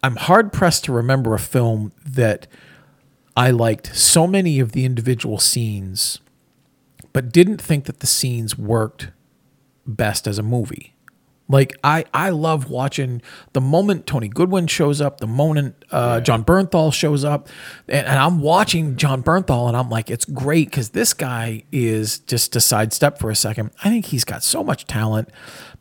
I'm 0.01 0.16
hard 0.16 0.53
pressed 0.53 0.86
to 0.86 0.93
remember 0.93 1.34
a 1.34 1.39
film 1.39 1.91
that 2.05 2.47
I 3.36 3.51
liked 3.51 3.95
so 3.95 4.28
many 4.28 4.62
of 4.62 4.72
the 4.72 4.86
individual 4.86 5.39
scenes, 5.39 6.20
but 7.14 7.32
didn't 7.32 7.62
think 7.62 7.86
that 7.86 7.99
the 7.99 8.07
scenes 8.07 8.57
worked 8.57 9.09
best 9.86 10.28
as 10.28 10.38
a 10.38 10.43
movie. 10.43 10.95
Like 11.51 11.78
I, 11.84 12.05
I 12.14 12.30
love 12.30 12.70
watching 12.70 13.22
the 13.51 13.59
moment 13.59 14.07
Tony 14.07 14.30
Goldwyn 14.30 14.70
shows 14.70 15.01
up, 15.01 15.20
the 15.20 15.28
moment 15.28 15.84
uh, 15.91 16.16
yeah. 16.16 16.20
Jon 16.22 16.45
Bernthal 16.45 16.93
shows 16.93 17.26
up, 17.26 17.49
and, 17.89 18.07
and, 18.07 18.18
I'm 18.18 18.39
watching 18.39 18.95
Jon 18.95 19.22
Bernthal, 19.22 19.68
and 19.68 19.76
I'm 19.76 19.89
like, 19.89 20.09
it's 20.09 20.24
great 20.24 20.70
because 20.70 20.91
this 20.91 21.14
guy 21.14 21.64
is 21.70 22.20
just 22.20 22.53
to 22.53 22.62
sidestep 22.62 23.20
for 23.20 23.30
a 23.30 23.36
second. 23.36 23.72
I 23.84 23.89
think 23.89 24.05
he's 24.05 24.24
got 24.24 24.43
so 24.43 24.64
much 24.64 24.86
talent, 24.86 25.30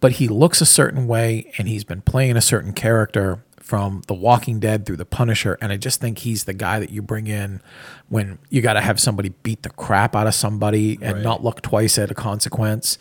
but 0.01 0.13
he 0.13 0.27
looks 0.27 0.61
a 0.61 0.67
certain 0.67 1.07
way, 1.07 1.53
and 1.57 1.69
he's 1.69 1.85
been 1.85 2.03
playing 2.03 2.37
a 2.37 2.41
certain 2.41 2.73
character 2.73 3.45
from 3.71 4.03
The 4.09 4.15
Walking 4.15 4.59
Dead 4.59 4.85
through 4.85 4.97
The 4.97 5.07
Punisher, 5.07 5.57
and 5.61 5.73
I 5.73 5.77
just 5.77 6.01
think 6.01 6.19
he's 6.19 6.45
the 6.45 6.53
guy 6.53 6.81
that 6.81 6.91
you 6.91 7.03
bring 7.03 7.29
in 7.29 7.63
when 8.09 8.39
you 8.51 8.61
got 8.61 8.75
to 8.75 8.81
have 8.81 8.99
somebody 8.99 9.29
beat 9.45 9.63
the 9.63 9.71
crap 9.71 10.17
out 10.17 10.27
of 10.27 10.35
somebody 10.35 10.99
and 11.01 11.15
right. 11.15 11.23
not 11.23 11.45
look 11.45 11.63
twice 11.63 11.97
at 11.97 12.11
a 12.11 12.15
consequence 12.15 12.99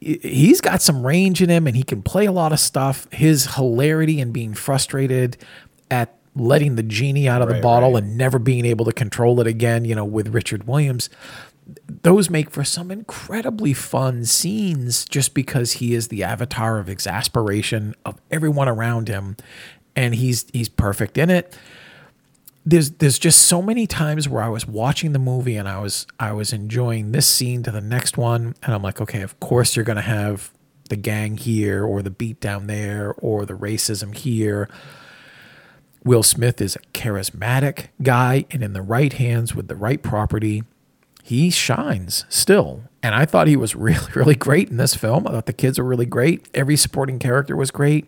he's 0.00 0.60
got 0.60 0.82
some 0.82 1.04
range 1.04 1.42
in 1.42 1.48
him 1.48 1.66
and 1.66 1.76
he 1.76 1.82
can 1.82 2.02
play 2.02 2.26
a 2.26 2.32
lot 2.32 2.52
of 2.52 2.60
stuff. 2.60 3.10
His 3.12 3.54
hilarity 3.54 4.20
and 4.20 4.32
being 4.32 4.54
frustrated 4.54 5.36
at 5.90 6.14
letting 6.34 6.76
the 6.76 6.82
genie 6.82 7.28
out 7.28 7.42
of 7.42 7.48
right, 7.48 7.56
the 7.56 7.62
bottle 7.62 7.94
right. 7.94 8.02
and 8.02 8.16
never 8.16 8.38
being 8.38 8.64
able 8.64 8.84
to 8.84 8.92
control 8.92 9.40
it 9.40 9.46
again, 9.46 9.84
you 9.84 9.94
know, 9.94 10.04
with 10.04 10.28
Richard 10.28 10.66
Williams. 10.66 11.08
Those 11.88 12.30
make 12.30 12.50
for 12.50 12.62
some 12.62 12.92
incredibly 12.92 13.72
fun 13.72 14.24
scenes 14.24 15.04
just 15.04 15.34
because 15.34 15.72
he 15.72 15.94
is 15.94 16.08
the 16.08 16.22
avatar 16.22 16.78
of 16.78 16.88
exasperation 16.88 17.94
of 18.04 18.20
everyone 18.30 18.68
around 18.68 19.08
him 19.08 19.36
and 19.96 20.14
he's 20.14 20.46
he's 20.52 20.68
perfect 20.68 21.18
in 21.18 21.30
it. 21.30 21.56
There's 22.64 22.92
there's 22.92 23.18
just 23.18 23.42
so 23.42 23.62
many 23.62 23.86
times 23.86 24.28
where 24.28 24.42
I 24.42 24.48
was 24.48 24.66
watching 24.66 25.12
the 25.12 25.18
movie 25.18 25.56
and 25.56 25.68
I 25.68 25.80
was 25.80 26.06
I 26.20 26.32
was 26.32 26.52
enjoying 26.52 27.12
this 27.12 27.26
scene 27.26 27.62
to 27.62 27.70
the 27.70 27.80
next 27.80 28.16
one 28.18 28.54
and 28.62 28.74
I'm 28.74 28.82
like 28.82 29.00
okay 29.00 29.22
of 29.22 29.40
course 29.40 29.74
you're 29.74 29.84
to 29.84 30.02
have 30.02 30.52
the 30.88 30.96
gang 30.96 31.36
here 31.36 31.84
or 31.84 32.02
the 32.02 32.10
beat 32.10 32.38
down 32.40 32.68
there 32.68 33.14
or 33.18 33.44
the 33.44 33.54
racism 33.54 34.14
here. 34.14 34.68
Will 36.04 36.22
Smith 36.22 36.60
is 36.60 36.76
a 36.76 36.80
charismatic 36.96 37.86
guy 38.00 38.44
and 38.52 38.62
in 38.62 38.72
the 38.72 38.82
right 38.82 39.12
hands 39.14 39.56
with 39.56 39.66
the 39.66 39.74
right 39.74 40.00
property. 40.00 40.62
He 41.24 41.50
shines 41.50 42.24
still 42.28 42.82
and 43.02 43.14
I 43.14 43.24
thought 43.24 43.46
he 43.46 43.56
was 43.56 43.74
really 43.76 44.12
really 44.14 44.34
great 44.34 44.70
in 44.70 44.76
this 44.76 44.96
film. 44.96 45.26
I 45.26 45.30
thought 45.30 45.46
the 45.46 45.52
kids 45.52 45.78
were 45.78 45.84
really 45.84 46.06
great. 46.06 46.48
Every 46.52 46.76
supporting 46.76 47.20
character 47.20 47.56
was 47.56 47.70
great 47.70 48.06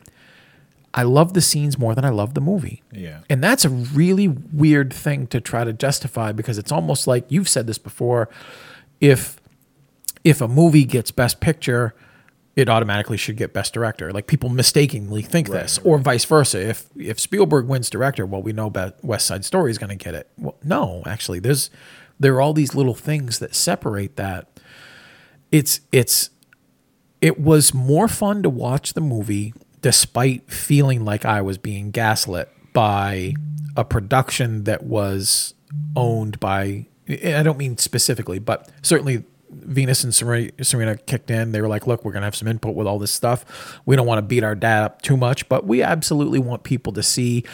I 0.94 1.02
love 1.02 1.34
the 1.34 1.40
scenes 1.40 1.78
more 1.78 1.94
than 1.94 2.04
I 2.04 2.08
love 2.08 2.34
the 2.34 2.40
movie. 2.40 2.82
Yeah. 2.92 3.20
And 3.28 3.42
that's 3.42 3.64
a 3.64 3.68
really 3.68 4.28
weird 4.28 4.92
thing 4.92 5.26
to 5.28 5.40
try 5.40 5.64
to 5.64 5.72
justify 5.72 6.32
because 6.32 6.58
it's 6.58 6.72
almost 6.72 7.06
like 7.06 7.26
you've 7.28 7.48
said 7.48 7.66
this 7.66 7.78
before. 7.78 8.28
If 9.00 9.40
if 10.24 10.40
a 10.40 10.48
movie 10.48 10.84
gets 10.84 11.10
best 11.10 11.40
picture, 11.40 11.94
it 12.56 12.68
automatically 12.68 13.16
should 13.16 13.36
get 13.36 13.52
best 13.52 13.72
director. 13.72 14.12
Like 14.12 14.26
people 14.26 14.48
mistakenly 14.48 15.22
think 15.22 15.48
right, 15.48 15.62
this, 15.62 15.78
right. 15.78 15.86
or 15.86 15.98
vice 15.98 16.24
versa. 16.24 16.68
If 16.68 16.88
if 16.96 17.20
Spielberg 17.20 17.66
wins 17.66 17.90
director, 17.90 18.26
well, 18.26 18.42
we 18.42 18.52
know 18.52 18.72
West 19.02 19.26
Side 19.26 19.44
Story 19.44 19.70
is 19.70 19.78
going 19.78 19.96
to 19.96 20.04
get 20.04 20.14
it. 20.14 20.28
Well, 20.36 20.56
no, 20.64 21.02
actually, 21.06 21.38
there's 21.38 21.70
there 22.18 22.34
are 22.34 22.40
all 22.40 22.52
these 22.52 22.74
little 22.74 22.94
things 22.94 23.38
that 23.38 23.54
separate 23.54 24.16
that. 24.16 24.48
It's 25.52 25.80
it's 25.92 26.30
it 27.20 27.40
was 27.40 27.72
more 27.72 28.08
fun 28.08 28.42
to 28.42 28.50
watch 28.50 28.94
the 28.94 29.00
movie 29.00 29.54
despite 29.80 30.50
feeling 30.50 31.04
like 31.04 31.24
I 31.24 31.40
was 31.42 31.58
being 31.58 31.90
gaslit 31.90 32.48
by 32.72 33.34
a 33.76 33.84
production 33.84 34.64
that 34.64 34.82
was 34.82 35.54
owned 35.96 36.40
by 36.40 36.86
I 37.08 37.42
don't 37.42 37.56
mean 37.58 37.78
specifically, 37.78 38.38
but 38.38 38.70
certainly 38.82 39.24
Venus 39.50 40.04
and 40.04 40.14
Serena 40.14 40.96
kicked 40.96 41.30
in. 41.30 41.52
They 41.52 41.60
were 41.60 41.68
like, 41.68 41.86
look, 41.86 42.04
we're 42.04 42.12
going 42.12 42.22
to 42.22 42.26
have 42.26 42.36
some 42.36 42.48
input 42.48 42.74
with 42.74 42.86
all 42.86 42.98
this 42.98 43.10
stuff. 43.10 43.80
We 43.86 43.96
don't 43.96 44.06
want 44.06 44.18
to 44.18 44.22
beat 44.22 44.44
our 44.44 44.54
dad 44.54 44.84
up 44.84 45.02
too 45.02 45.16
much, 45.16 45.48
but 45.48 45.66
we 45.66 45.82
absolutely 45.82 46.38
want 46.38 46.62
people 46.62 46.92
to 46.94 47.02
see. 47.02 47.44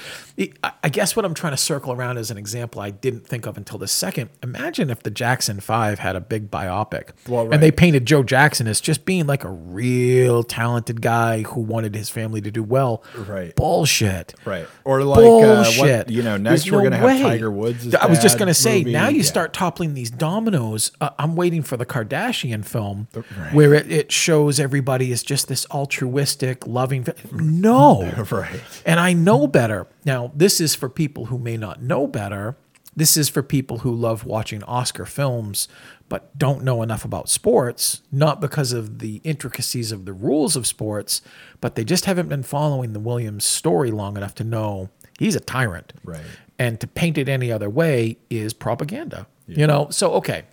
I 0.82 0.88
guess 0.88 1.14
what 1.14 1.24
I'm 1.24 1.34
trying 1.34 1.52
to 1.52 1.56
circle 1.56 1.92
around 1.92 2.18
as 2.18 2.30
an 2.32 2.38
example 2.38 2.80
I 2.80 2.90
didn't 2.90 3.26
think 3.26 3.46
of 3.46 3.56
until 3.56 3.78
the 3.78 3.86
second. 3.86 4.30
Imagine 4.42 4.90
if 4.90 5.02
the 5.02 5.10
Jackson 5.10 5.60
Five 5.60 6.00
had 6.00 6.16
a 6.16 6.20
big 6.20 6.50
biopic 6.50 7.10
well, 7.28 7.44
right. 7.44 7.54
and 7.54 7.62
they 7.62 7.70
painted 7.70 8.04
Joe 8.06 8.24
Jackson 8.24 8.66
as 8.66 8.80
just 8.80 9.04
being 9.04 9.26
like 9.28 9.44
a 9.44 9.50
real 9.50 10.42
talented 10.42 11.00
guy 11.00 11.42
who 11.42 11.60
wanted 11.60 11.94
his 11.94 12.10
family 12.10 12.40
to 12.40 12.50
do 12.50 12.64
well. 12.64 13.04
Right. 13.16 13.54
Bullshit. 13.54 14.34
Right. 14.44 14.66
Or 14.84 15.04
like, 15.04 15.20
Bullshit. 15.20 15.80
Uh, 15.80 15.98
what, 15.98 16.10
you 16.10 16.22
know, 16.22 16.36
next 16.36 16.64
There's 16.64 16.72
we're 16.72 16.82
no 16.82 16.90
going 16.90 17.02
to 17.02 17.08
have 17.08 17.20
Tiger 17.20 17.50
Woods. 17.50 17.94
I 17.94 18.06
was 18.06 18.18
just 18.18 18.36
going 18.36 18.48
to 18.48 18.54
say, 18.54 18.80
movie. 18.80 18.92
now 18.92 19.08
you 19.08 19.18
yeah. 19.18 19.22
start 19.22 19.52
toppling 19.52 19.94
these 19.94 20.10
dominoes. 20.10 20.90
Uh, 21.00 21.10
I'm 21.18 21.36
waiting 21.36 21.62
for 21.62 21.76
the 21.76 21.83
Kardashian 21.84 22.64
film 22.64 23.08
right. 23.14 23.54
where 23.54 23.74
it, 23.74 23.90
it, 23.90 24.12
shows 24.12 24.60
everybody 24.60 25.12
is 25.12 25.22
just 25.22 25.48
this 25.48 25.66
altruistic, 25.70 26.66
loving. 26.66 27.06
No, 27.32 28.24
right. 28.30 28.60
And 28.84 29.00
I 29.00 29.12
know 29.12 29.46
better 29.46 29.86
now. 30.04 30.32
This 30.34 30.60
is 30.60 30.74
for 30.74 30.88
people 30.88 31.26
who 31.26 31.38
may 31.38 31.56
not 31.56 31.82
know 31.82 32.06
better. 32.06 32.56
This 32.96 33.16
is 33.16 33.28
for 33.28 33.42
people 33.42 33.78
who 33.78 33.92
love 33.92 34.24
watching 34.24 34.62
Oscar 34.64 35.04
films 35.04 35.66
but 36.08 36.36
don't 36.36 36.62
know 36.62 36.82
enough 36.82 37.04
about 37.04 37.28
sports, 37.28 38.02
not 38.12 38.40
because 38.40 38.72
of 38.72 38.98
the 38.98 39.20
intricacies 39.24 39.90
of 39.90 40.04
the 40.04 40.12
rules 40.12 40.54
of 40.54 40.66
sports, 40.66 41.22
but 41.60 41.74
they 41.74 41.84
just 41.84 42.04
haven't 42.04 42.28
been 42.28 42.42
following 42.42 42.92
the 42.92 43.00
Williams 43.00 43.44
story 43.44 43.90
long 43.90 44.16
enough 44.16 44.34
to 44.36 44.44
know 44.44 44.90
he's 45.18 45.34
a 45.34 45.40
tyrant. 45.40 45.92
Right. 46.04 46.20
And 46.58 46.78
to 46.80 46.86
paint 46.86 47.18
it 47.18 47.28
any 47.28 47.50
other 47.50 47.70
way 47.70 48.18
is 48.30 48.52
propaganda. 48.52 49.26
Yeah. 49.46 49.58
You 49.58 49.66
know, 49.66 49.88
so 49.90 50.12
okay, 50.12 50.44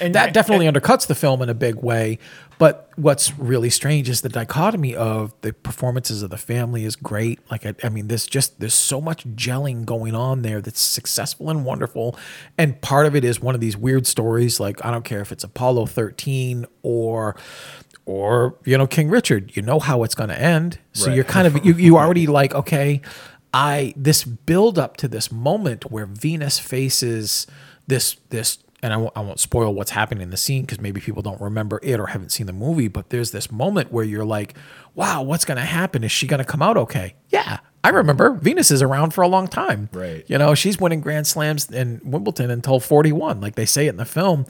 and 0.00 0.14
that 0.14 0.32
definitely 0.32 0.66
and, 0.66 0.76
undercuts 0.76 1.06
the 1.06 1.14
film 1.14 1.42
in 1.42 1.48
a 1.48 1.54
big 1.54 1.76
way. 1.76 2.18
But 2.58 2.90
what's 2.96 3.38
really 3.38 3.70
strange 3.70 4.08
is 4.10 4.20
the 4.20 4.28
dichotomy 4.28 4.94
of 4.94 5.32
the 5.40 5.54
performances 5.54 6.22
of 6.22 6.28
the 6.28 6.36
family 6.36 6.84
is 6.84 6.94
great. 6.94 7.40
Like 7.50 7.64
I, 7.64 7.74
I, 7.82 7.88
mean, 7.88 8.08
there's 8.08 8.26
just 8.26 8.60
there's 8.60 8.74
so 8.74 9.00
much 9.00 9.26
gelling 9.28 9.86
going 9.86 10.14
on 10.14 10.42
there 10.42 10.60
that's 10.60 10.80
successful 10.80 11.48
and 11.48 11.64
wonderful. 11.64 12.18
And 12.58 12.80
part 12.82 13.06
of 13.06 13.16
it 13.16 13.24
is 13.24 13.40
one 13.40 13.54
of 13.54 13.62
these 13.62 13.76
weird 13.76 14.06
stories. 14.06 14.60
Like 14.60 14.84
I 14.84 14.90
don't 14.90 15.04
care 15.04 15.20
if 15.20 15.32
it's 15.32 15.42
Apollo 15.42 15.86
13 15.86 16.66
or 16.82 17.34
or 18.04 18.58
you 18.64 18.76
know 18.76 18.86
King 18.86 19.08
Richard. 19.08 19.56
You 19.56 19.62
know 19.62 19.78
how 19.78 20.02
it's 20.02 20.14
going 20.14 20.30
to 20.30 20.38
end. 20.38 20.78
So 20.92 21.06
right. 21.06 21.14
you're 21.14 21.24
kind 21.24 21.46
of 21.46 21.64
you 21.64 21.74
you 21.74 21.96
already 21.96 22.26
like 22.26 22.54
okay. 22.54 23.00
I 23.52 23.94
this 23.96 24.22
build 24.22 24.78
up 24.78 24.96
to 24.98 25.08
this 25.08 25.32
moment 25.32 25.90
where 25.90 26.06
Venus 26.06 26.58
faces 26.58 27.46
this 27.86 28.16
this 28.28 28.58
and 28.82 28.92
I 28.92 28.96
w- 28.96 29.10
I 29.14 29.20
won't 29.20 29.40
spoil 29.40 29.74
what's 29.74 29.90
happening 29.90 30.22
in 30.22 30.30
the 30.30 30.36
scene 30.36 30.62
because 30.62 30.80
maybe 30.80 31.00
people 31.00 31.22
don't 31.22 31.40
remember 31.40 31.80
it 31.82 32.00
or 32.00 32.06
haven't 32.06 32.30
seen 32.30 32.46
the 32.46 32.52
movie, 32.52 32.88
but 32.88 33.10
there's 33.10 33.30
this 33.30 33.50
moment 33.50 33.92
where 33.92 34.04
you're 34.04 34.24
like, 34.24 34.54
wow, 34.94 35.22
what's 35.22 35.44
going 35.44 35.58
to 35.58 35.64
happen? 35.64 36.04
Is 36.04 36.12
she 36.12 36.26
going 36.26 36.38
to 36.38 36.44
come 36.44 36.62
out 36.62 36.76
okay? 36.76 37.14
Yeah, 37.28 37.58
I 37.82 37.90
remember 37.90 38.32
Venus 38.32 38.70
is 38.70 38.82
around 38.82 39.14
for 39.14 39.22
a 39.22 39.28
long 39.28 39.48
time. 39.48 39.88
Right. 39.92 40.24
You 40.28 40.38
know, 40.38 40.54
she's 40.54 40.78
winning 40.78 41.00
Grand 41.00 41.26
Slams 41.26 41.70
in 41.70 42.00
Wimbledon 42.04 42.50
until 42.50 42.80
41, 42.80 43.40
like 43.40 43.54
they 43.54 43.66
say 43.66 43.86
it 43.86 43.90
in 43.90 43.96
the 43.96 44.04
film 44.04 44.46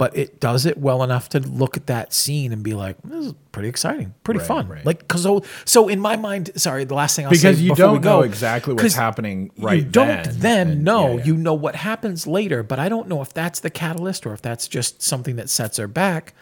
but 0.00 0.16
it 0.16 0.40
does 0.40 0.64
it 0.64 0.78
well 0.78 1.02
enough 1.02 1.28
to 1.28 1.40
look 1.40 1.76
at 1.76 1.86
that 1.88 2.14
scene 2.14 2.52
and 2.52 2.62
be 2.62 2.72
like, 2.72 2.96
this 3.02 3.26
is 3.26 3.34
pretty 3.52 3.68
exciting, 3.68 4.14
pretty 4.24 4.38
right, 4.38 4.48
fun. 4.48 4.66
Right. 4.66 4.86
Like, 4.86 5.06
cause 5.08 5.22
so, 5.22 5.44
so 5.66 5.88
in 5.88 6.00
my 6.00 6.16
mind, 6.16 6.52
sorry, 6.56 6.84
the 6.84 6.94
last 6.94 7.16
thing 7.16 7.26
I'll 7.26 7.30
because 7.30 7.58
say 7.58 7.62
you 7.62 7.74
don't 7.74 8.02
know 8.02 8.22
exactly 8.22 8.72
what's 8.72 8.94
happening 8.94 9.50
right 9.58 9.76
You 9.76 9.84
don't 9.84 10.24
then, 10.24 10.38
then 10.38 10.84
know, 10.84 11.08
yeah, 11.10 11.16
yeah. 11.16 11.24
you 11.24 11.36
know 11.36 11.52
what 11.52 11.76
happens 11.76 12.26
later, 12.26 12.62
but 12.62 12.78
I 12.78 12.88
don't 12.88 13.08
know 13.08 13.20
if 13.20 13.34
that's 13.34 13.60
the 13.60 13.68
catalyst 13.68 14.24
or 14.24 14.32
if 14.32 14.40
that's 14.40 14.68
just 14.68 15.02
something 15.02 15.36
that 15.36 15.50
sets 15.50 15.76
her 15.76 15.86
back. 15.86 16.32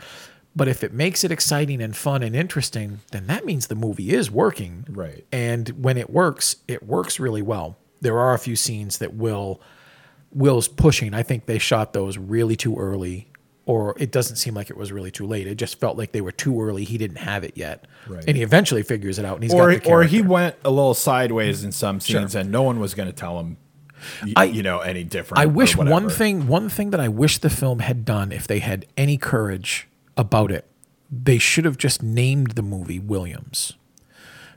But 0.55 0.69
if 0.69 0.85
it 0.85 0.93
makes 0.93 1.25
it 1.25 1.33
exciting 1.33 1.83
and 1.83 1.97
fun 1.97 2.23
and 2.23 2.37
interesting, 2.37 3.01
then 3.11 3.27
that 3.27 3.45
means 3.45 3.67
the 3.67 3.75
movie 3.75 4.11
is 4.11 4.31
working. 4.31 4.87
Right. 4.89 5.25
And 5.33 5.85
when 5.85 5.97
it 5.97 6.11
works, 6.11 6.57
it 6.69 6.85
works 6.85 7.19
really 7.19 7.43
well. 7.43 7.77
There 8.01 8.21
are 8.21 8.35
a 8.35 8.39
few 8.39 8.55
scenes 8.55 8.99
that 8.99 9.15
will 9.15 9.61
Will's 10.33 10.69
pushing. 10.69 11.15
I 11.15 11.23
think 11.23 11.47
they 11.47 11.59
shot 11.59 11.93
those 11.93 12.19
really 12.19 12.57
too 12.57 12.77
early 12.77 13.29
or 13.69 13.95
it 13.99 14.11
doesn't 14.11 14.37
seem 14.37 14.55
like 14.55 14.71
it 14.71 14.79
was 14.79 14.91
really 14.91 15.11
too 15.11 15.27
late. 15.27 15.47
It 15.47 15.57
just 15.57 15.79
felt 15.79 15.99
like 15.99 16.13
they 16.13 16.23
were 16.23 16.33
too 16.33 16.61
early. 16.61 16.85
He 16.85 16.97
didn't 16.97 17.19
have 17.19 17.45
it 17.45 17.53
yet, 17.55 17.87
right. 18.09 18.25
and 18.27 18.35
he 18.35 18.43
eventually 18.43 18.83
figures 18.83 19.19
it 19.19 19.27
out. 19.27 19.35
And 19.35 19.43
he's 19.43 19.53
or 19.53 19.75
got 19.75 19.85
the 19.85 19.91
or 19.91 20.05
he 20.05 20.23
went 20.23 20.57
a 20.65 20.71
little 20.71 20.95
sideways 20.95 21.63
in 21.65 21.71
some 21.71 22.01
scenes, 22.01 22.33
sure. 22.33 22.41
and 22.41 22.51
no 22.51 22.63
one 22.63 22.81
was 22.81 22.95
going 22.95 23.09
to 23.09 23.15
tell 23.15 23.39
him. 23.39 23.59
Y- 24.25 24.33
I, 24.37 24.45
you 24.45 24.63
know 24.63 24.79
any 24.79 25.05
different. 25.05 25.43
I 25.43 25.47
wish 25.47 25.77
one 25.77 26.09
thing. 26.09 26.49
One 26.49 26.71
thing 26.71 26.91
that 26.91 27.01
I 27.01 27.09
wish 27.09 27.37
the 27.37 27.51
film 27.51 27.81
had 27.81 28.07
done, 28.07 28.33
if 28.33 28.47
they 28.47 28.61
had 28.61 28.87
any 28.97 29.19
courage 29.19 29.87
about 30.17 30.51
it, 30.51 30.65
they 31.11 31.37
should 31.37 31.67
have 31.67 31.77
just 31.77 32.03
named 32.03 32.53
the 32.53 32.63
movie 32.63 32.99
Williams, 32.99 33.75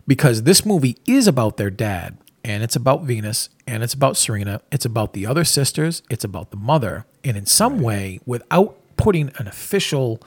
because 0.07 0.43
this 0.43 0.65
movie 0.65 0.97
is 1.05 1.27
about 1.27 1.57
their 1.57 1.69
dad 1.69 2.17
and 2.45 2.63
it's 2.63 2.77
about 2.77 3.03
Venus 3.03 3.49
and 3.71 3.83
it's 3.83 3.93
about 3.93 4.17
Serena. 4.17 4.59
It's 4.69 4.83
about 4.83 5.13
the 5.13 5.25
other 5.25 5.45
sisters. 5.45 6.03
It's 6.09 6.25
about 6.25 6.51
the 6.51 6.57
mother. 6.57 7.05
And 7.23 7.37
in 7.37 7.45
some 7.45 7.79
way, 7.79 8.19
without 8.25 8.77
putting 8.97 9.31
an 9.37 9.47
official 9.47 10.21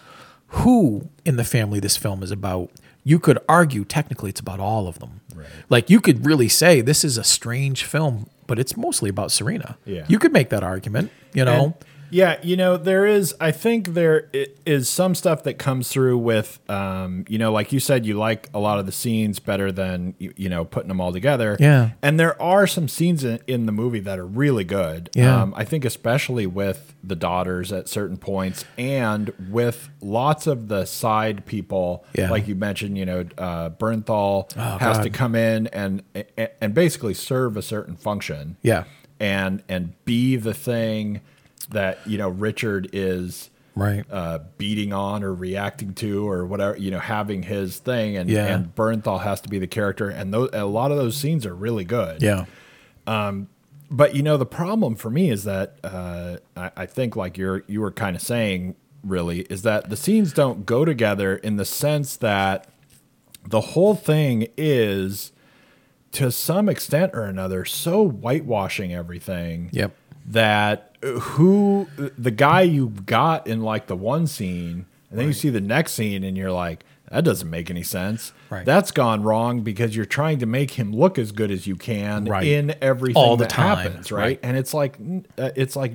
who 0.49 1.11
in 1.27 1.37
the 1.37 1.45
family 1.45 1.79
this 1.79 1.97
film 1.97 2.23
is 2.23 2.31
about, 2.31 2.71
you 3.05 3.19
could 3.19 3.39
argue 3.47 3.85
technically 3.85 4.31
it's 4.31 4.41
about 4.41 4.61
all 4.61 4.89
of 4.89 4.99
them. 4.99 5.21
Right. 5.35 5.47
Like 5.69 5.91
you 5.91 6.01
could 6.01 6.25
really 6.25 6.49
say 6.49 6.81
this 6.81 7.05
is 7.05 7.19
a 7.19 7.25
strange 7.25 7.85
film, 7.85 8.31
but 8.47 8.59
it's 8.59 8.79
mostly 8.79 9.11
about 9.11 9.31
Serena. 9.31 9.77
Yeah. 9.85 10.07
You 10.09 10.19
could 10.19 10.33
make 10.33 10.49
that 10.49 10.65
argument, 10.65 11.13
you 11.35 11.45
know. 11.45 11.65
And, 11.65 11.75
yeah, 12.11 12.39
you 12.43 12.57
know, 12.57 12.77
there 12.77 13.07
is, 13.07 13.35
I 13.41 13.51
think 13.51 13.89
there 13.95 14.31
is 14.67 14.89
some 14.89 15.15
stuff 15.15 15.43
that 15.45 15.55
comes 15.59 15.89
through 15.89 16.19
with, 16.19 16.59
um, 16.71 17.25
you 17.29 17.39
know, 17.39 17.53
like 17.53 17.73
you 17.73 17.81
said, 17.81 18.07
you 18.07 18.15
like 18.15 18.49
a 18.55 18.59
lot 18.59 18.79
of 18.79 18.87
the 18.87 18.93
scenes 18.93 19.39
better 19.39 19.71
than, 19.73 20.15
you, 20.19 20.33
you 20.37 20.49
know, 20.49 20.65
putting 20.65 20.89
them 20.89 21.01
all 21.01 21.13
together. 21.13 21.57
Yeah. 21.61 21.91
And 22.03 22.19
there 22.19 22.41
are 22.41 22.67
some 22.67 22.89
scenes 22.89 23.25
in, 23.25 23.41
in 23.47 23.67
the 23.67 23.73
movie 23.73 24.01
that 24.01 24.19
are 24.19 24.27
really 24.27 24.65
good. 24.65 25.11
Yeah. 25.15 25.43
Um, 25.43 25.55
I 25.57 25.65
think 25.65 25.85
especially 25.85 26.47
with 26.47 26.95
the 27.03 27.17
daughters 27.17 27.73
at 27.73 27.89
certain 27.89 28.17
points 28.17 28.65
and 28.79 29.33
with 29.51 29.89
lots 30.01 30.47
of 30.47 30.69
the 30.69 30.85
side 30.85 31.45
people, 31.47 32.05
Yeah. 32.15 32.31
like 32.31 32.47
you 32.49 32.55
mentioned, 32.55 32.97
you 32.97 33.05
know, 33.07 33.25
uh, 33.39 33.71
Bernthal 33.71 34.51
Oh, 34.57 34.79
has 34.79 34.99
God. 34.99 35.03
to 35.03 35.11
come 35.11 35.35
in 35.35 35.67
and, 35.69 36.03
and 36.61 36.75
basically 36.75 37.15
serve 37.15 37.57
a 37.57 37.63
certain 37.63 37.97
function 37.97 38.57
Yeah. 38.63 38.85
and 39.21 39.63
and 39.69 39.93
be 40.05 40.37
the 40.37 40.55
thing 40.55 41.21
that 41.67 41.99
you 42.07 42.19
know 42.19 42.29
Richard 42.29 42.89
is 42.93 43.51
Right. 43.77 44.05
uh, 44.09 44.39
beating 44.57 44.93
on 44.93 45.25
or 45.25 45.35
reacting 45.35 45.95
to 45.95 46.29
or 46.29 46.47
whatever 46.47 46.77
you 46.77 46.91
know 46.93 47.01
having 47.01 47.43
his 47.43 47.79
thing 47.79 48.17
and 48.17 48.31
Yeah. 48.31 48.47
and 48.47 48.73
Bernthal 48.75 49.23
has 49.23 49.41
to 49.43 49.49
be 49.49 49.59
the 49.59 49.67
character 49.67 50.09
and 50.09 50.33
those, 50.33 50.51
a 50.53 50.65
lot 50.65 50.93
of 50.93 50.97
those 50.97 51.17
scenes 51.17 51.45
are 51.45 51.55
really 51.57 51.85
good 51.85 52.23
Yeah. 52.23 52.45
but 53.91 54.15
you 54.15 54.23
know 54.23 54.37
the 54.37 54.47
problem 54.47 54.95
for 54.97 55.11
me 55.11 55.31
is 55.31 55.45
that 55.45 55.77
uh, 55.85 56.37
I, 56.57 56.71
I 56.77 56.87
think 56.87 57.17
like 57.17 57.37
you're 57.37 57.65
you 57.67 57.81
were 57.81 57.91
kind 57.91 58.17
of 58.17 58.23
saying 58.23 58.77
really 59.03 59.41
is 59.51 59.63
that 59.63 59.91
the 59.91 59.97
scenes 59.97 60.33
don't 60.33 60.65
go 60.65 60.85
together 60.85 61.37
in 61.37 61.57
the 61.57 61.65
sense 61.65 62.17
that 62.17 62.67
the 63.47 63.61
whole 63.61 63.95
thing 63.95 64.49
is 64.57 65.33
to 66.13 66.31
some 66.31 66.69
extent 66.69 67.11
or 67.15 67.25
another 67.25 67.65
so 67.65 68.07
whitewashing 68.09 68.95
everything 68.95 69.69
Yep. 69.73 69.93
That 70.27 70.97
who 71.03 71.87
the 71.97 72.31
guy 72.31 72.63
you 72.63 72.89
got 72.89 73.47
in 73.47 73.61
like 73.63 73.87
the 73.89 73.97
one 73.97 74.27
scene 74.27 74.87
and 75.11 75.19
then 75.19 75.27
you 75.27 75.33
see 75.33 75.51
the 75.51 75.61
next 75.61 75.93
scene 75.93 76.25
and 76.25 76.37
you're 76.37 76.51
like 76.53 76.85
that 77.11 77.23
doesn't 77.25 77.51
make 77.51 77.71
any 77.71 77.83
sense 77.83 78.33
Right. 78.51 78.65
that's 78.65 78.91
gone 78.91 79.23
wrong 79.23 79.61
because 79.61 79.95
you're 79.95 80.07
trying 80.07 80.39
to 80.39 80.47
make 80.47 80.73
him 80.73 80.93
look 80.93 81.19
as 81.19 81.31
good 81.33 81.51
as 81.51 81.67
you 81.67 81.77
can 81.77 82.25
Right. 82.25 82.47
in 82.47 82.75
everything 82.81 83.23
All 83.23 83.37
the 83.37 83.45
that 83.45 83.51
time. 83.51 83.77
happens 83.79 84.11
right? 84.11 84.21
Right. 84.23 84.41
and 84.43 84.57
it's 84.57 84.73
like 84.73 84.97
uh, 85.39 85.51
it's 85.55 85.77
like 85.77 85.93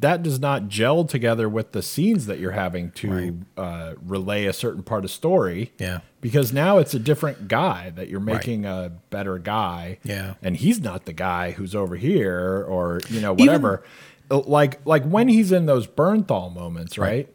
that 0.00 0.22
does 0.22 0.38
not 0.38 0.68
gel 0.68 1.04
together 1.04 1.48
with 1.48 1.72
the 1.72 1.80
scenes 1.80 2.26
that 2.26 2.38
you're 2.38 2.50
having 2.52 2.90
to 2.92 3.40
uh, 3.56 3.94
relay 4.04 4.44
a 4.44 4.52
certain 4.52 4.82
part 4.82 5.04
of 5.04 5.10
story 5.10 5.72
Yeah. 5.78 6.00
Because 6.24 6.54
now 6.54 6.78
it's 6.78 6.94
a 6.94 6.98
different 6.98 7.48
guy 7.48 7.90
that 7.90 8.08
you're 8.08 8.18
making 8.18 8.64
a 8.64 8.90
better 9.10 9.38
guy. 9.38 9.98
Yeah. 10.04 10.34
and 10.42 10.56
he's 10.56 10.80
not 10.80 11.04
the 11.04 11.12
guy 11.12 11.50
who's 11.50 11.74
over 11.74 11.96
here 11.96 12.64
or 12.66 13.02
you 13.10 13.20
know 13.20 13.34
whatever. 13.34 13.84
Uh, 14.30 14.38
like 14.40 14.80
like 14.86 15.04
when 15.04 15.28
he's 15.28 15.52
in 15.52 15.66
those 15.66 15.86
Bernthal 15.86 16.50
moments 16.54 16.96
right, 16.96 17.28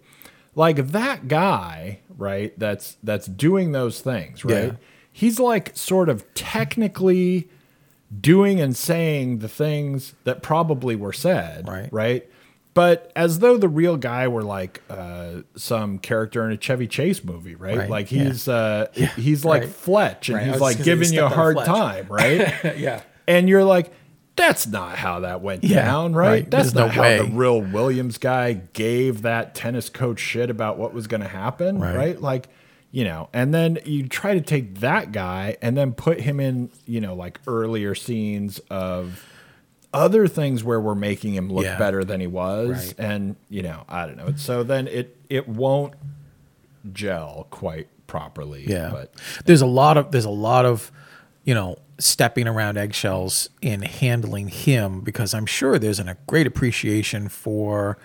like 0.55 0.87
that 0.87 1.27
guy 1.27 1.99
right 2.17 2.57
that's 2.57 2.97
that's 3.03 3.27
doing 3.27 3.73
those 3.73 4.01
things 4.01 4.43
right? 4.43 4.63
Yeah. 4.65 4.71
he's 5.13 5.39
like 5.39 5.77
sort 5.77 6.09
of 6.09 6.25
technically 6.33 7.47
doing 8.19 8.59
and 8.59 8.75
saying 8.75 9.37
the 9.37 9.47
things 9.47 10.15
that 10.23 10.41
probably 10.41 10.95
were 10.95 11.13
said 11.13 11.67
Right. 11.67 11.89
right 11.93 12.29
but 12.79 13.11
as 13.13 13.39
though 13.39 13.57
the 13.57 13.67
real 13.67 13.97
guy 13.97 14.29
were 14.29 14.41
like 14.41 14.81
uh, 14.89 15.41
some 15.57 15.99
character 15.99 16.45
in 16.45 16.53
a 16.53 16.57
Chevy 16.57 16.87
Chase 16.87 17.25
movie, 17.25 17.55
right? 17.55 17.77
Right, 17.77 17.89
Like 17.89 18.09
yeah. 18.09 18.23
he's 18.23 18.47
uh, 18.47 18.87
he's 19.17 19.43
like 19.43 19.63
right. 19.63 19.69
Fletch, 19.69 20.29
and 20.29 20.37
Right, 20.37 20.47
he's 20.47 20.61
like 20.61 20.77
just 20.77 20.87
gonna 20.87 20.99
giving 21.01 21.13
you 21.13 21.25
a 21.25 21.27
hard 21.29 21.57
time, 21.57 22.07
right? 22.09 22.39
Yeah. 22.77 23.01
and 23.27 23.49
you're 23.49 23.65
like, 23.65 23.91
that's 24.37 24.65
not 24.65 24.97
how 24.97 25.19
that 25.19 25.41
went 25.41 25.65
Yeah, 25.65 25.83
down, 25.83 26.13
right? 26.13 26.49
That's 26.49 26.71
There's 26.71 26.75
not 26.75 26.87
no 26.87 26.91
how 26.93 27.01
way. 27.01 27.17
the 27.17 27.25
real 27.25 27.59
Williams 27.61 28.17
guy 28.17 28.53
gave 28.53 29.23
that 29.23 29.55
tennis 29.55 29.89
coach 29.89 30.19
shit 30.21 30.49
about 30.49 30.77
what 30.77 30.93
was 30.93 31.07
going 31.07 31.19
to 31.19 31.27
happen, 31.27 31.79
right. 31.81 32.21
Like, 32.21 32.47
you 32.91 33.03
know, 33.03 33.27
and 33.33 33.53
then 33.53 33.79
you 33.83 34.07
try 34.07 34.35
to 34.35 34.41
take 34.41 34.75
that 34.79 35.11
guy 35.11 35.57
and 35.61 35.75
then 35.77 35.91
put 35.91 36.21
him 36.21 36.39
in, 36.39 36.71
you 36.85 37.01
know, 37.01 37.13
like 37.13 37.41
earlier 37.45 37.93
scenes 37.93 38.59
of 38.69 39.25
other 39.93 40.27
things 40.27 40.63
where 40.63 40.79
we're 40.79 40.95
making 40.95 41.33
him 41.33 41.51
look 41.51 41.63
Yeah. 41.65 41.77
better 41.77 42.03
than 42.03 42.19
he 42.21 42.27
was, 42.27 42.87
Right. 42.87 42.95
and 42.99 43.35
you 43.49 43.61
know, 43.63 43.83
I 43.89 44.05
don't 44.05 44.17
know. 44.17 44.33
So 44.35 44.63
then 44.63 44.87
it 44.87 45.15
it 45.29 45.47
won't 45.47 45.93
gel 46.93 47.47
quite 47.49 47.87
properly. 48.07 48.65
Yeah. 48.67 48.89
but 48.91 49.13
there's 49.45 49.61
a 49.61 49.65
lot 49.67 49.97
of 49.97 50.11
there's 50.11 50.25
a 50.25 50.29
lot 50.29 50.65
of 50.65 50.91
you 51.43 51.53
know 51.53 51.77
stepping 51.99 52.47
around 52.47 52.77
eggshells 52.77 53.49
in 53.61 53.81
handling 53.81 54.47
him 54.47 55.01
because 55.01 55.33
I'm 55.33 55.45
sure 55.45 55.77
there's 55.77 55.99
an, 55.99 56.07
a 56.07 56.17
great 56.27 56.47
appreciation 56.47 57.27
for 57.27 57.97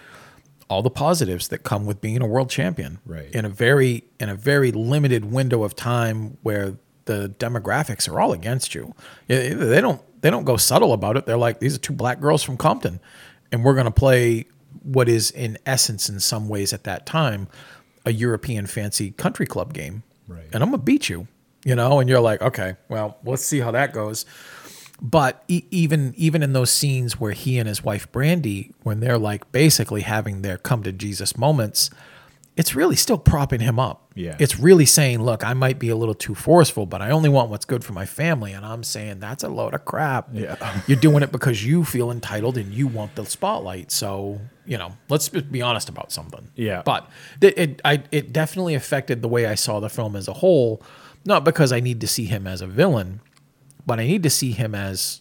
all 0.68 0.82
the 0.82 0.91
positives 0.91 1.49
that 1.49 1.59
come 1.59 1.87
with 1.87 2.01
being 2.01 2.20
a 2.22 2.26
world 2.26 2.51
champion 2.51 2.99
Right. 3.07 3.30
in 3.32 3.45
a 3.45 3.49
very 3.49 4.05
in 4.18 4.28
a 4.28 4.35
very 4.35 4.72
limited 4.72 5.26
window 5.26 5.62
of 5.62 5.76
time 5.76 6.39
where 6.43 6.74
the 7.05 7.28
demographics 7.39 8.09
are 8.11 8.18
all 8.18 8.32
against 8.32 8.74
you. 8.74 8.95
They 9.28 9.80
don't 9.80 10.01
they 10.25 10.31
don't 10.31 10.45
go 10.45 10.57
subtle 10.57 10.95
about 10.95 11.18
it. 11.18 11.27
They're 11.27 11.37
like 11.37 11.61
these 11.61 11.75
are 11.77 11.79
two 11.79 11.93
black 11.93 12.18
girls 12.18 12.43
from 12.43 12.57
Compton 12.57 12.99
and 13.53 13.62
we're 13.62 13.75
going 13.75 13.85
to 13.85 13.91
play 13.91 14.47
what 14.83 15.07
is 15.07 15.31
in 15.31 15.59
essence 15.66 16.09
in 16.09 16.18
some 16.18 16.49
ways 16.49 16.72
at 16.72 16.85
that 16.85 17.05
time 17.05 17.47
a 18.07 18.11
European 18.12 18.66
fancy 18.66 19.11
country 19.12 19.45
club 19.47 19.75
game 19.75 20.03
Right. 20.27 20.45
and 20.53 20.62
I'm 20.62 20.70
gonna 20.70 20.83
beat 20.83 21.11
you, 21.11 21.29
you 21.64 21.75
know. 21.75 22.01
And 22.01 22.09
you're 22.09 22.20
like, 22.20 22.41
okay, 22.41 22.77
well, 22.89 23.18
let's 23.25 23.45
see 23.45 23.61
how 23.61 23.70
that 23.72 23.93
goes. 23.93 24.25
But 25.03 25.45
e- 25.49 25.64
even 25.70 26.14
even 26.16 26.43
in 26.43 26.55
those 26.55 26.70
scenes 26.70 27.20
where 27.20 27.33
he 27.33 27.59
and 27.59 27.68
his 27.68 27.85
wife 27.85 28.11
Brandy, 28.12 28.72
when 28.83 29.01
they're 29.01 29.18
like 29.18 29.51
basically 29.53 30.01
having 30.03 30.41
their 30.43 30.57
come 30.57 30.83
to 30.85 30.93
Jesus 30.93 31.37
moments, 31.37 31.91
it's 32.57 32.75
really 32.75 32.97
still 32.97 33.18
propping 33.18 33.61
him 33.61 33.79
up. 33.79 34.03
Yeah. 34.16 34.36
it's 34.38 34.60
really 34.60 34.86
saying, 34.86 35.22
look, 35.22 35.44
I 35.44 35.54
might 35.54 35.78
be 35.78 35.88
a 35.88 35.96
little 35.96 36.14
too 36.14 36.34
forceful, 36.36 36.86
but 36.86 37.02
I 37.02 37.10
only 37.10 37.28
want 37.28 37.50
what's 37.50 37.64
good 37.64 37.84
for 37.84 37.94
my 37.94 38.06
family. 38.06 38.52
And 38.52 38.64
I'm 38.64 38.84
saying 38.84 39.18
that's 39.18 39.42
a 39.42 39.48
load 39.48 39.74
of 39.74 39.84
crap. 39.84 40.28
Yeah. 40.32 40.80
you're 40.86 40.98
doing 40.98 41.22
it 41.22 41.32
because 41.32 41.64
you 41.66 41.84
feel 41.84 42.10
entitled 42.10 42.56
and 42.56 42.72
you 42.72 42.86
want 42.86 43.16
the 43.16 43.26
spotlight. 43.26 43.90
So 43.90 44.40
you 44.66 44.78
know, 44.78 44.92
let's 45.08 45.28
be 45.28 45.62
honest 45.62 45.88
about 45.88 46.10
something. 46.12 46.50
Yeah. 46.54 46.82
but 46.84 47.08
it 47.40 47.58
it, 47.58 47.82
I, 47.84 48.02
it 48.10 48.32
definitely 48.32 48.74
affected 48.74 49.22
the 49.22 49.28
way 49.28 49.46
I 49.46 49.54
saw 49.54 49.80
the 49.80 49.90
film 49.90 50.16
as 50.16 50.28
a 50.28 50.32
whole. 50.32 50.82
Not 51.26 51.44
because 51.44 51.72
I 51.72 51.80
need 51.80 52.00
to 52.02 52.06
see 52.06 52.26
him 52.26 52.46
as 52.46 52.60
a 52.60 52.66
villain, 52.66 53.20
but 53.86 53.98
I 53.98 54.06
need 54.06 54.22
to 54.24 54.30
see 54.30 54.52
him 54.52 54.74
as 54.74 55.20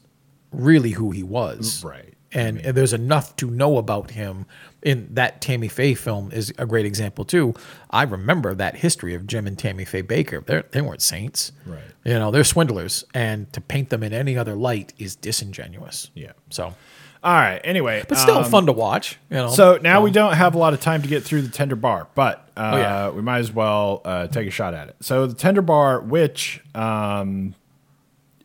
really 0.51 0.91
who 0.91 1.11
he 1.11 1.23
was. 1.23 1.83
Right. 1.83 2.13
And, 2.31 2.59
and 2.59 2.75
there's 2.75 2.93
enough 2.93 3.35
to 3.37 3.49
know 3.49 3.77
about 3.77 4.11
him. 4.11 4.45
In 4.83 5.07
that 5.13 5.39
Tammy 5.39 5.69
Faye 5.69 5.93
film 5.93 6.29
is 6.33 6.53
a 6.57 6.65
great 6.65 6.85
example 6.85 7.23
too. 7.23 7.53
I 7.89 8.03
remember 8.03 8.53
that 8.53 8.75
history 8.75 9.15
of 9.15 9.25
Jim 9.25 9.47
and 9.47 9.57
Tammy 9.57 9.85
Faye 9.85 10.03
Bakker. 10.03 10.45
They're, 10.45 10.65
they 10.71 10.81
weren't 10.81 11.01
saints. 11.01 11.53
Right. 11.65 11.79
You 12.03 12.19
know, 12.19 12.31
they're 12.31 12.43
swindlers, 12.43 13.05
and 13.13 13.51
to 13.53 13.61
paint 13.61 13.89
them 13.89 14.03
in 14.03 14.11
any 14.11 14.37
other 14.37 14.55
light 14.55 14.91
is 14.97 15.15
disingenuous. 15.15 16.11
Yeah. 16.15 16.33
So, 16.49 16.65
all 16.65 17.33
right. 17.33 17.61
Anyway, 17.63 18.03
but 18.09 18.17
still 18.17 18.39
um, 18.39 18.43
fun 18.51 18.65
to 18.65 18.73
watch. 18.73 19.17
You 19.29 19.37
know. 19.37 19.47
So 19.49 19.79
now 19.81 20.01
we 20.01 20.11
don't 20.11 20.33
have 20.33 20.53
a 20.53 20.57
lot 20.57 20.73
of 20.73 20.81
time 20.81 21.01
to 21.01 21.07
get 21.07 21.23
through 21.23 21.43
the 21.43 21.49
tender 21.51 21.77
bar, 21.77 22.09
but 22.13 22.49
uh, 22.57 22.71
Oh, 22.73 22.77
yeah. 22.77 23.09
we 23.11 23.21
might 23.21 23.39
as 23.39 23.53
well 23.53 24.01
uh, 24.03 24.27
take 24.27 24.47
a 24.47 24.51
shot 24.51 24.73
at 24.73 24.89
it. 24.89 24.97
So 24.99 25.27
the 25.27 25.33
tender 25.33 25.61
bar, 25.61 26.01
which 26.01 26.61
um, 26.75 27.55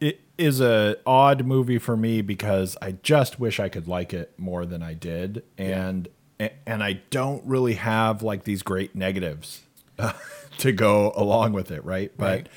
it 0.01 0.21
is 0.39 0.61
a 0.61 0.95
odd 1.05 1.45
movie 1.45 1.79
for 1.79 1.97
me 1.97 2.23
because 2.23 2.77
I 2.81 2.93
just 3.03 3.41
wish 3.41 3.59
I 3.59 3.69
could 3.69 3.89
like 3.89 4.15
it 4.15 4.39
more 4.39 4.65
than 4.67 4.85
I 4.85 4.95
did, 4.95 5.43
and 5.59 6.07
and 6.39 6.83
I 6.83 6.95
don't 7.11 7.43
really 7.45 7.75
have 7.75 8.23
like 8.23 8.45
these 8.45 8.63
great 8.63 8.95
negatives 8.95 9.63
to 10.59 10.73
go 10.73 11.13
along 11.17 11.53
with 11.53 11.71
it, 11.71 11.85
right? 11.85 12.13
But 12.17 12.49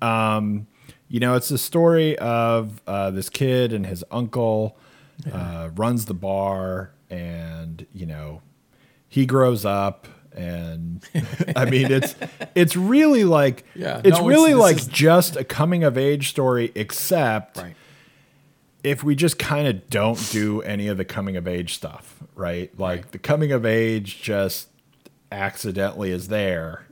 um, 0.00 0.66
you 1.08 1.20
know, 1.20 1.34
it's 1.34 1.48
the 1.48 1.58
story 1.58 2.18
of 2.18 2.80
uh, 2.86 3.10
this 3.10 3.28
kid 3.28 3.72
and 3.72 3.86
his 3.86 4.04
uncle 4.10 4.76
uh, 5.32 5.70
runs 5.76 6.06
the 6.06 6.14
bar, 6.14 6.92
and 7.10 7.86
you 7.92 8.06
know, 8.06 8.42
he 9.08 9.26
grows 9.26 9.64
up, 9.64 10.08
and 10.34 11.02
I 11.56 11.64
mean, 11.66 11.90
it's 11.92 12.14
it's 12.54 12.76
really 12.76 13.24
like 13.24 13.64
Yeah, 13.74 14.00
it's 14.04 14.18
no, 14.18 14.26
really 14.26 14.52
this 14.52 14.60
like 14.60 14.76
is- 14.76 14.86
just 14.88 15.36
a 15.36 15.44
coming 15.44 15.84
of 15.84 15.96
age 15.98 16.30
story, 16.30 16.72
except 16.74 17.58
Right. 17.58 17.74
If 18.84 19.02
we 19.02 19.16
just 19.16 19.38
kind 19.38 19.66
of 19.66 19.88
don't 19.90 20.30
do 20.30 20.60
any 20.62 20.86
of 20.86 20.96
the 20.98 21.04
coming 21.04 21.36
of 21.36 21.48
age 21.48 21.74
stuff, 21.74 22.22
right? 22.36 22.70
Like 22.78 23.10
the 23.10 23.18
coming 23.18 23.50
of 23.50 23.66
age 23.66 24.22
just 24.22 24.68
accidentally 25.32 26.10
is 26.12 26.28
there. 26.28 26.84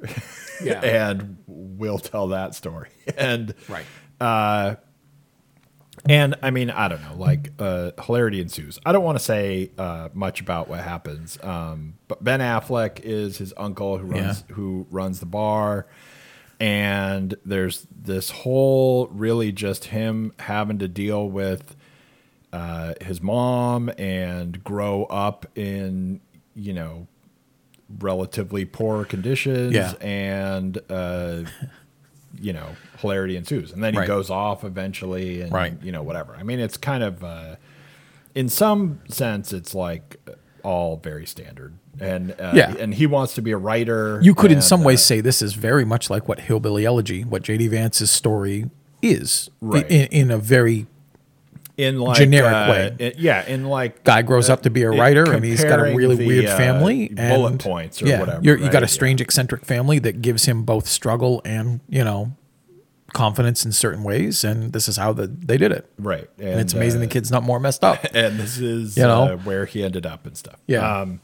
Yeah. 0.64 0.80
and 0.82 1.36
we'll 1.46 1.98
tell 2.00 2.28
that 2.28 2.54
story. 2.56 2.88
And 3.16 3.54
Right. 3.68 3.84
uh, 4.20 4.76
and 6.08 6.34
I 6.42 6.50
mean, 6.50 6.70
I 6.70 6.88
don't 6.88 7.02
know, 7.02 7.14
like 7.16 7.52
uh, 7.58 7.90
hilarity 8.02 8.40
ensues. 8.40 8.78
I 8.84 8.90
don't 8.92 9.04
want 9.04 9.18
to 9.18 9.24
say 9.24 9.70
uh, 9.78 10.08
much 10.14 10.40
about 10.40 10.66
what 10.68 10.80
happens, 10.80 11.38
um, 11.42 11.94
but 12.08 12.24
Ben 12.24 12.40
Affleck 12.40 13.00
is 13.00 13.36
his 13.38 13.52
uncle 13.56 13.98
who 13.98 14.06
runs 14.06 14.44
Yeah. 14.48 14.54
who 14.54 14.86
runs 14.90 15.20
the 15.20 15.26
bar, 15.26 15.86
and 16.58 17.34
there's 17.44 17.86
this 17.94 18.30
whole 18.30 19.06
really 19.08 19.52
just 19.52 19.86
him 19.86 20.32
having 20.38 20.78
to 20.78 20.88
deal 20.88 21.28
with 21.28 21.76
uh, 22.52 22.94
his 23.00 23.20
mom 23.22 23.90
and 23.98 24.62
grow 24.64 25.04
up 25.04 25.46
in 25.56 26.20
you 26.54 26.72
know 26.72 27.06
relatively 27.98 28.64
poor 28.64 29.04
conditions 29.04 29.72
Yeah. 29.74 29.92
and 30.00 30.78
uh, 30.90 31.44
you 32.40 32.52
know 32.52 32.68
hilarity 32.98 33.36
ensues 33.36 33.72
and 33.72 33.82
then 33.82 33.92
he 33.94 33.98
Right. 34.00 34.06
goes 34.08 34.30
off 34.30 34.64
eventually 34.64 35.42
and 35.42 35.52
Right. 35.52 35.74
you 35.82 35.92
know 35.92 36.02
whatever 36.02 36.34
i 36.38 36.42
mean 36.42 36.58
it's 36.60 36.76
kind 36.76 37.02
of 37.02 37.22
uh, 37.22 37.56
in 38.34 38.48
some 38.48 39.00
sense 39.08 39.52
it's 39.52 39.74
like 39.74 40.16
all 40.62 40.96
very 40.96 41.26
standard 41.26 41.74
and 42.00 42.32
uh, 42.32 42.52
Yeah. 42.54 42.74
and 42.78 42.94
he 42.94 43.06
wants 43.06 43.34
to 43.34 43.42
be 43.42 43.50
a 43.50 43.58
writer 43.58 44.18
You 44.22 44.34
could, 44.34 44.50
in 44.50 44.58
and, 44.58 44.64
some 44.64 44.82
ways, 44.84 45.00
uh, 45.00 45.02
say 45.02 45.20
this 45.20 45.42
is 45.42 45.52
very 45.54 45.84
much 45.84 46.08
like 46.08 46.26
what 46.28 46.40
Hillbilly 46.40 46.86
Elegy, 46.86 47.22
what 47.24 47.42
J.D. 47.42 47.68
Vance's 47.68 48.10
story 48.10 48.70
is, 49.02 49.50
Right. 49.60 49.84
in, 49.90 50.06
in 50.06 50.30
a 50.30 50.38
very 50.38 50.86
in 51.82 51.98
like 51.98 52.16
generic 52.16 52.52
uh, 52.52 52.94
way. 52.98 53.14
yeah 53.18 53.44
in 53.46 53.64
like 53.64 54.04
guy 54.04 54.22
grows 54.22 54.48
up 54.48 54.62
to 54.62 54.70
be 54.70 54.82
a 54.82 54.90
writer 54.90 55.30
and 55.32 55.44
he's 55.44 55.62
got 55.64 55.78
a 55.80 55.94
really 55.94 56.16
the, 56.16 56.26
weird 56.26 56.46
uh, 56.46 56.56
family 56.56 57.12
and 57.16 57.34
bullet 57.34 57.58
points 57.58 58.02
or 58.02 58.06
yeah, 58.06 58.20
whatever 58.20 58.42
You're, 58.42 58.56
you 58.58 58.70
got 58.70 58.82
a 58.82 58.88
strange 58.88 59.20
eccentric 59.20 59.64
family 59.64 59.98
that 60.00 60.22
gives 60.22 60.44
him 60.46 60.62
both 60.64 60.86
struggle 60.88 61.42
and 61.44 61.80
you 61.88 62.04
know 62.04 62.32
confidence 63.12 63.64
in 63.66 63.72
certain 63.72 64.02
ways 64.02 64.42
and 64.42 64.72
this 64.72 64.88
is 64.88 64.96
how 64.96 65.12
the, 65.12 65.26
they 65.26 65.58
did 65.58 65.70
it 65.70 65.90
right 65.98 66.30
and 66.38 66.58
it's 66.60 66.72
amazing 66.72 67.00
uh, 67.00 67.04
the 67.04 67.10
kid's 67.10 67.30
not 67.30 67.42
more 67.42 67.60
messed 67.60 67.84
up 67.84 67.98
and 68.14 68.38
this 68.38 68.58
is 68.58 68.96
You 68.96 69.02
know? 69.02 69.34
uh, 69.34 69.36
where 69.38 69.66
he 69.66 69.84
ended 69.84 70.06
up 70.06 70.24
and 70.26 70.36
stuff. 70.36 70.56
Yeah. 70.66 71.00
Um, 71.00 71.20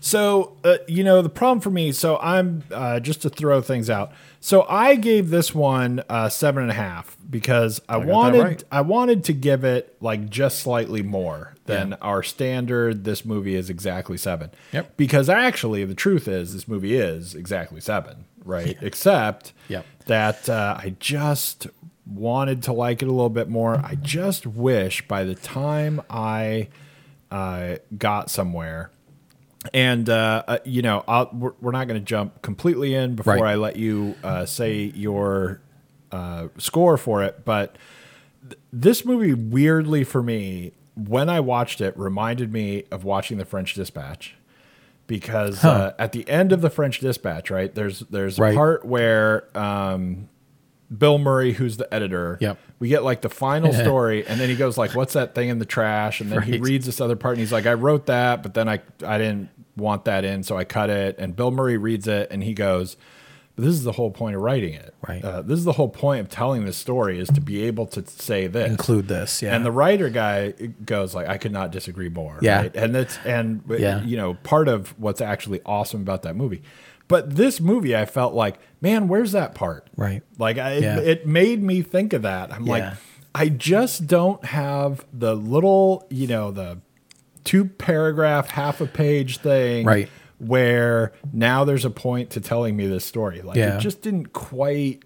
so 0.00 0.56
uh, 0.64 0.78
you 0.88 1.04
know 1.04 1.22
the 1.22 1.28
problem 1.28 1.60
for 1.60 1.70
me. 1.70 1.92
So 1.92 2.18
I'm 2.18 2.64
uh, 2.72 3.00
just 3.00 3.22
to 3.22 3.30
throw 3.30 3.60
things 3.60 3.88
out. 3.88 4.12
So 4.40 4.66
I 4.68 4.96
gave 4.96 5.30
this 5.30 5.54
one 5.54 6.02
uh, 6.08 6.28
seven 6.30 6.62
and 6.62 6.70
a 6.70 6.74
half 6.74 7.16
because 7.28 7.80
I, 7.88 7.98
that 7.98 8.08
wanted 8.08 8.42
right. 8.42 8.64
I 8.72 8.80
wanted 8.80 9.24
to 9.24 9.32
give 9.32 9.64
it 9.64 9.96
like 10.00 10.30
just 10.30 10.60
slightly 10.60 11.02
more 11.02 11.54
than 11.66 11.92
our 11.94 12.22
standard. 12.22 13.04
This 13.04 13.24
movie 13.24 13.54
is 13.54 13.70
exactly 13.70 14.16
seven. 14.16 14.50
Yep. 14.72 14.96
Because 14.96 15.28
actually, 15.28 15.84
the 15.84 15.94
truth 15.94 16.26
is, 16.26 16.52
this 16.52 16.66
movie 16.66 16.96
is 16.96 17.34
exactly 17.34 17.80
seven, 17.80 18.24
right? 18.44 18.76
Except 18.80 19.52
Yep. 19.68 19.86
that 20.06 20.48
uh, 20.48 20.78
I 20.78 20.96
just 20.98 21.68
wanted 22.06 22.62
to 22.64 22.72
like 22.72 23.02
it 23.02 23.08
a 23.08 23.12
little 23.12 23.28
bit 23.30 23.48
more. 23.48 23.76
I 23.76 23.94
just 23.94 24.46
wish 24.46 25.06
by 25.06 25.22
the 25.22 25.36
time 25.36 26.00
I 26.10 26.68
uh, 27.30 27.76
got 27.96 28.30
somewhere, 28.30 28.90
and 29.74 30.08
uh, 30.08 30.42
uh, 30.48 30.58
you 30.64 30.82
know, 30.82 31.04
I'll, 31.06 31.30
we're, 31.32 31.52
we're 31.60 31.72
not 31.72 31.86
going 31.88 32.00
to 32.00 32.04
jump 32.04 32.42
completely 32.42 32.94
in 32.94 33.14
before 33.14 33.34
Right. 33.34 33.52
I 33.52 33.54
let 33.56 33.76
you 33.76 34.16
uh, 34.24 34.46
say 34.46 34.84
your 34.94 35.60
uh, 36.12 36.48
score 36.58 36.96
for 36.96 37.22
it, 37.22 37.44
but 37.44 37.76
th- 38.48 38.58
this 38.72 39.04
movie 39.04 39.34
weirdly 39.34 40.02
for 40.04 40.22
me 40.22 40.72
when 40.96 41.28
I 41.28 41.40
watched 41.40 41.80
it 41.80 41.96
reminded 41.98 42.52
me 42.52 42.84
of 42.90 43.04
watching 43.04 43.38
The 43.38 43.44
French 43.44 43.74
Dispatch 43.74 44.34
because 45.06 45.64
uh, 45.64 45.92
at 45.98 46.12
the 46.12 46.28
end 46.28 46.52
of 46.52 46.60
The 46.62 46.70
French 46.70 47.00
Dispatch, 47.00 47.50
right 47.50 47.74
there's 47.74 48.00
there's 48.00 48.38
a 48.38 48.54
part 48.54 48.84
where 48.84 49.46
um, 49.56 50.28
Bill 50.96 51.18
Murray, 51.18 51.52
who's 51.52 51.76
the 51.76 51.92
editor, 51.92 52.38
Yep. 52.40 52.58
We 52.80 52.88
get 52.88 53.04
like 53.04 53.20
the 53.20 53.28
final 53.28 53.72
story, 53.84 54.26
and 54.26 54.40
then 54.40 54.48
he 54.48 54.56
goes 54.56 54.76
like, 54.76 54.96
"What's 54.96 55.12
that 55.12 55.36
thing 55.36 55.50
in 55.50 55.60
the 55.60 55.64
trash?" 55.64 56.20
And 56.20 56.32
then 56.32 56.42
he 56.42 56.58
reads 56.58 56.86
this 56.86 57.00
other 57.00 57.14
part, 57.14 57.34
and 57.34 57.40
he's 57.40 57.52
like, 57.52 57.66
"I 57.66 57.74
wrote 57.74 58.06
that, 58.06 58.42
but 58.42 58.54
then 58.54 58.68
I 58.68 58.80
I 59.06 59.18
didn't 59.18 59.50
want 59.76 60.06
that 60.06 60.24
in, 60.24 60.42
so 60.42 60.58
I 60.58 60.64
cut 60.64 60.90
it." 60.90 61.16
And 61.18 61.36
Bill 61.36 61.52
Murray 61.52 61.76
reads 61.76 62.08
it, 62.08 62.28
and 62.32 62.42
he 62.42 62.54
goes. 62.54 62.96
This 63.60 63.74
is 63.74 63.84
the 63.84 63.92
whole 63.92 64.10
point 64.10 64.36
of 64.36 64.42
writing 64.42 64.74
it. 64.74 64.94
Right. 65.06 65.24
Uh, 65.24 65.42
this 65.42 65.58
is 65.58 65.64
the 65.64 65.72
whole 65.72 65.88
point 65.88 66.20
of 66.20 66.28
telling 66.28 66.64
this 66.64 66.76
story 66.76 67.18
is 67.18 67.28
to 67.28 67.40
be 67.40 67.62
able 67.62 67.86
to 67.88 68.06
say 68.06 68.46
this. 68.46 68.70
include 68.70 69.08
this 69.08 69.42
yeah 69.42 69.54
And 69.54 69.64
the 69.64 69.72
writer 69.72 70.08
guy 70.08 70.50
goes 70.84 71.14
like, 71.14 71.28
I 71.28 71.38
could 71.38 71.52
not 71.52 71.70
disagree 71.70 72.08
more. 72.08 72.38
Yeah. 72.42 72.62
right? 72.62 72.76
And 72.76 72.94
that's 72.94 73.18
and 73.24 73.62
Yeah. 73.68 74.02
you 74.02 74.16
know 74.16 74.34
part 74.42 74.68
of 74.68 74.98
what's 74.98 75.20
actually 75.20 75.60
awesome 75.66 76.00
about 76.02 76.22
that 76.22 76.36
movie. 76.36 76.62
But 77.08 77.34
this 77.34 77.60
movie, 77.60 77.96
I 77.96 78.04
felt 78.04 78.34
like, 78.34 78.58
man, 78.80 79.08
where's 79.08 79.32
that 79.32 79.54
part? 79.54 79.88
Right. 79.96 80.22
Like 80.38 80.58
I, 80.58 80.78
Yeah. 80.78 80.98
it, 80.98 81.08
it 81.08 81.26
made 81.26 81.60
me 81.62 81.82
think 81.82 82.12
of 82.12 82.22
that. 82.22 82.52
I'm 82.52 82.64
like, 82.66 82.84
I 83.34 83.48
just 83.48 84.06
don't 84.06 84.44
have 84.44 85.04
the 85.12 85.34
little, 85.34 86.06
you 86.08 86.26
know, 86.28 86.50
the 86.52 86.78
two 87.42 87.64
paragraph, 87.64 88.48
half 88.50 88.80
a 88.80 88.86
page 88.86 89.38
thing. 89.38 89.86
Right. 89.86 90.08
Where 90.40 91.12
now 91.32 91.64
there's 91.64 91.84
a 91.84 91.90
point 91.90 92.30
to 92.30 92.40
telling 92.40 92.76
me 92.76 92.86
this 92.86 93.04
story. 93.04 93.42
Like 93.42 93.56
Yeah. 93.56 93.76
it 93.76 93.80
just 93.80 94.02
didn't 94.02 94.32
quite, 94.32 95.04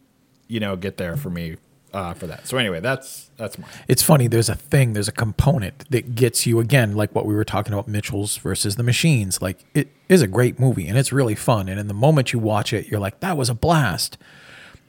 you 0.49 0.61
know, 0.61 0.77
get 0.77 0.97
there 0.97 1.17
for 1.17 1.29
me 1.31 1.57
uh, 1.93 2.15
for 2.15 2.27
that. 2.27 2.47
So 2.47 2.57
anyway, 2.57 2.81
that's 2.81 3.31
that's 3.37 3.59
mine. 3.59 3.71
it's 3.89 4.03
funny 4.03 4.27
there's 4.29 4.49
a 4.49 4.55
thing 4.55 4.93
there's 4.95 5.07
a 5.09 5.13
component 5.13 5.89
that 5.91 6.15
gets 6.15 6.47
you 6.47 6.59
again 6.61 6.95
like 6.97 7.13
what 7.15 7.27
we 7.27 7.35
were 7.35 7.45
talking 7.45 7.73
about 7.73 7.89
mitchell's 7.89 8.37
versus 8.37 8.77
the 8.77 8.83
machines 8.85 9.43
like 9.43 9.65
it 9.75 9.89
is 10.09 10.23
a 10.23 10.27
great 10.29 10.59
movie 10.61 10.87
and 10.87 10.97
it's 10.97 11.13
really 11.13 11.35
fun 11.35 11.69
and 11.69 11.81
in 11.81 11.89
the 11.89 11.95
moment 11.95 12.33
you 12.33 12.39
watch 12.39 12.73
it 12.73 12.87
you're 12.89 13.01
like 13.01 13.19
that 13.21 13.37
was 13.37 13.49
a 13.49 13.55
blast 13.55 14.17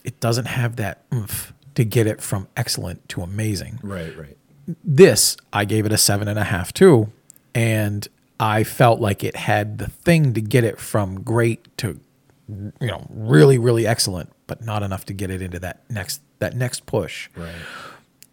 it 0.04 0.20
doesn't 0.20 0.46
have 0.46 0.76
that 0.76 1.04
oomph 1.12 1.54
to 1.74 1.84
get 1.84 2.06
it 2.06 2.22
from 2.22 2.48
excellent 2.56 3.08
to 3.10 3.22
amazing 3.22 3.80
Right, 3.82 4.16
right. 4.16 4.38
this 4.84 5.38
i 5.52 5.66
gave 5.66 5.86
it 5.88 5.92
a 5.92 5.98
seven 5.98 6.28
and 6.28 6.38
a 6.38 6.44
half 6.44 6.72
too 6.72 7.12
and 7.56 8.08
i 8.40 8.64
felt 8.64 9.00
like 9.00 9.24
it 9.24 9.36
had 9.36 9.78
the 9.78 9.88
thing 9.88 10.34
to 10.34 10.42
get 10.42 10.64
it 10.64 10.80
from 10.80 11.22
great 11.22 11.76
to 11.78 12.00
you 12.50 12.88
know 12.88 13.06
really 13.10 13.58
really 13.58 13.88
excellent 13.88 14.32
but 14.48 14.64
not 14.64 14.84
enough 14.84 15.06
to 15.06 15.14
get 15.14 15.30
it 15.32 15.42
into 15.42 15.60
that 15.60 15.84
next 15.90 16.22
that 16.40 16.56
next 16.56 16.86
push 16.86 17.30
Right. 17.36 17.52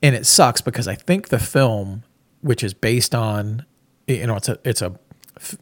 and 0.03 0.15
it 0.15 0.27
sucks 0.27 0.61
because 0.61 0.87
I 0.89 0.95
think 0.97 1.29
the 1.29 1.39
film, 1.39 2.03
which 2.41 2.63
is 2.65 2.75
based 2.75 3.15
on, 3.15 3.65
you 4.09 4.27
know, 4.27 4.35
it's 4.37 4.49
a 4.49 4.59
it's 4.65 4.83
a 4.83 4.99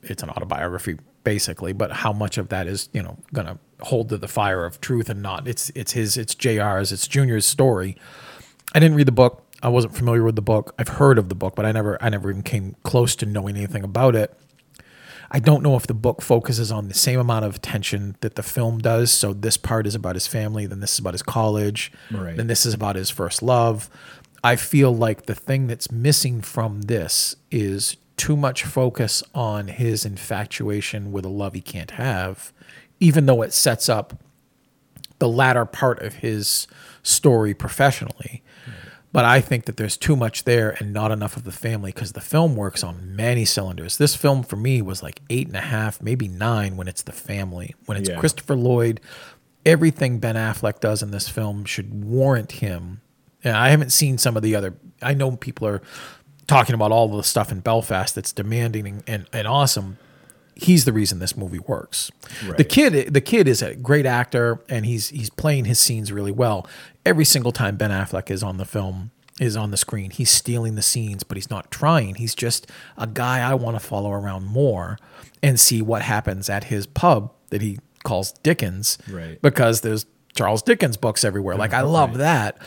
it's 0.03 0.23
an 0.23 0.31
autobiography 0.31 0.97
basically, 1.23 1.73
but 1.75 1.93
how 1.93 2.13
much 2.13 2.39
of 2.39 2.49
that 2.49 2.67
is 2.67 2.89
you 2.95 3.03
know 3.03 3.19
going 3.35 3.47
to 3.47 3.59
hold 3.85 4.09
to 4.09 4.17
the 4.17 4.27
fire 4.27 4.65
of 4.65 4.81
truth 4.81 5.09
and 5.11 5.21
not? 5.23 5.47
It's 5.47 5.71
it's 5.75 5.93
his 5.93 6.17
it's 6.17 6.35
Jr's 6.35 6.91
it's 6.91 7.07
Junior's 7.07 7.45
story. 7.47 7.97
I 8.75 8.81
didn't 8.81 8.97
read 8.97 9.07
the 9.07 9.13
book. 9.13 9.45
I 9.63 9.69
wasn't 9.69 9.95
familiar 9.95 10.23
with 10.25 10.37
the 10.37 10.43
book. 10.43 10.75
I've 10.79 10.89
heard 10.89 11.19
of 11.19 11.29
the 11.29 11.35
book, 11.35 11.55
but 11.55 11.67
I 11.67 11.73
never 11.73 12.03
I 12.03 12.09
never 12.09 12.31
even 12.31 12.43
came 12.43 12.77
close 12.83 13.15
to 13.17 13.27
knowing 13.27 13.57
anything 13.57 13.85
about 13.85 14.15
it. 14.17 14.35
I 15.33 15.39
don't 15.39 15.63
know 15.63 15.77
if 15.77 15.87
the 15.87 15.95
book 15.95 16.23
focuses 16.23 16.73
on 16.73 16.89
the 16.89 16.95
same 16.95 17.21
amount 17.21 17.45
of 17.45 17.55
attention 17.57 18.17
that 18.21 18.35
the 18.35 18.43
film 18.43 18.79
does. 18.79 19.13
So 19.13 19.33
this 19.33 19.57
part 19.57 19.87
is 19.87 19.95
about 19.95 20.17
his 20.17 20.27
family, 20.27 20.67
then 20.67 20.81
this 20.81 20.95
is 20.95 20.99
about 20.99 21.15
his 21.15 21.23
college, 21.23 21.93
Right. 22.11 22.37
then 22.37 22.49
this 22.49 22.67
is 22.67 22.75
about 22.75 22.97
his 22.97 23.11
first 23.11 23.41
love. 23.43 23.89
I 24.43 24.57
feel 24.57 24.93
like 24.93 25.27
the 25.27 25.35
thing 25.37 25.69
that's 25.69 25.93
missing 25.93 26.41
from 26.41 26.83
this 26.83 27.37
is 27.53 27.97
too 28.17 28.37
much 28.37 28.65
focus 28.65 29.23
on 29.35 29.69
his 29.69 30.05
infatuation 30.05 31.13
with 31.13 31.25
a 31.25 31.29
love 31.29 31.55
he 31.55 31.61
can't 31.61 31.93
have, 31.93 32.53
even 32.99 33.27
though 33.27 33.43
it 33.43 33.53
sets 33.53 33.89
up 33.89 34.21
the 35.21 35.29
latter 35.29 35.65
part 35.65 36.01
of 36.03 36.15
his 36.17 36.67
story 37.05 37.55
professionally. 37.55 38.43
But 39.13 39.25
I 39.25 39.41
think 39.41 39.65
that 39.65 39.77
there's 39.77 39.97
too 39.97 40.15
much 40.15 40.45
there 40.45 40.77
and 40.79 40.93
not 40.93 41.11
enough 41.11 41.37
of 41.37 41.43
the 41.43 41.51
family 41.53 41.91
because 41.93 42.13
the 42.13 42.21
film 42.21 42.55
works 42.55 42.85
on 42.85 43.17
many 43.17 43.45
cylinders. 43.45 43.97
This 43.97 44.15
film 44.15 44.45
for 44.45 44.57
me 44.57 44.83
was 44.83 45.03
like 45.03 45.21
eight 45.29 45.49
and 45.49 45.57
a 45.57 45.61
half, 45.61 46.01
maybe 46.01 46.29
nine 46.29 46.77
when 46.77 46.87
it's 46.87 47.03
the 47.03 47.13
family. 47.13 47.75
When 47.87 47.99
it's 47.99 48.09
Yeah. 48.09 48.21
Christopher 48.21 48.55
Lloyd, 48.55 49.01
everything 49.67 50.21
Ben 50.21 50.37
Affleck 50.37 50.79
does 50.79 51.03
in 51.03 51.11
this 51.11 51.29
film 51.29 51.65
should 51.65 52.05
warrant 52.05 52.53
him. 52.53 53.01
And 53.43 53.57
I 53.57 53.71
haven't 53.71 53.91
seen 53.91 54.17
some 54.17 54.37
of 54.37 54.45
the 54.45 54.55
other, 54.55 54.75
I 55.03 55.15
know 55.15 55.33
people 55.33 55.67
are 55.67 55.83
talking 56.47 56.75
about 56.75 56.93
all 56.93 57.09
the 57.09 57.25
stuff 57.25 57.51
in 57.51 57.61
Belfast 57.61 58.15
that's 58.15 58.33
demanding 58.33 58.87
and, 58.87 59.03
and, 59.09 59.27
and 59.33 59.49
awesome 59.49 59.99
he's 60.63 60.85
the 60.85 60.93
reason 60.93 61.19
this 61.19 61.37
movie 61.37 61.59
works. 61.59 62.11
The 62.57 62.65
kid, 62.65 63.13
the 63.15 63.21
kid 63.21 63.49
is 63.49 63.63
a 63.63 63.75
great 63.75 64.07
actor, 64.07 64.61
and 64.69 64.85
he's 64.85 65.09
he's 65.09 65.31
playing 65.31 65.65
his 65.65 65.79
scenes 65.79 66.13
really 66.13 66.33
well. 66.33 66.67
Every 67.05 67.25
single 67.25 67.53
time 67.53 67.77
Ben 67.77 67.91
Affleck 67.91 68.31
is 68.31 68.43
on 68.43 68.59
the 68.59 68.65
film, 68.65 69.11
is 69.41 69.57
on 69.57 69.71
the 69.71 69.77
screen, 69.77 70.11
he's 70.11 70.31
stealing 70.31 70.75
the 70.75 70.83
scenes, 70.83 71.23
but 71.23 71.37
he's 71.37 71.49
not 71.51 71.71
trying. 71.71 72.17
He's 72.17 72.35
just 72.35 72.67
a 72.99 73.07
guy 73.07 73.39
I 73.41 73.55
want 73.55 73.77
to 73.77 73.81
follow 73.81 74.13
around 74.13 74.47
more 74.47 74.99
and 75.43 75.59
see 75.59 75.81
what 75.81 76.03
happens 76.03 76.51
at 76.51 76.65
his 76.65 76.87
pub 76.87 77.33
that 77.49 77.63
he 77.63 77.79
calls 78.05 78.33
Dickens, 78.43 78.99
Right. 79.11 79.41
Because 79.41 79.81
there's 79.81 80.05
Charles 80.35 80.63
Dickens 80.63 80.97
books 80.97 81.25
everywhere. 81.25 81.57
Like 81.57 81.73
I 81.73 81.81
love 81.81 82.19
that 82.19 82.59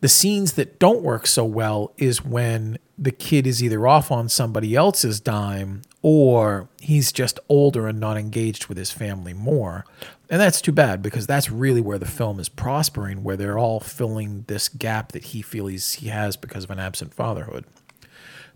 The 0.00 0.08
scenes 0.08 0.54
that 0.54 0.78
don't 0.80 1.02
work 1.02 1.26
so 1.28 1.44
well 1.44 1.92
is 1.96 2.24
when 2.24 2.78
the 2.98 3.12
kid 3.12 3.46
is 3.46 3.62
either 3.62 3.86
off 3.86 4.10
on 4.10 4.28
somebody 4.28 4.74
else's 4.74 5.20
dime 5.20 5.82
or 6.02 6.68
he's 6.80 7.12
just 7.12 7.38
older 7.48 7.86
and 7.86 8.00
not 8.00 8.16
engaged 8.16 8.66
with 8.66 8.76
his 8.78 8.90
family 8.90 9.32
more. 9.32 9.84
And 10.32 10.40
that's 10.40 10.62
too 10.62 10.72
bad 10.72 11.02
because 11.02 11.26
that's 11.26 11.50
really 11.50 11.82
where 11.82 11.98
the 11.98 12.06
film 12.06 12.40
is 12.40 12.48
prospering, 12.48 13.22
where 13.22 13.36
they're 13.36 13.58
all 13.58 13.80
filling 13.80 14.46
this 14.48 14.70
gap 14.70 15.12
that 15.12 15.24
he 15.24 15.42
feels 15.42 15.92
he 15.92 16.08
has 16.08 16.38
because 16.38 16.64
of 16.64 16.70
an 16.70 16.78
absent 16.78 17.12
fatherhood. 17.12 17.66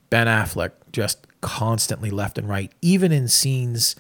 Ben 0.09 0.27
Affleck 0.27 0.71
just 0.91 1.27
constantly 1.43 2.09
left 2.09 2.39
and 2.39 2.49
right, 2.49 2.73
even 2.81 3.13
in 3.13 3.29
scenes 3.29 3.95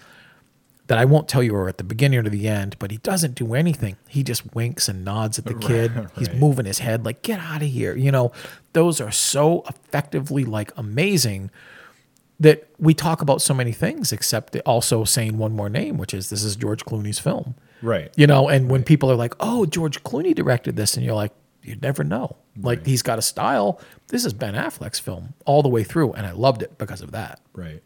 that 0.86 0.96
I 0.96 1.04
won't 1.04 1.28
tell 1.28 1.42
you 1.42 1.54
are 1.54 1.68
at 1.68 1.76
the 1.76 1.84
beginning 1.84 2.20
or 2.20 2.22
to 2.22 2.30
the 2.30 2.48
end, 2.48 2.78
but 2.78 2.90
he 2.90 2.96
doesn't 2.96 3.34
do 3.34 3.52
anything. 3.52 3.98
He 4.08 4.22
just 4.22 4.54
winks 4.54 4.88
and 4.88 5.04
nods 5.04 5.38
at 5.38 5.44
the 5.44 5.54
kid. 5.60 5.94
Right. 5.94 6.08
He's 6.16 6.32
moving 6.32 6.64
his 6.64 6.78
head 6.78 7.04
like, 7.04 7.20
get 7.20 7.40
out 7.40 7.60
of 7.60 7.68
here. 7.68 7.94
You 7.94 8.10
know, 8.10 8.32
those 8.72 9.02
are 9.02 9.10
so 9.10 9.64
effectively 9.68 10.46
like 10.46 10.72
amazing 10.78 11.50
that 12.40 12.70
we 12.78 12.94
talk 12.94 13.20
about 13.20 13.42
so 13.42 13.52
many 13.52 13.72
things, 13.72 14.12
except 14.12 14.56
also 14.64 15.04
saying 15.04 15.36
one 15.36 15.52
more 15.52 15.68
name, 15.68 15.98
which 15.98 16.14
is 16.14 16.30
this 16.30 16.42
is 16.42 16.56
George 16.56 16.82
Clooney's 16.86 17.18
film. 17.18 17.54
Right. 17.82 18.12
You 18.16 18.26
know, 18.26 18.48
and 18.48 18.70
when 18.70 18.82
people 18.82 19.10
are 19.10 19.16
like, 19.16 19.34
oh, 19.40 19.66
George 19.66 20.02
Clooney 20.02 20.34
directed 20.34 20.76
this, 20.76 20.96
and 20.96 21.04
you're 21.04 21.14
like, 21.14 21.32
you'd 21.62 21.82
never 21.82 22.04
know. 22.04 22.36
Like 22.58 22.86
he's 22.86 23.02
got 23.02 23.18
a 23.18 23.22
style. 23.22 23.80
This 24.08 24.24
is 24.24 24.32
Ben 24.32 24.54
Affleck's 24.54 24.98
film 24.98 25.34
all 25.44 25.62
the 25.62 25.68
way 25.68 25.84
through, 25.84 26.12
and 26.14 26.26
I 26.26 26.32
loved 26.32 26.62
it 26.62 26.78
because 26.78 27.02
of 27.02 27.12
that. 27.12 27.40
Right. 27.52 27.82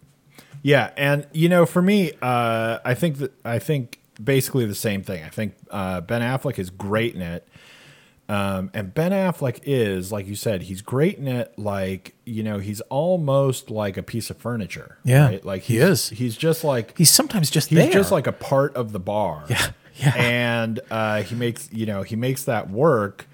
Yeah, 0.63 0.91
and 0.97 1.27
you 1.33 1.49
know, 1.49 1.67
for 1.67 1.83
me, 1.83 2.13
uh, 2.23 2.79
I 2.85 2.95
think 2.95 3.19
that 3.19 3.33
I 3.45 3.59
think 3.59 3.99
basically 4.23 4.67
the 4.67 4.75
same 4.75 5.03
thing. 5.03 5.25
I 5.25 5.29
think 5.29 5.55
uh, 5.71 6.03
Ben 6.03 6.21
Affleck 6.23 6.59
is 6.59 6.71
great 6.71 7.15
in 7.15 7.23
it, 7.23 7.49
um, 8.29 8.71
and 8.75 8.95
Ben 8.95 9.11
Affleck 9.11 9.61
is, 9.65 10.13
like 10.13 10.27
you 10.27 10.37
said, 10.37 10.63
he's 10.63 10.83
great 10.83 11.19
in 11.19 11.27
it. 11.27 11.59
Like 11.59 12.15
you 12.25 12.43
know, 12.43 12.59
he's 12.59 12.81
almost 12.83 13.71
like 13.71 13.97
a 13.97 14.03
piece 14.03 14.31
of 14.31 14.37
furniture. 14.37 14.99
Yeah, 15.03 15.27
right? 15.27 15.45
like 15.45 15.63
he 15.63 15.75
he's, 15.75 15.83
is. 15.83 16.09
He's 16.11 16.37
just 16.37 16.63
like 16.63 16.97
He's 16.97 17.11
sometimes 17.11 17.51
just 17.51 17.71
he's 17.71 17.79
there. 17.79 17.91
just 17.91 18.13
like 18.13 18.27
a 18.29 18.33
part 18.33 18.77
of 18.77 18.93
the 18.93 19.01
bar. 19.01 19.47
Yeah, 19.49 19.71
yeah. 20.01 20.15
And 20.17 20.81
uh, 20.91 21.23
he 21.23 21.35
makes 21.35 21.69
you 21.73 21.87
know 21.87 22.03
he 22.03 22.17
makes 22.17 22.45
that 22.45 22.71
work 22.71 23.27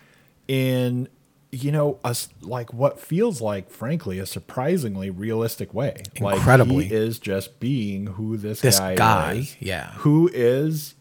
in 0.48 1.08
you 1.52 1.70
know 1.72 1.98
a 2.04 2.08
s 2.08 2.28
like 2.42 2.74
what 2.74 3.00
feels 3.00 3.40
like 3.40 3.70
frankly 3.70 4.18
a 4.18 4.26
surprisingly 4.26 5.08
realistic 5.10 5.72
way. 5.72 6.02
Incredibly. 6.16 6.76
like 6.76 6.86
he 6.88 6.94
is 6.94 7.18
just 7.18 7.60
being 7.60 8.06
who 8.08 8.36
this, 8.36 8.60
This 8.60 8.78
guy, 8.78 8.96
guy, 8.96 9.32
is, 9.34 9.56
yeah. 9.60 9.92
who 9.92 10.28
is 10.34 10.95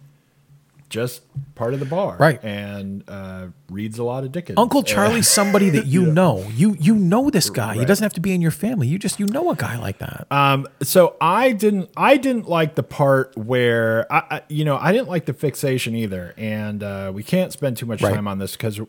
just 0.96 1.22
part 1.56 1.74
of 1.74 1.80
the 1.80 1.86
bar, 1.86 2.16
Right. 2.18 2.42
And 2.44 3.04
uh, 3.08 3.48
reads 3.70 4.00
a 4.00 4.04
lot 4.04 4.24
of 4.24 4.32
Dickens. 4.32 4.58
Uncle 4.58 4.82
Charlie's 4.82 5.28
somebody 5.40 5.70
that 5.72 5.86
you 5.86 6.06
know. 6.06 6.48
You 6.56 6.76
you 6.80 6.96
know 6.96 7.30
this 7.30 7.50
guy. 7.50 7.74
He 7.76 7.84
doesn't 7.86 8.04
have 8.04 8.14
to 8.14 8.22
be 8.22 8.34
in 8.34 8.42
your 8.42 8.52
family. 8.52 8.88
You 8.88 8.98
just 8.98 9.20
you 9.20 9.26
know 9.28 9.52
a 9.52 9.56
guy 9.56 9.78
like 9.78 9.98
that. 10.00 10.26
Um, 10.32 10.68
so 10.82 11.16
I 11.20 11.52
didn't, 11.52 11.90
I 11.98 12.18
didn't 12.18 12.48
like 12.48 12.76
the 12.76 12.84
part 12.84 13.38
where, 13.38 14.12
I, 14.12 14.38
I 14.38 14.42
you 14.50 14.64
know, 14.66 14.78
I 14.78 14.92
didn't 14.94 15.10
like 15.10 15.26
the 15.26 15.34
fixation 15.34 15.96
either, 15.96 16.34
and 16.38 16.82
uh, 16.82 17.12
we 17.14 17.24
can't 17.24 17.52
spend 17.52 17.78
too 17.78 17.86
much 17.86 18.02
Right. 18.02 18.14
time 18.16 18.28
on 18.28 18.40
this 18.40 18.54
because 18.56 18.80
uh, 18.80 18.86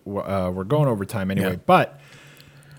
we're 0.54 0.64
going 0.64 0.88
over 0.88 1.04
time 1.04 1.30
anyway. 1.30 1.50
Yeah. 1.50 1.56
But 1.66 2.00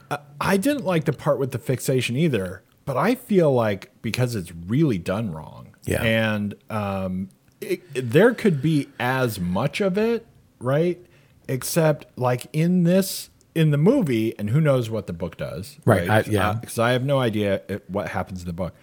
uh, 0.10 0.18
I 0.40 0.58
didn't 0.58 0.86
like 0.86 1.04
the 1.06 1.14
part 1.14 1.38
with 1.40 1.52
the 1.52 1.60
fixation 1.60 2.16
either. 2.16 2.64
But 2.86 2.96
I 2.96 3.16
feel 3.16 3.52
like 3.54 3.92
because 4.02 4.34
it's 4.34 4.54
really 4.54 4.98
done 4.98 5.32
wrong, 5.32 5.76
Yeah. 5.86 6.02
and 6.04 6.56
um, 6.70 7.28
it, 7.62 7.82
there 7.94 8.34
could 8.34 8.62
be 8.62 8.90
as 9.00 9.40
much 9.40 9.82
of 9.82 9.98
it, 9.98 10.26
right? 10.60 11.04
Except 11.48 12.06
like 12.18 12.48
in 12.54 12.84
this 12.84 13.30
in 13.56 13.72
the 13.72 13.78
movie, 13.78 14.38
and 14.38 14.52
who 14.52 14.62
knows 14.62 14.90
what 14.90 15.08
the 15.08 15.14
book 15.14 15.36
does, 15.38 15.78
Right, 15.84 16.08
I- 16.08 16.24
yeah. 16.30 16.54
because 16.54 16.78
I 16.78 16.92
have 16.92 17.04
no 17.04 17.20
idea 17.20 17.62
it- 17.68 17.90
what 17.90 18.10
happens 18.10 18.42
in 18.42 18.46
the 18.48 18.54
book. 18.54 18.76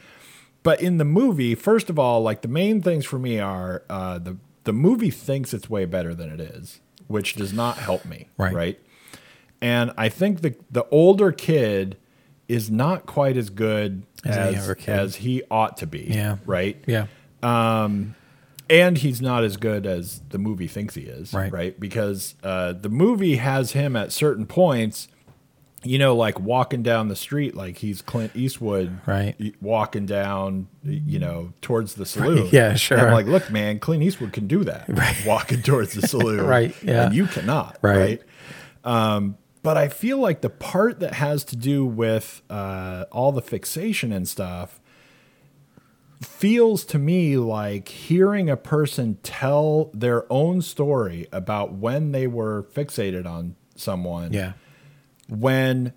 But 0.65 0.81
in 0.83 0.97
the 0.99 1.05
movie, 1.05 1.55
first 1.55 1.91
of 1.91 1.99
all, 1.99 2.23
like 2.23 2.43
the 2.43 2.49
main 2.49 2.81
things 2.83 3.05
for 3.05 3.19
me 3.19 3.39
are 3.39 3.83
uh, 3.89 4.19
the 4.19 4.37
the 4.65 4.73
movie 4.73 5.11
thinks 5.11 5.53
it's 5.55 5.69
way 5.71 5.85
better 5.85 6.15
than 6.15 6.31
it 6.31 6.41
is, 6.41 6.81
which 7.07 7.35
does 7.37 7.53
not 7.53 7.77
help 7.77 8.05
me, 8.07 8.29
Right. 8.39 8.55
right? 8.55 8.81
And 9.61 9.93
I 9.97 10.09
think 10.09 10.41
the 10.41 10.57
the 10.71 10.87
older 10.91 11.31
kid 11.33 11.97
is 12.49 12.71
not 12.71 13.07
quite 13.07 13.37
as 13.37 13.51
good 13.51 14.03
As 14.25 14.37
as 14.37 14.47
any 14.49 14.57
other 14.57 14.75
kid. 14.75 14.99
as 14.99 15.17
he 15.17 15.43
ought 15.51 15.77
to 15.79 15.87
be, 15.87 16.07
Yeah. 16.11 16.37
right? 16.47 16.83
yeah. 16.87 17.07
And 18.71 18.99
he's 18.99 19.21
not 19.21 19.45
as 19.45 19.57
good 19.57 19.87
as 19.87 20.21
the 20.31 20.39
movie 20.39 20.69
thinks 20.69 20.95
he 20.95 21.03
is, 21.03 21.33
Right. 21.35 21.79
Because 21.79 22.35
uh, 22.43 22.73
the 22.73 22.89
movie 22.89 23.37
has 23.37 23.73
him 23.73 23.95
at 23.97 24.13
certain 24.13 24.47
points, 24.47 25.09
you 25.83 25.99
know, 25.99 26.17
like 26.17 26.41
walking 26.41 26.83
down 26.83 27.09
the 27.09 27.17
street, 27.17 27.55
like 27.55 27.77
he's 27.79 28.01
Clint 28.01 28.33
Eastwood, 28.35 29.01
Right. 29.07 29.55
Walking 29.61 30.07
down, 30.07 30.69
you 30.83 31.19
know, 31.19 31.53
towards 31.61 31.95
the 31.95 32.07
saloon. 32.07 32.49
Yeah, 32.53 32.75
sure. 32.75 32.97
And 32.97 33.09
I'm 33.09 33.13
like, 33.13 33.27
look, 33.27 33.51
man, 33.51 33.79
Clint 33.81 34.03
Eastwood 34.03 34.33
can 34.33 34.47
do 34.47 34.65
that, 34.65 34.85
Right. 34.89 35.17
walking 35.27 35.61
towards 35.63 35.93
the 35.95 36.03
saloon, 36.09 36.47
Right, 36.47 36.75
yeah. 36.83 37.07
And 37.07 37.15
you 37.15 37.27
cannot, 37.27 37.79
Right. 37.83 37.99
right? 37.99 38.23
Um, 38.85 39.37
but 39.63 39.77
I 39.79 39.89
feel 39.89 40.19
like 40.19 40.41
the 40.43 40.51
part 40.51 41.01
that 41.01 41.15
has 41.15 41.45
to 41.45 41.57
do 41.57 41.85
with 41.87 42.43
uh, 42.51 43.05
all 43.13 43.33
the 43.33 43.41
fixation 43.43 44.13
and 44.13 44.29
stuff 44.29 44.79
feels 46.21 46.85
to 46.87 46.99
me 46.99 47.37
like 47.37 47.89
hearing 47.89 48.49
a 48.49 48.57
person 48.57 49.19
tell 49.23 49.91
their 49.93 50.31
own 50.33 50.63
story 50.63 51.27
about 51.33 51.73
when 51.73 52.13
they 52.13 52.27
were 52.27 52.65
fixated 52.75 53.27
on 53.27 53.57
someone 53.77 54.33
Yeah. 54.33 54.53
when 55.29 55.93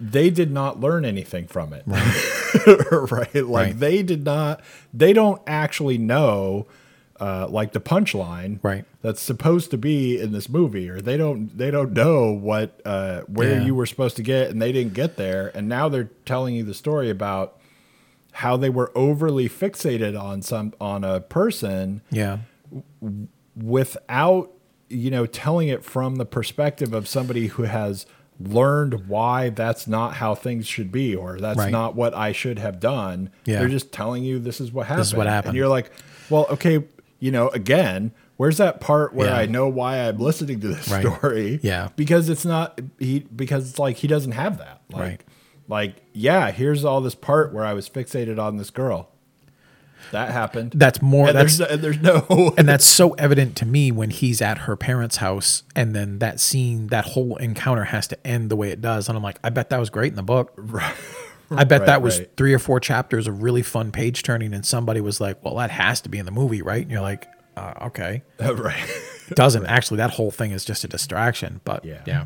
they 0.00 0.30
did 0.30 0.50
not 0.52 0.78
learn 0.80 1.04
anything 1.04 1.46
from 1.48 1.72
it 1.72 1.82
right, 1.86 3.34
like 3.34 3.44
Right. 3.44 3.78
they 3.78 4.02
did 4.02 4.24
not 4.24 4.60
they 4.94 5.12
don't 5.12 5.42
actually 5.46 5.98
know 5.98 6.66
uh, 7.20 7.48
like 7.50 7.72
the 7.72 7.80
punchline 7.80 8.60
Right. 8.62 8.84
that's 9.02 9.20
supposed 9.20 9.72
to 9.72 9.76
be 9.78 10.20
in 10.20 10.30
this 10.32 10.48
movie 10.48 10.88
or 10.88 11.00
they 11.00 11.16
don't 11.16 11.56
they 11.58 11.70
don't 11.72 11.92
know 11.92 12.30
what 12.32 12.80
uh, 12.84 13.22
where 13.22 13.58
Yeah. 13.58 13.64
you 13.66 13.74
were 13.74 13.86
supposed 13.86 14.16
to 14.16 14.22
get 14.22 14.50
and 14.50 14.62
they 14.62 14.70
didn't 14.70 14.94
get 14.94 15.16
there 15.16 15.50
and 15.54 15.68
now 15.68 15.88
they're 15.88 16.10
telling 16.24 16.54
you 16.54 16.62
the 16.62 16.74
story 16.74 17.10
about 17.10 17.57
how 18.42 18.56
they 18.56 18.70
were 18.70 18.92
overly 18.94 19.48
fixated 19.48 20.20
on 20.20 20.42
some 20.42 20.72
on 20.80 21.02
a 21.04 21.20
person 21.20 22.00
Yeah. 22.10 22.38
without 23.56 24.52
you 24.88 25.10
know 25.10 25.26
telling 25.26 25.68
it 25.68 25.84
from 25.84 26.16
the 26.16 26.24
perspective 26.24 26.92
of 26.94 27.06
somebody 27.08 27.48
who 27.48 27.64
has 27.64 28.06
learned 28.40 29.08
why 29.08 29.48
that's 29.50 29.86
not 29.88 30.14
how 30.14 30.34
things 30.34 30.66
should 30.66 30.92
be 30.92 31.14
or 31.14 31.38
that's 31.40 31.58
Right. 31.58 31.72
not 31.72 31.96
what 31.96 32.14
I 32.14 32.30
should 32.30 32.60
have 32.60 32.78
done. 32.78 33.30
Yeah. 33.44 33.58
They're 33.58 33.68
just 33.68 33.90
telling 33.92 34.22
you 34.22 34.38
this 34.38 34.60
is 34.60 34.72
what 34.72 34.86
happened. 34.86 35.00
This 35.00 35.08
is 35.08 35.14
what 35.14 35.26
happened. 35.26 35.48
And 35.50 35.56
you're 35.56 35.66
like, 35.68 35.90
well, 36.30 36.46
okay, 36.50 36.84
you 37.18 37.32
know, 37.32 37.48
again, 37.48 38.12
where's 38.36 38.58
that 38.58 38.80
part 38.80 39.12
where 39.12 39.26
Yeah. 39.30 39.36
I 39.38 39.46
know 39.46 39.66
why 39.66 39.98
I'm 39.98 40.18
listening 40.18 40.60
to 40.60 40.68
this 40.68 40.88
Right. 40.88 41.04
story? 41.04 41.58
Yeah. 41.64 41.88
Because 41.96 42.28
it's 42.28 42.44
not 42.44 42.80
he 43.00 43.26
because 43.34 43.68
it's 43.70 43.78
like 43.80 43.96
he 43.96 44.06
doesn't 44.06 44.32
have 44.32 44.58
that. 44.58 44.82
Like, 44.92 45.02
Right. 45.02 45.20
Like, 45.68 45.96
yeah, 46.12 46.50
here's 46.50 46.84
all 46.84 47.00
this 47.00 47.14
part 47.14 47.52
where 47.52 47.64
I 47.64 47.74
was 47.74 47.88
fixated 47.88 48.38
on 48.38 48.56
this 48.56 48.70
girl. 48.70 49.10
That 50.12 50.30
happened. 50.30 50.72
That's 50.74 51.02
more. 51.02 51.28
and 51.28 51.36
That's 51.36 51.58
there's, 51.58 51.70
and 51.70 51.82
there's 51.82 52.00
no 52.00 52.54
and 52.56 52.66
that's 52.66 52.86
so 52.86 53.12
evident 53.14 53.56
to 53.56 53.66
me 53.66 53.92
when 53.92 54.08
he's 54.10 54.40
at 54.40 54.58
her 54.58 54.76
parents' 54.76 55.16
house, 55.16 55.64
and 55.76 55.94
then 55.94 56.18
that 56.20 56.40
scene, 56.40 56.86
that 56.86 57.04
whole 57.04 57.36
encounter 57.36 57.84
has 57.84 58.06
to 58.08 58.26
end 58.26 58.50
the 58.50 58.56
way 58.56 58.70
it 58.70 58.80
does, 58.80 59.08
and 59.08 59.16
I'm 59.18 59.22
like, 59.22 59.38
I 59.44 59.50
bet 59.50 59.68
that 59.70 59.78
was 59.78 59.90
great 59.90 60.10
in 60.12 60.16
the 60.16 60.22
book. 60.22 60.52
Right. 61.50 61.60
I 61.60 61.64
bet 61.64 61.80
Right, 61.80 61.86
that 61.86 62.02
was 62.02 62.18
right. 62.18 62.30
three 62.36 62.52
or 62.52 62.58
four 62.58 62.78
chapters 62.78 63.26
of 63.26 63.42
really 63.42 63.62
fun 63.62 63.90
page 63.90 64.22
turning, 64.22 64.52
and 64.52 64.66
somebody 64.66 65.00
was 65.00 65.18
like, 65.18 65.42
"Well, 65.42 65.54
that 65.56 65.70
has 65.70 66.02
to 66.02 66.10
be 66.10 66.18
in 66.18 66.26
the 66.26 66.30
movie, 66.30 66.60
right?" 66.60 66.82
And 66.82 66.90
you're 66.90 67.00
like, 67.00 67.26
uh, 67.56 67.72
"Okay." 67.86 68.22
right. 68.38 68.86
Doesn't 69.30 69.64
actually. 69.64 69.96
That 69.96 70.10
whole 70.10 70.30
thing 70.30 70.50
is 70.50 70.62
just 70.62 70.84
a 70.84 70.88
distraction. 70.88 71.62
But 71.64 71.86
Yeah. 71.86 72.02
yeah, 72.06 72.24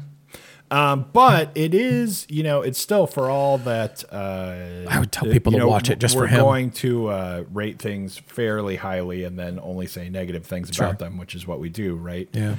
Um, 0.73 1.05
but 1.13 1.51
it 1.55 1.75
is, 1.75 2.27
you 2.31 2.43
know, 2.43 2.63
it's 2.63 2.79
still 2.81 3.07
for 3.07 3.29
all 3.29 3.59
that. 3.59 4.05
Uh, 4.11 4.89
I 4.89 4.99
would 4.99 5.13
tell 5.13 5.31
people 5.31 5.53
to 5.53 5.59
know, 5.59 5.69
watch 5.69 5.91
it 5.91 5.99
just 5.99 6.17
for 6.17 6.27
him. 6.27 6.39
we're 6.39 6.45
going 6.45 6.71
to 6.71 7.09
uh, 7.09 7.45
rate 7.53 7.79
things 7.79 8.17
fairly 8.19 8.77
highly 8.77 9.23
and 9.25 9.39
then 9.39 9.61
only 9.63 9.87
say 9.87 10.09
negative 10.09 10.47
things 10.47 10.71
Sure. 10.73 10.87
about 10.87 10.99
them, 10.99 11.19
which 11.19 11.35
is 11.35 11.47
what 11.47 11.61
we 11.61 11.69
do, 11.69 11.95
right? 11.95 12.29
yeah, 12.33 12.57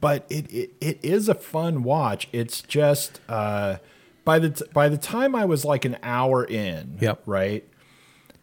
but 0.00 0.26
it, 0.28 0.52
it 0.52 0.70
it 0.80 0.98
is 1.02 1.28
a 1.28 1.34
fun 1.34 1.82
watch. 1.84 2.28
It's 2.32 2.60
just 2.62 3.20
uh, 3.28 3.76
by 4.24 4.38
the 4.38 4.50
t- 4.50 4.64
by 4.72 4.88
the 4.88 4.98
time 4.98 5.34
I 5.34 5.44
was 5.44 5.64
like 5.64 5.84
an 5.84 5.96
hour 6.02 6.44
in, 6.44 6.98
Yep. 7.00 7.22
right. 7.26 7.64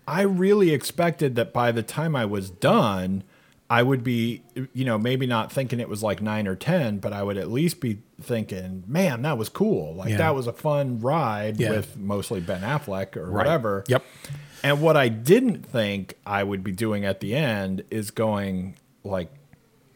I 0.08 0.22
really 0.22 0.72
expected 0.72 1.36
that 1.36 1.54
by 1.54 1.72
the 1.72 1.84
time 1.84 2.16
I 2.16 2.26
was 2.26 2.50
done, 2.50 3.24
I 3.72 3.84
would 3.84 4.04
be, 4.04 4.42
you 4.74 4.84
know, 4.84 4.98
maybe 4.98 5.28
not 5.28 5.52
thinking 5.52 5.80
it 5.80 5.88
was 5.88 6.02
like 6.02 6.22
nine 6.22 6.48
or 6.48 6.56
ten, 6.56 6.98
but 6.98 7.14
I 7.14 7.22
would 7.22 7.38
at 7.38 7.52
least 7.52 7.80
be 7.80 8.00
thinking, 8.20 8.84
man, 8.88 9.22
that 9.22 9.38
was 9.38 9.48
cool. 9.48 9.94
Like 9.94 10.10
Yeah. 10.10 10.18
that 10.18 10.36
was 10.36 10.48
a 10.48 10.54
fun 10.54 11.00
ride 11.02 11.60
Yeah. 11.60 11.72
with 11.72 11.96
mostly 11.96 12.40
Ben 12.40 12.62
Affleck 12.62 13.16
or 13.16 13.26
Right. 13.26 13.34
whatever. 13.46 13.84
Yep. 13.88 14.04
And 14.64 14.82
what 14.82 14.98
I 14.98 15.08
didn't 15.08 15.66
think 15.66 16.16
I 16.26 16.44
would 16.44 16.64
be 16.64 16.72
doing 16.72 17.06
at 17.06 17.20
the 17.20 17.36
end 17.36 17.84
is 17.92 18.10
going 18.12 18.76
like, 19.04 19.32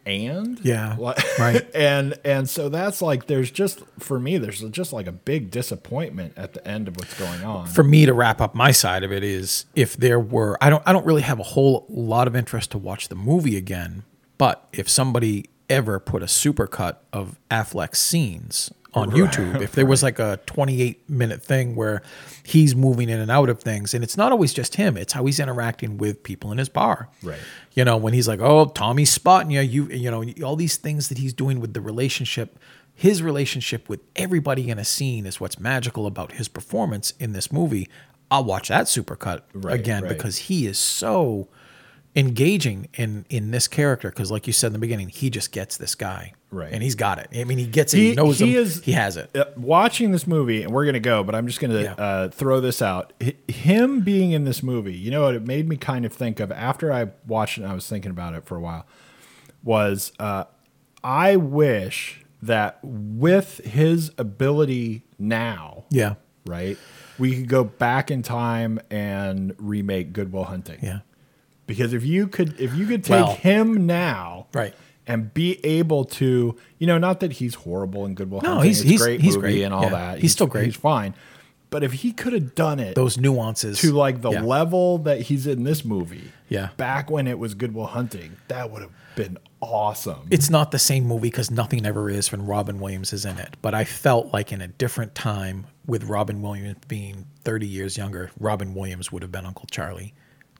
and 0.06 0.60
Yeah, 0.62 0.96
right. 1.38 1.66
and 1.74 2.14
and 2.24 2.48
so 2.48 2.68
that's 2.68 3.00
like 3.00 3.26
there's 3.26 3.50
just 3.50 3.80
for 3.98 4.18
me 4.18 4.38
there's 4.38 4.60
just 4.70 4.92
like 4.92 5.06
a 5.06 5.12
big 5.12 5.50
disappointment 5.50 6.34
at 6.36 6.52
the 6.54 6.66
end 6.66 6.88
of 6.88 6.96
what's 6.96 7.18
going 7.18 7.42
on. 7.42 7.66
for 7.66 7.82
me 7.82 8.06
to 8.06 8.12
wrap 8.12 8.40
up 8.40 8.54
my 8.54 8.70
side 8.70 9.02
of 9.02 9.12
it 9.12 9.24
is 9.24 9.66
if 9.74 9.96
there 9.96 10.20
were 10.20 10.58
I 10.60 10.70
don't 10.70 10.82
I 10.86 10.92
don't 10.92 11.06
really 11.06 11.22
have 11.22 11.40
a 11.40 11.44
whole 11.44 11.86
lot 11.88 12.26
of 12.26 12.36
interest 12.36 12.70
to 12.72 12.78
watch 12.78 13.08
the 13.08 13.14
movie 13.14 13.56
again, 13.56 14.04
but 14.38 14.66
if 14.72 14.88
somebody 14.88 15.48
ever 15.70 15.98
put 15.98 16.22
a 16.22 16.26
supercut 16.26 16.96
of 17.12 17.38
Affleck's 17.50 17.98
scenes 17.98 18.70
on 18.94 19.10
YouTube, 19.10 19.60
if 19.60 19.72
there 19.72 19.86
was 19.86 20.02
like 20.02 20.18
a 20.18 20.38
28 20.46 21.08
minute 21.10 21.42
thing 21.42 21.74
where 21.74 22.02
he's 22.44 22.76
moving 22.76 23.08
in 23.08 23.18
and 23.20 23.30
out 23.30 23.48
of 23.48 23.60
things 23.60 23.92
and 23.94 24.04
it's 24.04 24.16
not 24.16 24.30
always 24.32 24.54
just 24.54 24.76
him, 24.76 24.96
it's 24.96 25.12
how 25.12 25.24
he's 25.26 25.40
interacting 25.40 25.98
with 25.98 26.22
people 26.22 26.52
in 26.52 26.58
his 26.58 26.68
bar. 26.68 27.08
Right. 27.22 27.38
You 27.72 27.84
know, 27.84 27.96
when 27.96 28.14
he's 28.14 28.28
like, 28.28 28.40
"Oh, 28.40 28.66
Tommy's 28.66 29.10
spotting 29.10 29.50
you," 29.50 29.60
you 29.60 29.86
you 29.88 30.10
know, 30.10 30.24
all 30.46 30.56
these 30.56 30.76
things 30.76 31.08
that 31.08 31.18
he's 31.18 31.32
doing 31.32 31.60
with 31.60 31.74
the 31.74 31.80
relationship 31.80 32.58
his 32.96 33.24
relationship 33.24 33.88
with 33.88 33.98
everybody 34.14 34.70
in 34.70 34.78
a 34.78 34.84
scene 34.84 35.26
is 35.26 35.40
what's 35.40 35.58
magical 35.58 36.06
about 36.06 36.30
his 36.30 36.46
performance 36.46 37.12
in 37.18 37.32
this 37.32 37.50
movie. 37.50 37.88
I'll 38.30 38.44
watch 38.44 38.68
that 38.68 38.86
supercut 38.86 39.42
Right, 39.52 39.74
again 39.80 40.04
right. 40.04 40.08
because 40.08 40.36
he 40.38 40.66
is 40.68 40.78
so 40.78 41.48
engaging 42.16 42.88
in 42.94 43.24
in 43.28 43.50
this 43.50 43.66
character 43.66 44.08
because 44.08 44.30
like 44.30 44.46
you 44.46 44.52
said 44.52 44.68
in 44.68 44.72
the 44.74 44.78
beginning 44.78 45.08
he 45.08 45.28
just 45.30 45.50
gets 45.50 45.76
this 45.78 45.94
guy 45.96 46.32
Right. 46.52 46.72
and 46.72 46.80
he's 46.80 46.94
got 46.94 47.18
it 47.18 47.26
i 47.34 47.42
mean 47.42 47.58
he 47.58 47.66
gets 47.66 47.92
it 47.92 47.98
he, 47.98 48.14
knows 48.14 48.40
him 48.40 48.46
he 48.84 48.92
has 48.92 49.16
it 49.16 49.34
uh, 49.34 49.46
watching 49.56 50.12
this 50.12 50.24
movie, 50.24 50.62
and 50.62 50.72
we're 50.72 50.84
gonna 50.86 51.00
go, 51.00 51.24
but 51.24 51.34
I'm 51.34 51.48
just 51.48 51.58
gonna 51.58 51.82
Yeah. 51.82 51.94
uh, 51.94 52.28
throw 52.28 52.60
this 52.60 52.80
out. 52.80 53.12
H- 53.20 53.36
him 53.48 54.02
being 54.02 54.30
in 54.30 54.44
this 54.44 54.62
movie, 54.62 54.94
you 54.94 55.10
know 55.10 55.22
what 55.22 55.34
it 55.34 55.44
made 55.44 55.68
me 55.68 55.76
kind 55.76 56.04
of 56.04 56.12
think 56.12 56.38
of 56.38 56.52
after 56.52 56.92
I 56.92 57.08
watched 57.26 57.58
it. 57.58 57.62
and 57.62 57.72
I 57.72 57.74
was 57.74 57.88
thinking 57.88 58.12
about 58.12 58.34
it 58.34 58.44
for 58.44 58.56
a 58.56 58.60
while. 58.60 58.86
Was 59.64 60.12
uh, 60.20 60.44
I 61.02 61.34
wish 61.36 62.24
that 62.42 62.78
with 62.82 63.58
his 63.64 64.12
ability 64.18 65.02
now, 65.18 65.84
yeah 65.90 66.14
right, 66.46 66.76
we 67.18 67.34
could 67.34 67.48
go 67.48 67.64
back 67.64 68.10
in 68.12 68.22
time 68.22 68.78
and 68.90 69.54
remake 69.58 70.12
Good 70.12 70.32
Will 70.32 70.44
Hunting. 70.44 70.78
yeah 70.82 71.00
Because 71.66 71.92
if 71.92 72.04
you 72.04 72.26
could, 72.28 72.60
if 72.60 72.74
you 72.74 72.86
could 72.86 73.02
take 73.04 73.24
Well- 73.24 73.34
him 73.36 73.86
now, 73.86 74.46
Right. 74.52 74.74
and 75.06 75.32
be 75.32 75.64
able 75.64 76.04
to, 76.04 76.56
you 76.78 76.86
know, 76.86 76.98
not 76.98 77.20
that 77.20 77.32
he's 77.34 77.54
horrible 77.54 78.04
in 78.06 78.14
Good 78.14 78.30
Will 78.30 78.40
No, 78.42 78.54
Hunting, 78.56 78.66
he's- 78.70 78.82
he's- 78.82 79.00
great 79.02 79.20
he's 79.20 79.36
movie 79.36 79.40
great. 79.54 79.62
and 79.64 79.74
all 79.74 79.82
Yeah, 79.84 79.88
that. 79.90 80.18
he's 80.20 80.32
still 80.32 80.46
great. 80.46 80.66
He's 80.66 80.76
fine, 80.76 81.14
but 81.70 81.82
if 81.82 81.92
he 81.94 82.12
could 82.12 82.32
have 82.32 82.54
done 82.54 82.78
it 82.80 82.94
those 82.94 83.16
nuances 83.18 83.80
to 83.80 83.92
like 83.92 84.20
the 84.22 84.30
yeah. 84.30 84.42
level 84.42 84.98
that 84.98 85.22
he's 85.22 85.46
in 85.46 85.64
this 85.64 85.84
movie, 85.84 86.32
Yeah. 86.48 86.68
back 86.76 87.10
when 87.10 87.26
it 87.26 87.38
was 87.38 87.54
Good 87.54 87.74
Will 87.74 87.86
Hunting, 87.86 88.32
that 88.48 88.70
would 88.70 88.82
have 88.82 88.90
been 89.16 89.38
awesome. 89.60 90.26
it's 90.30 90.50
not 90.50 90.70
the 90.70 90.78
same 90.78 91.04
movie 91.04 91.28
because 91.28 91.50
nothing 91.50 91.86
ever 91.86 92.10
is 92.10 92.30
when 92.30 92.44
Robin 92.46 92.78
Williams 92.78 93.12
is 93.12 93.24
in 93.24 93.38
it. 93.38 93.56
But 93.62 93.74
I 93.74 93.84
felt 93.84 94.32
like 94.32 94.52
in 94.52 94.60
a 94.60 94.68
different 94.68 95.14
time, 95.14 95.66
with 95.86 96.04
Robin 96.04 96.40
Williams 96.40 96.76
being 96.88 97.26
30 97.44 97.66
years 97.66 97.96
younger, 97.98 98.30
Robin 98.40 98.72
Williams 98.74 99.12
would 99.12 99.20
have 99.22 99.30
been 99.32 99.44
Uncle 99.46 99.66
Charlie. 99.70 100.14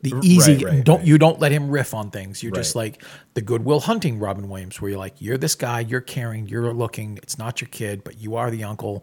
The 0.05 0.21
easy, 0.23 0.57
right, 0.57 0.65
right, 0.65 0.85
don't 0.85 0.99
right. 0.99 1.07
you 1.07 1.17
don't 1.17 1.41
let 1.41 1.51
him 1.51 1.71
riff 1.71 1.95
on 1.95 2.11
things. 2.11 2.43
You're 2.43 2.53
just 2.53 2.77
like 2.77 3.03
the 3.33 3.41
Good 3.41 3.65
Will 3.65 3.81
Hunting 3.81 4.19
Robin 4.19 4.51
Williams, 4.51 4.81
where 4.81 4.91
you're 4.91 4.99
like, 4.99 5.15
you're 5.19 5.39
this 5.39 5.55
guy, 5.55 5.81
you're 5.81 6.03
caring, 6.03 6.47
you're 6.47 6.75
looking. 6.75 7.19
It's 7.23 7.39
not 7.39 7.61
your 7.63 7.69
kid, 7.69 8.05
but 8.05 8.19
you 8.19 8.37
are 8.37 8.51
the 8.51 8.65
uncle. 8.65 9.03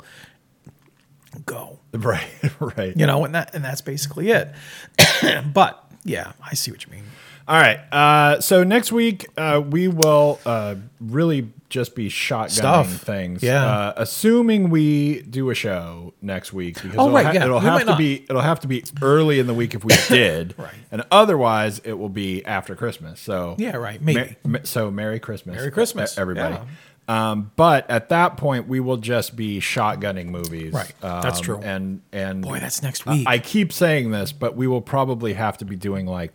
Go, 1.46 1.80
right, 1.94 2.28
right. 2.60 2.96
you 2.96 3.08
know, 3.08 3.26
and 3.26 3.34
that 3.34 3.56
and 3.56 3.64
that's 3.64 3.82
basically 3.82 4.30
it. 4.30 4.54
but 5.54 5.92
yeah, 6.04 6.34
I 6.44 6.54
see 6.54 6.72
what 6.72 6.86
you 6.86 6.92
mean. 6.92 7.06
All 7.48 7.60
right. 7.60 7.80
Uh, 7.92 8.40
so 8.40 8.64
next 8.64 8.92
week 8.92 9.28
uh, 9.38 9.62
we 9.68 9.88
will 9.88 10.40
uh, 10.46 10.76
really 11.00 11.50
just 11.72 11.96
be 11.96 12.08
shotgunning 12.10 12.52
Stuff. 12.52 12.88
things. 13.02 13.42
Yeah. 13.42 13.66
Uh, 13.66 13.94
assuming 13.98 14.70
we 14.70 15.22
do 15.24 15.50
a 15.50 15.56
show 15.56 16.14
next 16.22 16.54
week 16.54 16.76
because 16.76 16.92
Oh, 16.92 17.06
it'll, 17.08 17.12
right, 17.12 17.26
ha- 17.26 17.32
yeah. 17.32 17.46
it'll 17.46 17.60
We 17.60 17.66
have 17.66 17.80
to 17.80 17.86
not. 17.88 17.98
be 17.98 18.24
it'll 18.30 18.42
have 18.42 18.60
to 18.60 18.68
be 18.68 18.84
early 19.02 19.40
in 19.40 19.48
the 19.48 19.54
week 19.56 19.74
if 19.74 19.84
we 19.84 19.94
did. 20.08 20.54
Right. 20.60 20.74
And 20.92 21.04
otherwise 21.10 21.80
it 21.80 21.94
will 21.94 22.10
be 22.10 22.46
after 22.46 22.76
Christmas. 22.76 23.20
So 23.20 23.56
Yeah, 23.58 23.78
right, 23.78 24.00
maybe. 24.00 24.36
Ma- 24.46 24.60
so 24.64 24.92
Merry 24.92 25.20
Christmas. 25.20 25.56
Merry 25.56 25.72
Christmas, 25.72 26.18
everybody. 26.20 26.54
yeah. 26.56 26.66
Um, 27.08 27.52
but 27.56 27.90
at 27.90 28.10
that 28.10 28.38
point, 28.38 28.68
we 28.68 28.80
will 28.80 28.96
just 28.98 29.36
be 29.36 29.60
shotgunning 29.60 30.28
movies. 30.28 30.72
Right. 30.72 30.94
That's 31.02 31.40
Um, 31.40 31.44
true. 31.44 31.60
And 31.62 32.02
and 32.14 32.44
Boy, 32.44 32.60
that's 32.60 32.84
next 32.84 33.08
I- 33.08 33.12
week. 33.14 33.28
I 33.28 33.40
keep 33.40 33.74
saying 33.74 34.12
this, 34.12 34.32
but 34.32 34.56
we 34.56 34.68
will 34.68 34.82
probably 34.82 35.34
have 35.34 35.58
to 35.58 35.66
be 35.66 35.76
doing 35.76 36.06
like 36.06 36.32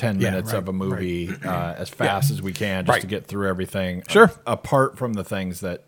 10 0.00 0.18
Yeah, 0.20 0.30
minutes 0.30 0.52
right, 0.52 0.58
of 0.58 0.68
a 0.68 0.72
movie 0.72 1.28
uh, 1.44 1.74
as 1.76 1.88
fast 1.90 2.30
as 2.30 2.40
we 2.42 2.52
can 2.52 2.84
just 2.86 2.94
Right. 2.94 3.00
to 3.02 3.06
get 3.06 3.26
through 3.26 3.48
everything. 3.48 4.02
Sure. 4.08 4.30
a- 4.46 4.52
apart 4.52 4.96
from 4.98 5.12
the 5.12 5.22
things 5.24 5.60
that, 5.60 5.84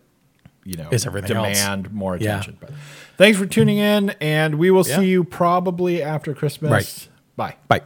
you 0.65 0.77
know, 0.77 0.89
Is 0.91 1.07
everything 1.07 1.37
else. 1.37 1.59
demand 1.59 1.93
more 1.93 2.17
Yeah. 2.17 2.33
attention. 2.41 2.57
But 2.61 2.71
thanks 3.17 3.39
for 3.39 3.47
tuning 3.47 3.79
in, 3.79 4.11
and 4.21 4.57
we 4.57 4.71
will 4.71 4.87
Yeah. 4.87 4.97
see 4.97 5.07
you 5.07 5.25
probably 5.25 6.03
after 6.03 6.35
Christmas. 6.35 6.71
Right. 6.71 7.09
Bye. 7.37 7.57
Bye. 7.69 7.81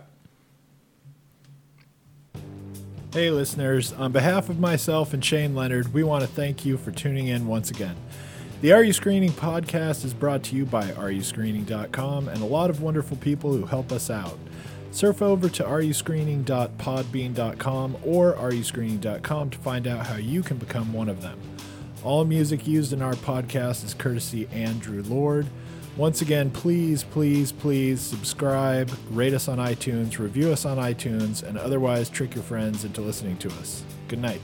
Hey, 3.13 3.31
listeners. 3.31 3.93
On 3.95 4.13
behalf 4.13 4.49
of 4.51 4.59
myself 4.59 5.15
and 5.15 5.25
Shane 5.25 5.55
Leonard, 5.55 5.95
we 5.95 6.03
want 6.03 6.23
to 6.23 6.29
thank 6.29 6.67
you 6.67 6.77
for 6.77 6.91
tuning 6.91 7.29
in 7.29 7.47
once 7.47 7.71
again. 7.71 7.97
The 8.61 8.73
Are 8.73 8.83
You 8.83 8.93
Screening 8.93 9.31
podcast 9.33 10.05
is 10.05 10.13
brought 10.13 10.43
to 10.45 10.57
you 10.57 10.67
by 10.67 10.85
areyouscreening.com 10.85 12.29
and 12.29 12.43
a 12.43 12.47
lot 12.47 12.69
of 12.69 12.83
wonderful 12.83 13.17
people 13.17 13.53
who 13.55 13.65
help 13.67 13.93
us 13.93 14.11
out. 14.11 14.39
Surf 14.97 15.21
over 15.21 15.51
to 15.51 15.63
areyouscreening.podbean.com 15.63 17.97
or 18.03 18.33
areyouscreening.com 18.33 19.51
to 19.51 19.59
find 19.59 19.87
out 19.87 20.07
how 20.07 20.17
you 20.17 20.43
can 20.43 20.57
become 20.57 20.95
one 20.95 21.11
of 21.11 21.21
them. 21.21 21.39
All 22.03 22.25
music 22.25 22.67
used 22.67 22.95
in 22.95 23.03
our 23.03 23.13
podcast 23.13 23.85
is 23.85 23.93
courtesy 23.93 24.49
Andrew 24.53 25.03
Lord. 25.03 25.49
Once 25.99 26.23
again, 26.23 26.51
please, 26.51 27.05
please, 27.05 27.53
please 27.53 28.01
subscribe, 28.01 28.91
rate 29.11 29.35
us 29.35 29.49
on 29.49 29.59
iTunes, 29.59 30.19
review 30.19 30.51
us 30.51 30.65
on 30.65 30.79
iTunes, 30.79 31.43
and 31.43 31.59
otherwise 31.59 32.09
trick 32.09 32.35
your 32.35 32.45
friends 32.45 32.83
into 32.83 33.03
listening 33.03 33.37
to 33.37 33.49
us. 33.49 33.85
Good 34.09 34.21
night. 34.21 34.41